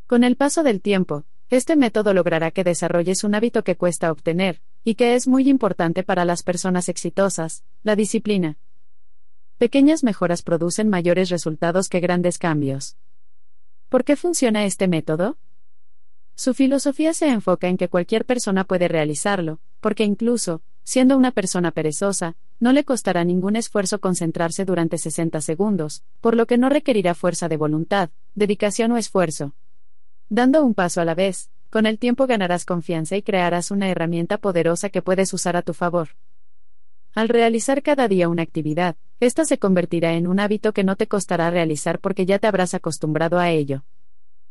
[0.07, 4.61] Con el paso del tiempo, este método logrará que desarrolles un hábito que cuesta obtener,
[4.83, 8.57] y que es muy importante para las personas exitosas, la disciplina.
[9.57, 12.97] Pequeñas mejoras producen mayores resultados que grandes cambios.
[13.89, 15.37] ¿Por qué funciona este método?
[16.35, 21.71] Su filosofía se enfoca en que cualquier persona puede realizarlo, porque incluso, siendo una persona
[21.71, 27.13] perezosa, no le costará ningún esfuerzo concentrarse durante 60 segundos, por lo que no requerirá
[27.13, 29.53] fuerza de voluntad, dedicación o esfuerzo.
[30.29, 34.37] Dando un paso a la vez, con el tiempo ganarás confianza y crearás una herramienta
[34.37, 36.11] poderosa que puedes usar a tu favor.
[37.13, 41.07] Al realizar cada día una actividad, esta se convertirá en un hábito que no te
[41.07, 43.83] costará realizar porque ya te habrás acostumbrado a ello.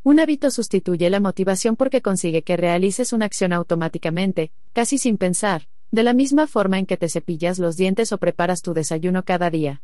[0.02, 5.66] Un hábito sustituye la motivación porque consigue que realices una acción automáticamente, casi sin pensar,
[5.90, 9.50] de la misma forma en que te cepillas los dientes o preparas tu desayuno cada
[9.50, 9.82] día.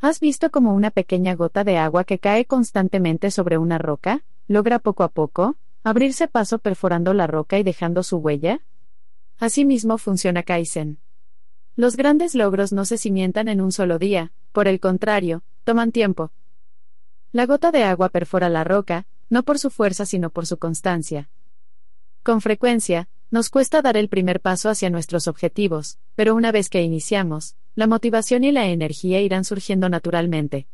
[0.00, 4.22] ¿Has visto como una pequeña gota de agua que cae constantemente sobre una roca?
[4.46, 8.60] logra poco a poco, abrirse paso perforando la roca y dejando su huella?
[9.38, 10.98] Asimismo funciona Kaizen.
[11.76, 16.30] Los grandes logros no se cimientan en un solo día, por el contrario, toman tiempo.
[17.32, 21.30] La gota de agua perfora la roca, no por su fuerza sino por su constancia.
[22.22, 26.82] Con frecuencia, nos cuesta dar el primer paso hacia nuestros objetivos, pero una vez que
[26.82, 30.68] iniciamos, la motivación y la energía irán surgiendo naturalmente.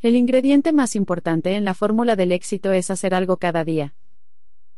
[0.00, 3.94] El ingrediente más importante en la fórmula del éxito es hacer algo cada día.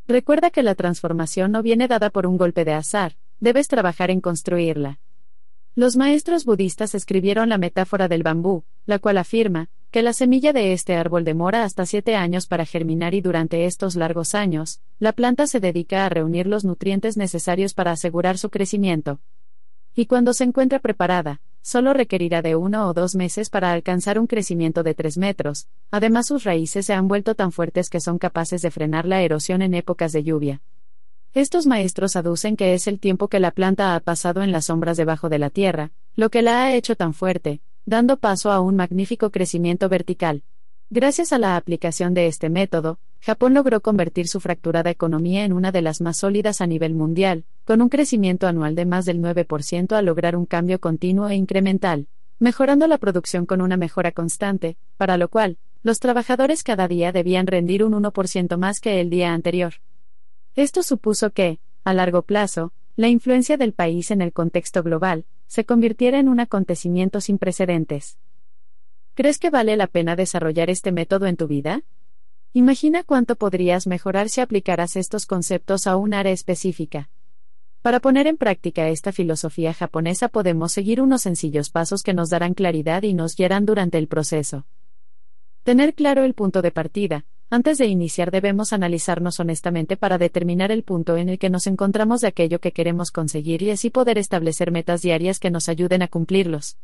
[0.09, 4.21] Recuerda que la transformación no viene dada por un golpe de azar, debes trabajar en
[4.21, 4.99] construirla.
[5.77, 10.73] Los maestros budistas escribieron la metáfora del bambú, la cual afirma, que la semilla de
[10.73, 15.49] este árbol demora hasta siete años para germinar y durante estos largos años, la planta
[15.49, 19.19] se dedica a reunir los nutrientes necesarios para asegurar su crecimiento.
[19.97, 24.29] Y cuando se encuentra preparada, solo requerirá de uno o dos meses para alcanzar un
[24.29, 28.63] crecimiento de tres metros, además sus raíces se han vuelto tan fuertes que son capaces
[28.63, 30.63] de frenar la erosión en épocas de lluvia.
[31.35, 34.97] Estos maestros aducen que es el tiempo que la planta ha pasado en las sombras
[34.97, 38.77] debajo de la tierra, lo que la ha hecho tan fuerte, dando paso a un
[38.77, 40.43] magnífico crecimiento vertical.
[40.91, 45.73] Gracias a la aplicación de este método, Japón logró convertir su fracturada economía en una
[45.73, 49.93] de las más sólidas a nivel mundial, con un crecimiento anual de más del 9%
[49.93, 52.09] al lograr un cambio continuo e incremental,
[52.39, 57.47] mejorando la producción con una mejora constante, para lo cual, los trabajadores cada día debían
[57.47, 59.75] rendir un 1% más que el día anterior.
[60.57, 65.65] Esto supuso que, a largo plazo, la influencia del país en el contexto global, se
[65.65, 68.19] convirtiera en un acontecimiento sin precedentes.
[69.15, 71.83] ¿Crees que vale la pena desarrollar este método en tu vida?
[72.53, 77.11] Imagina cuánto podrías mejorar si aplicaras estos conceptos a un área específica.
[77.83, 82.55] Para poner en práctica esta filosofía japonesa podemos seguir unos sencillos pasos que nos darán
[82.55, 84.67] claridad y nos guiarán durante el proceso.
[85.65, 87.25] Tener claro el punto de partida.
[87.53, 92.21] Antes de iniciar debemos analizarnos honestamente para determinar el punto en el que nos encontramos
[92.21, 96.07] de aquello que queremos conseguir y así poder establecer metas diarias que nos ayuden a
[96.07, 96.77] cumplirlos.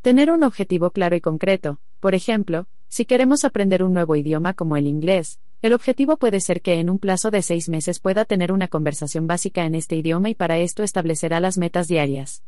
[0.00, 4.78] Tener un objetivo claro y concreto, por ejemplo, si queremos aprender un nuevo idioma como
[4.78, 8.52] el inglés, el objetivo puede ser que en un plazo de seis meses pueda tener
[8.52, 12.42] una conversación básica en este idioma y para esto establecerá las metas diarias.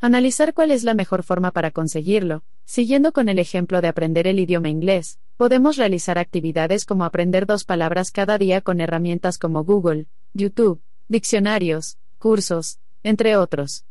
[0.00, 2.44] Analizar cuál es la mejor forma para conseguirlo.
[2.64, 7.64] Siguiendo con el ejemplo de aprender el idioma inglés, podemos realizar actividades como aprender dos
[7.64, 13.86] palabras cada día con herramientas como Google, YouTube, diccionarios, cursos, entre otros.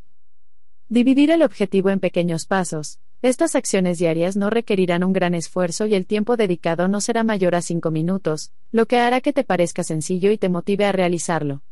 [0.87, 2.99] Dividir el objetivo en pequeños pasos.
[3.21, 7.53] Estas acciones diarias no requerirán un gran esfuerzo y el tiempo dedicado no será mayor
[7.53, 11.63] a 5 minutos, lo que hará que te parezca sencillo y te motive a realizarlo.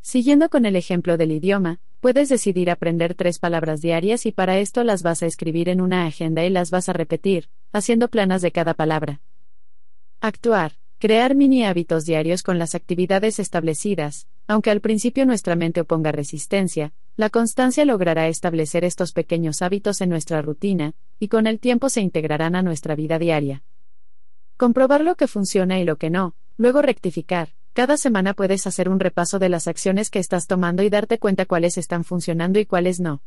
[0.00, 4.84] Siguiendo con el ejemplo del idioma, puedes decidir aprender tres palabras diarias y para esto
[4.84, 8.52] las vas a escribir en una agenda y las vas a repetir, haciendo planas de
[8.52, 9.20] cada palabra.
[10.20, 10.72] Actuar.
[10.98, 16.94] Crear mini hábitos diarios con las actividades establecidas, aunque al principio nuestra mente oponga resistencia,
[17.16, 22.00] la constancia logrará establecer estos pequeños hábitos en nuestra rutina, y con el tiempo se
[22.00, 23.62] integrarán a nuestra vida diaria.
[24.56, 28.98] Comprobar lo que funciona y lo que no, luego rectificar, cada semana puedes hacer un
[28.98, 33.00] repaso de las acciones que estás tomando y darte cuenta cuáles están funcionando y cuáles
[33.00, 33.20] no.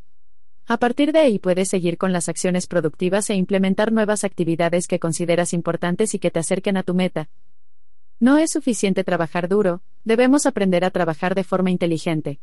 [0.66, 4.98] A partir de ahí puedes seguir con las acciones productivas e implementar nuevas actividades que
[4.98, 7.30] consideras importantes y que te acerquen a tu meta.
[8.18, 12.40] No es suficiente trabajar duro, debemos aprender a trabajar de forma inteligente.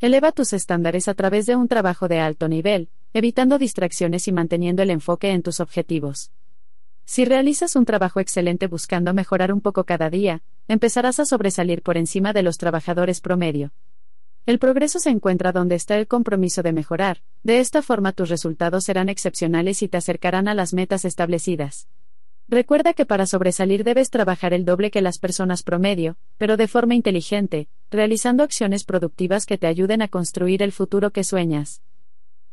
[0.00, 4.82] Eleva tus estándares a través de un trabajo de alto nivel, evitando distracciones y manteniendo
[4.82, 6.30] el enfoque en tus objetivos.
[7.04, 11.96] Si realizas un trabajo excelente buscando mejorar un poco cada día, empezarás a sobresalir por
[11.96, 13.72] encima de los trabajadores promedio.
[14.46, 18.84] El progreso se encuentra donde está el compromiso de mejorar, de esta forma tus resultados
[18.84, 21.88] serán excepcionales y te acercarán a las metas establecidas.
[22.46, 26.94] Recuerda que para sobresalir debes trabajar el doble que las personas promedio, pero de forma
[26.94, 31.80] inteligente, realizando acciones productivas que te ayuden a construir el futuro que sueñas.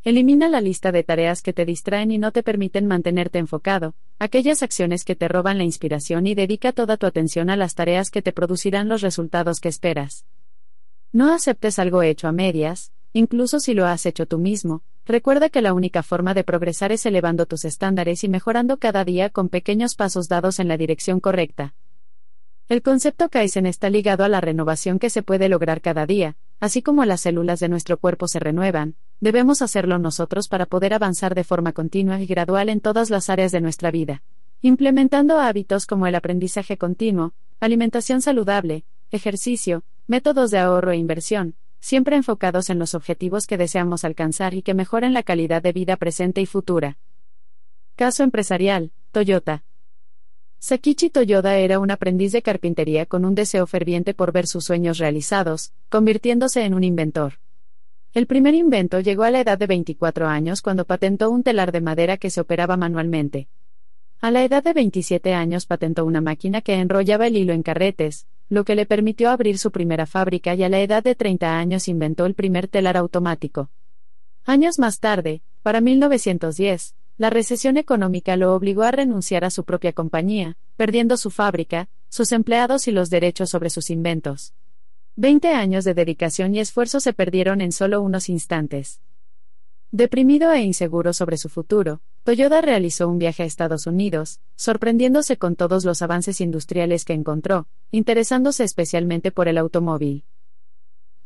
[0.04, 4.64] Elimina la lista de tareas que te distraen y no te permiten mantenerte enfocado, aquellas
[4.64, 8.24] acciones que te roban la inspiración y dedica toda tu atención a las tareas que
[8.24, 10.26] te producirán los resultados que esperas.
[11.12, 15.62] No aceptes algo hecho a medias, incluso si lo has hecho tú mismo, recuerda que
[15.62, 19.94] la única forma de progresar es elevando tus estándares y mejorando cada día con pequeños
[19.94, 21.76] pasos dados en la dirección correcta.
[22.70, 26.82] El concepto Kaizen está ligado a la renovación que se puede lograr cada día, así
[26.82, 31.44] como las células de nuestro cuerpo se renuevan, debemos hacerlo nosotros para poder avanzar de
[31.44, 34.24] forma continua y gradual en todas las áreas de nuestra vida.
[34.62, 42.16] Implementando hábitos como el aprendizaje continuo, alimentación saludable, ejercicio, métodos de ahorro e inversión, siempre
[42.16, 46.42] enfocados en los objetivos que deseamos alcanzar y que mejoren la calidad de vida presente
[46.42, 47.00] y futura.
[47.96, 49.64] Caso empresarial, Toyota.
[50.64, 55.00] Sakichi Toyoda era un aprendiz de carpintería con un deseo ferviente por ver sus sueños
[55.00, 57.40] realizados, convirtiéndose en un inventor.
[58.14, 61.82] El primer invento llegó a la edad de 24 años cuando patentó un telar de
[61.82, 63.48] madera que se operaba manualmente.
[64.20, 68.28] A la edad de 27 años patentó una máquina que enrollaba el hilo en carretes,
[68.48, 71.88] lo que le permitió abrir su primera fábrica y a la edad de 30 años
[71.88, 73.72] inventó el primer telar automático.
[74.46, 79.94] Años más tarde, para 1910, la recesión económica lo obligó a renunciar a su propia
[79.94, 84.56] compañía, perdiendo su fábrica, sus empleados y los derechos sobre sus inventos.
[85.16, 89.02] Veinte años de dedicación y esfuerzo se perdieron en solo unos instantes.
[89.92, 95.56] Deprimido e inseguro sobre su futuro, Toyota realizó un viaje a Estados Unidos, sorprendiéndose con
[95.56, 100.24] todos los avances industriales que encontró, interesándose especialmente por el automóvil.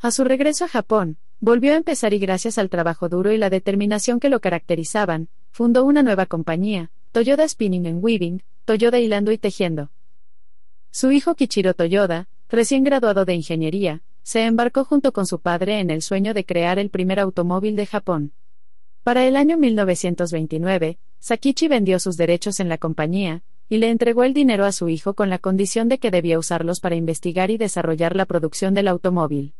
[0.02, 3.50] A su regreso a Japón, volvió a empezar y gracias al trabajo duro y la
[3.50, 9.38] determinación que lo caracterizaban, fundó una nueva compañía, Toyoda Spinning and Weaving, Toyoda hilando y
[9.38, 9.90] tejiendo.
[10.92, 15.92] Su hijo Kichiro Toyoda, recién graduado de ingeniería, se embarcó junto con su padre en
[15.92, 18.34] el sueño de crear el primer automóvil de Japón.
[19.02, 24.34] Para el año 1929, Sakichi vendió sus derechos en la compañía, y le entregó el
[24.34, 28.18] dinero a su hijo con la condición de que debía usarlos para investigar y desarrollar
[28.18, 29.54] la producción del automóvil.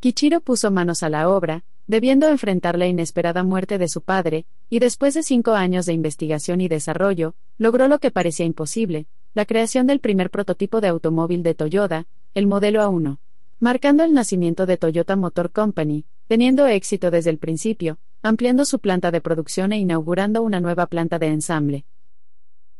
[0.00, 4.78] Kichiro puso manos a la obra, debiendo enfrentar la inesperada muerte de su padre, y
[4.78, 9.86] después de cinco años de investigación y desarrollo, logró lo que parecía imposible, la creación
[9.86, 13.18] del primer prototipo de automóvil de Toyota, el modelo A1,
[13.58, 19.10] marcando el nacimiento de Toyota Motor Company, teniendo éxito desde el principio, ampliando su planta
[19.10, 21.86] de producción e inaugurando una nueva planta de ensamble.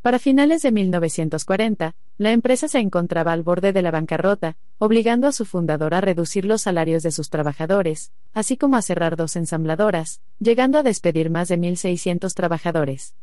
[0.02, 5.32] Para finales de 1940, la empresa se encontraba al borde de la bancarrota, obligando a
[5.32, 10.20] su fundador a reducir los salarios de sus trabajadores, así como a cerrar dos ensambladoras,
[10.40, 13.14] llegando a despedir más de 1.600 trabajadores.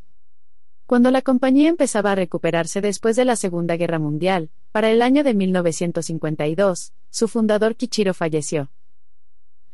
[0.86, 5.24] Cuando la compañía empezaba a recuperarse después de la Segunda Guerra Mundial, para el año
[5.24, 8.70] de 1952, su fundador Kichiro falleció.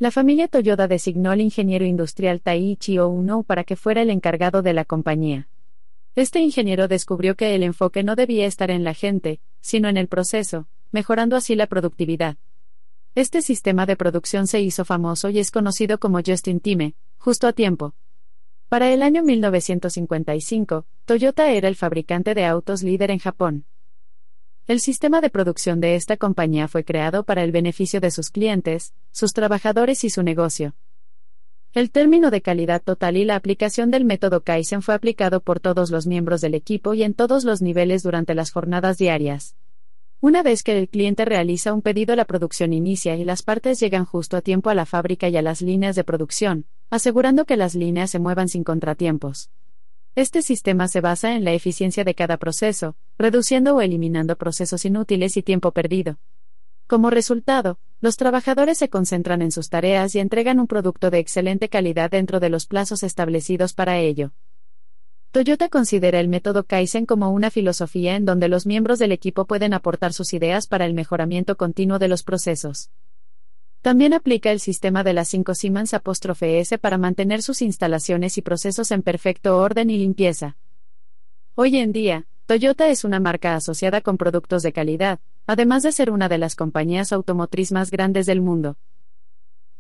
[0.01, 4.73] La familia Toyoda designó al ingeniero industrial Taiichi Ouno para que fuera el encargado de
[4.73, 5.47] la compañía.
[6.15, 10.09] Este ingeniero descubrió que el enfoque no debía estar en la gente, sino en el
[10.09, 12.37] proceso, mejorando así la productividad.
[13.15, 17.47] Este sistema de producción se hizo famoso y es conocido como Just in Time, justo
[17.47, 17.95] a tiempo.
[18.69, 23.65] Para el año 1955, Toyota era el fabricante de autos líder en Japón.
[24.67, 28.95] El sistema de producción de esta compañía fue creado para el beneficio de sus clientes,
[29.11, 30.75] sus trabajadores y su negocio.
[31.75, 35.91] El término de calidad total y la aplicación del método Kaizen fue aplicado por todos
[35.91, 39.57] los miembros del equipo y en todos los niveles durante las jornadas diarias.
[40.21, 44.05] Una vez que el cliente realiza un pedido, la producción inicia y las partes llegan
[44.05, 47.75] justo a tiempo a la fábrica y a las líneas de producción, asegurando que las
[47.75, 49.51] líneas se muevan sin contratiempos.
[50.15, 55.39] Este sistema se basa en la eficiencia de cada proceso, reduciendo o eliminando procesos inútiles
[55.39, 56.19] y tiempo perdido.
[56.87, 61.69] Como resultado, los trabajadores se concentran en sus tareas y entregan un producto de excelente
[61.69, 64.33] calidad dentro de los plazos establecidos para ello.
[65.31, 69.73] Toyota considera el método Kaizen como una filosofía en donde los miembros del equipo pueden
[69.73, 72.91] aportar sus ideas para el mejoramiento continuo de los procesos.
[73.81, 78.91] También aplica el sistema de las 5 Siemens S para mantener sus instalaciones y procesos
[78.91, 80.57] en perfecto orden y limpieza.
[81.55, 86.11] Hoy en día, Toyota es una marca asociada con productos de calidad, además de ser
[86.11, 88.77] una de las compañías automotriz más grandes del mundo.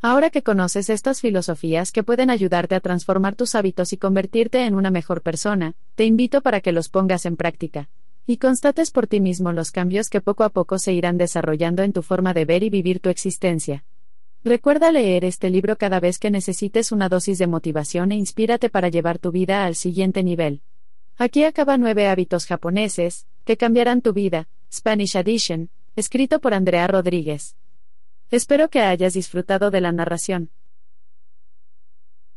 [0.01, 4.74] Ahora que conoces estas filosofías que pueden ayudarte a transformar tus hábitos y convertirte en
[4.74, 7.89] una mejor persona, te invito para que los pongas en práctica.
[8.26, 11.93] Y constates por ti mismo los cambios que poco a poco se irán desarrollando en
[11.93, 13.84] tu forma de ver y vivir tu existencia.
[14.44, 18.89] Recuerda leer este libro cada vez que necesites una dosis de motivación e inspírate para
[18.89, 20.62] llevar tu vida al siguiente nivel.
[21.24, 27.55] Aquí acaba nueve hábitos japoneses, que cambiarán tu vida, Spanish Edition, escrito por Andrea Rodríguez.
[28.32, 30.51] Espero que hayas disfrutado de la narración.